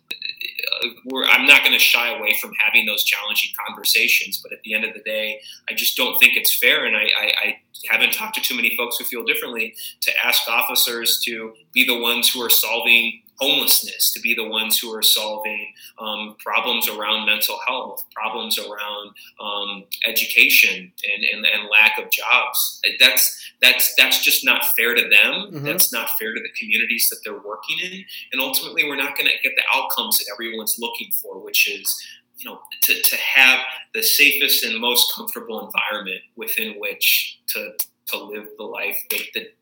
I'm 1.28 1.46
not 1.46 1.62
going 1.62 1.74
to 1.74 1.80
shy 1.80 2.16
away 2.16 2.36
from 2.42 2.52
having 2.66 2.86
those 2.86 3.04
challenging 3.04 3.52
conversations, 3.68 4.40
but 4.42 4.54
at 4.54 4.62
the 4.64 4.74
end 4.74 4.86
of 4.86 4.94
the 4.94 5.02
day, 5.02 5.42
I 5.70 5.74
just 5.74 5.98
don't 5.98 6.18
think 6.20 6.36
it's 6.36 6.58
fair. 6.58 6.86
And 6.86 6.96
I, 6.96 7.10
I, 7.18 7.34
I 7.44 7.56
haven't 7.90 8.14
talked 8.14 8.36
to 8.36 8.42
too 8.42 8.56
many 8.56 8.76
folks 8.78 8.98
who 8.98 9.06
feel 9.06 9.24
differently 9.24 9.76
to 10.02 10.12
ask 10.26 10.48
officers 10.48 11.22
to 11.26 11.54
be 11.74 11.86
the 11.86 12.00
ones 12.00 12.32
who 12.32 12.42
are 12.42 12.50
solving 12.50 13.21
homelessness, 13.42 14.12
to 14.14 14.20
be 14.20 14.36
the 14.36 14.48
ones 14.48 14.78
who 14.78 14.94
are 14.96 15.02
solving 15.02 15.74
um, 16.00 16.36
problems 16.40 16.88
around 16.88 17.26
mental 17.26 17.60
health, 17.68 18.06
problems 18.14 18.60
around 18.60 19.12
um, 19.42 19.84
education 20.06 20.94
and, 21.14 21.24
and, 21.34 21.46
and, 21.46 21.70
lack 21.72 21.98
of 21.98 22.12
jobs. 22.12 22.80
That's 23.00 23.38
that's 23.62 23.96
that's 23.96 24.24
just 24.24 24.46
not 24.46 24.66
fair 24.78 24.94
to 24.94 25.02
them. 25.02 25.10
Mm-hmm. 25.52 25.66
That's 25.66 25.92
not 25.92 26.10
fair 26.20 26.34
to 26.34 26.40
the 26.40 26.52
communities 26.60 27.10
that 27.10 27.18
they're 27.24 27.42
working 27.42 27.78
in, 27.84 28.06
and 28.32 28.42
ultimately, 28.42 28.84
we're 28.84 28.96
not 28.96 29.18
going 29.18 29.30
to 29.30 29.42
get 29.42 29.56
the 29.56 29.64
outcomes 29.76 30.20
that 30.20 30.26
everyone's 30.32 30.78
looking 30.80 31.12
for, 31.12 31.44
which 31.44 31.70
is 31.70 32.00
you 32.38 32.50
know 32.50 32.60
to, 32.84 33.02
to 33.02 33.18
have 33.18 33.60
the 33.94 34.04
safest 34.04 34.64
and 34.64 34.80
most 34.80 35.14
comfortable 35.16 35.66
environment 35.66 36.22
within 36.36 36.76
which 36.80 37.40
to 37.48 37.72
to 38.08 38.18
live 38.24 38.48
the 38.58 38.64
life 38.64 38.98
that, 39.10 39.22
that 39.34 39.56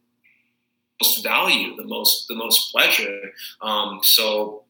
most 1.02 1.24
value, 1.24 1.76
the 1.76 1.84
most 1.84 2.28
the 2.28 2.36
most 2.36 2.72
pleasure. 2.72 3.32
Um, 3.62 4.00
so 4.04 4.64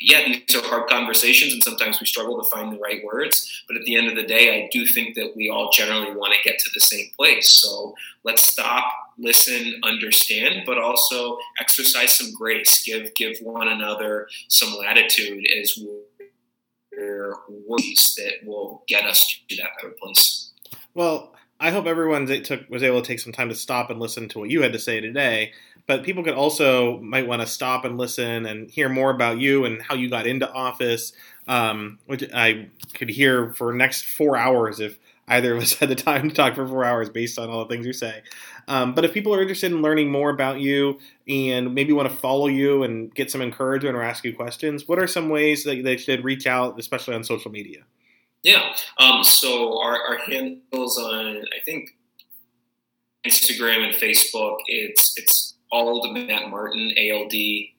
yeah, 0.00 0.26
these 0.26 0.56
are 0.56 0.62
hard 0.62 0.88
conversations, 0.88 1.52
and 1.52 1.62
sometimes 1.62 2.00
we 2.00 2.06
struggle 2.06 2.42
to 2.42 2.50
find 2.50 2.72
the 2.72 2.80
right 2.80 3.04
words. 3.04 3.62
But 3.68 3.76
at 3.76 3.84
the 3.84 3.94
end 3.94 4.08
of 4.08 4.16
the 4.16 4.24
day, 4.24 4.64
I 4.64 4.68
do 4.72 4.84
think 4.84 5.14
that 5.14 5.36
we 5.36 5.48
all 5.48 5.70
generally 5.70 6.12
want 6.14 6.34
to 6.34 6.48
get 6.48 6.58
to 6.58 6.70
the 6.74 6.80
same 6.80 7.06
place. 7.16 7.48
So 7.48 7.94
let's 8.24 8.42
stop, 8.42 8.84
listen, 9.16 9.80
understand, 9.84 10.64
but 10.66 10.78
also 10.78 11.38
exercise 11.60 12.12
some 12.18 12.32
grace. 12.34 12.82
Give 12.84 13.14
give 13.14 13.38
one 13.42 13.68
another 13.68 14.28
some 14.48 14.76
latitude 14.76 15.46
as 15.60 15.78
we're 15.80 16.02
worries 17.72 18.14
that 18.16 18.46
will 18.46 18.82
get 18.86 19.04
us 19.04 19.40
to 19.48 19.56
that 19.56 19.70
better 19.80 19.94
place. 20.00 20.50
Well, 20.94 21.34
I 21.62 21.70
hope 21.70 21.86
everyone 21.86 22.26
took 22.42 22.68
was 22.68 22.82
able 22.82 23.00
to 23.00 23.06
take 23.06 23.20
some 23.20 23.32
time 23.32 23.48
to 23.48 23.54
stop 23.54 23.88
and 23.88 24.00
listen 24.00 24.28
to 24.30 24.40
what 24.40 24.50
you 24.50 24.62
had 24.62 24.72
to 24.72 24.80
say 24.80 25.00
today. 25.00 25.52
But 25.86 26.02
people 26.02 26.24
could 26.24 26.34
also 26.34 26.98
might 26.98 27.28
want 27.28 27.40
to 27.40 27.46
stop 27.46 27.84
and 27.84 27.96
listen 27.96 28.46
and 28.46 28.68
hear 28.68 28.88
more 28.88 29.10
about 29.10 29.38
you 29.38 29.64
and 29.64 29.80
how 29.80 29.94
you 29.94 30.10
got 30.10 30.26
into 30.26 30.50
office, 30.52 31.12
um, 31.46 32.00
which 32.06 32.24
I 32.34 32.68
could 32.94 33.08
hear 33.08 33.52
for 33.52 33.72
next 33.72 34.06
four 34.06 34.36
hours 34.36 34.80
if 34.80 34.98
either 35.28 35.54
of 35.54 35.62
us 35.62 35.74
had 35.78 35.88
the 35.88 35.94
time 35.94 36.30
to 36.30 36.34
talk 36.34 36.56
for 36.56 36.66
four 36.66 36.84
hours 36.84 37.08
based 37.08 37.38
on 37.38 37.48
all 37.48 37.64
the 37.64 37.72
things 37.72 37.86
you 37.86 37.92
say. 37.92 38.22
Um, 38.66 38.92
but 38.92 39.04
if 39.04 39.14
people 39.14 39.32
are 39.32 39.40
interested 39.40 39.70
in 39.70 39.82
learning 39.82 40.10
more 40.10 40.30
about 40.30 40.58
you 40.58 40.98
and 41.28 41.76
maybe 41.76 41.92
want 41.92 42.10
to 42.10 42.16
follow 42.16 42.48
you 42.48 42.82
and 42.82 43.14
get 43.14 43.30
some 43.30 43.40
encouragement 43.40 43.94
or 43.94 44.02
ask 44.02 44.24
you 44.24 44.34
questions, 44.34 44.88
what 44.88 44.98
are 44.98 45.06
some 45.06 45.28
ways 45.28 45.62
that 45.62 45.84
they 45.84 45.96
should 45.96 46.24
reach 46.24 46.48
out, 46.48 46.80
especially 46.80 47.14
on 47.14 47.22
social 47.22 47.52
media? 47.52 47.84
Yeah. 48.42 48.74
Um, 48.98 49.22
so 49.22 49.80
our, 49.80 50.00
our 50.02 50.18
handles 50.18 50.98
on 50.98 51.36
I 51.38 51.62
think 51.64 51.96
Instagram 53.26 53.86
and 53.86 53.94
Facebook. 53.94 54.58
It's 54.66 55.16
it's 55.16 55.51
Ald 55.72 56.12
Matt 56.12 56.50
Martin, 56.50 56.92
ALD 56.98 57.32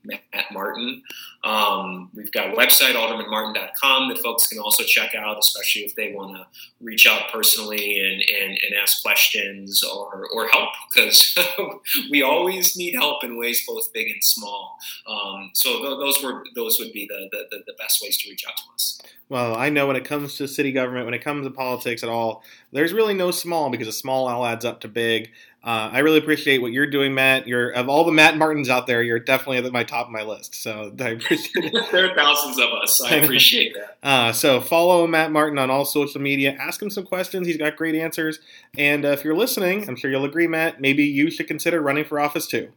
Matt 0.03 0.51
Martin. 0.51 1.03
Um, 1.43 2.09
we've 2.13 2.31
got 2.31 2.53
a 2.53 2.55
website, 2.55 2.93
aldermanmartin.com, 2.93 4.09
that 4.09 4.17
folks 4.19 4.47
can 4.47 4.59
also 4.59 4.83
check 4.83 5.13
out, 5.13 5.37
especially 5.37 5.83
if 5.83 5.95
they 5.95 6.13
want 6.13 6.35
to 6.35 6.47
reach 6.81 7.05
out 7.05 7.29
personally 7.31 7.99
and, 7.99 8.21
and, 8.21 8.57
and 8.65 8.75
ask 8.81 9.03
questions 9.03 9.83
or, 9.83 10.27
or 10.33 10.47
help, 10.47 10.69
because 10.93 11.37
we 12.11 12.23
always 12.23 12.75
need 12.75 12.95
help 12.95 13.23
in 13.23 13.37
ways 13.37 13.63
both 13.67 13.91
big 13.93 14.07
and 14.07 14.23
small. 14.23 14.77
Um, 15.05 15.51
so 15.53 15.79
th- 15.79 15.99
those 15.99 16.23
were 16.23 16.43
those 16.55 16.79
would 16.79 16.93
be 16.93 17.07
the, 17.07 17.29
the, 17.31 17.63
the 17.67 17.73
best 17.77 18.01
ways 18.01 18.17
to 18.19 18.29
reach 18.29 18.45
out 18.47 18.55
to 18.57 18.63
us. 18.73 19.01
Well, 19.29 19.55
I 19.55 19.69
know 19.69 19.87
when 19.87 19.95
it 19.95 20.05
comes 20.05 20.35
to 20.35 20.47
city 20.47 20.71
government, 20.71 21.05
when 21.05 21.13
it 21.13 21.23
comes 21.23 21.45
to 21.45 21.51
politics 21.51 22.03
at 22.03 22.09
all, 22.09 22.43
there's 22.71 22.93
really 22.93 23.13
no 23.13 23.31
small 23.31 23.69
because 23.69 23.87
a 23.87 23.93
small 23.93 24.27
all 24.27 24.45
adds 24.45 24.63
up 24.63 24.81
to 24.81 24.87
big. 24.87 25.31
Uh, 25.65 25.89
I 25.93 25.99
really 25.99 26.17
appreciate 26.17 26.61
what 26.61 26.73
you're 26.73 26.87
doing, 26.87 27.13
Matt. 27.13 27.47
You're 27.47 27.69
of 27.69 27.87
all 27.87 28.03
the 28.03 28.11
Matt 28.11 28.35
Martins 28.35 28.69
out 28.69 28.85
there, 28.85 29.01
you're 29.01 29.19
definitely 29.19 29.59
at 29.59 29.71
my 29.71 29.85
top 29.85 30.07
of 30.07 30.11
my 30.11 30.21
list. 30.21 30.55
So 30.55 30.93
I 30.99 31.09
appreciate 31.09 31.73
it. 31.73 31.91
there 31.91 32.11
are 32.11 32.15
thousands 32.15 32.59
of 32.59 32.69
us. 32.81 33.01
I 33.01 33.15
appreciate 33.15 33.73
that. 33.75 33.91
Uh, 34.03 34.33
so 34.33 34.59
follow 34.59 35.07
Matt 35.07 35.31
Martin 35.31 35.57
on 35.57 35.69
all 35.69 35.85
social 35.85 36.19
media. 36.19 36.57
Ask 36.59 36.81
him 36.81 36.89
some 36.89 37.05
questions. 37.05 37.47
He's 37.47 37.55
got 37.55 37.77
great 37.77 37.95
answers. 37.95 38.39
And 38.77 39.05
uh, 39.05 39.09
if 39.09 39.23
you're 39.23 39.35
listening, 39.35 39.87
I'm 39.87 39.95
sure 39.95 40.11
you'll 40.11 40.25
agree, 40.25 40.45
Matt. 40.45 40.81
Maybe 40.81 41.05
you 41.05 41.31
should 41.31 41.47
consider 41.47 41.81
running 41.81 42.03
for 42.03 42.19
office 42.19 42.45
too. 42.45 42.69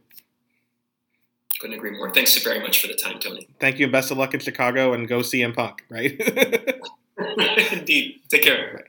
Couldn't 1.59 1.75
agree 1.75 1.91
more. 1.91 2.13
Thanks 2.13 2.37
very 2.41 2.61
much 2.61 2.79
for 2.79 2.87
the 2.87 2.95
time, 2.95 3.19
Tony. 3.19 3.45
Thank 3.59 3.77
you, 3.77 3.85
and 3.85 3.91
best 3.91 4.09
of 4.09 4.17
luck 4.17 4.33
in 4.33 4.39
Chicago, 4.39 4.93
and 4.93 5.05
go 5.05 5.19
CM 5.19 5.53
Punk. 5.53 5.83
Right? 5.89 6.17
Indeed. 7.73 8.21
Take 8.29 8.43
care. 8.43 8.71
Right. 8.75 8.85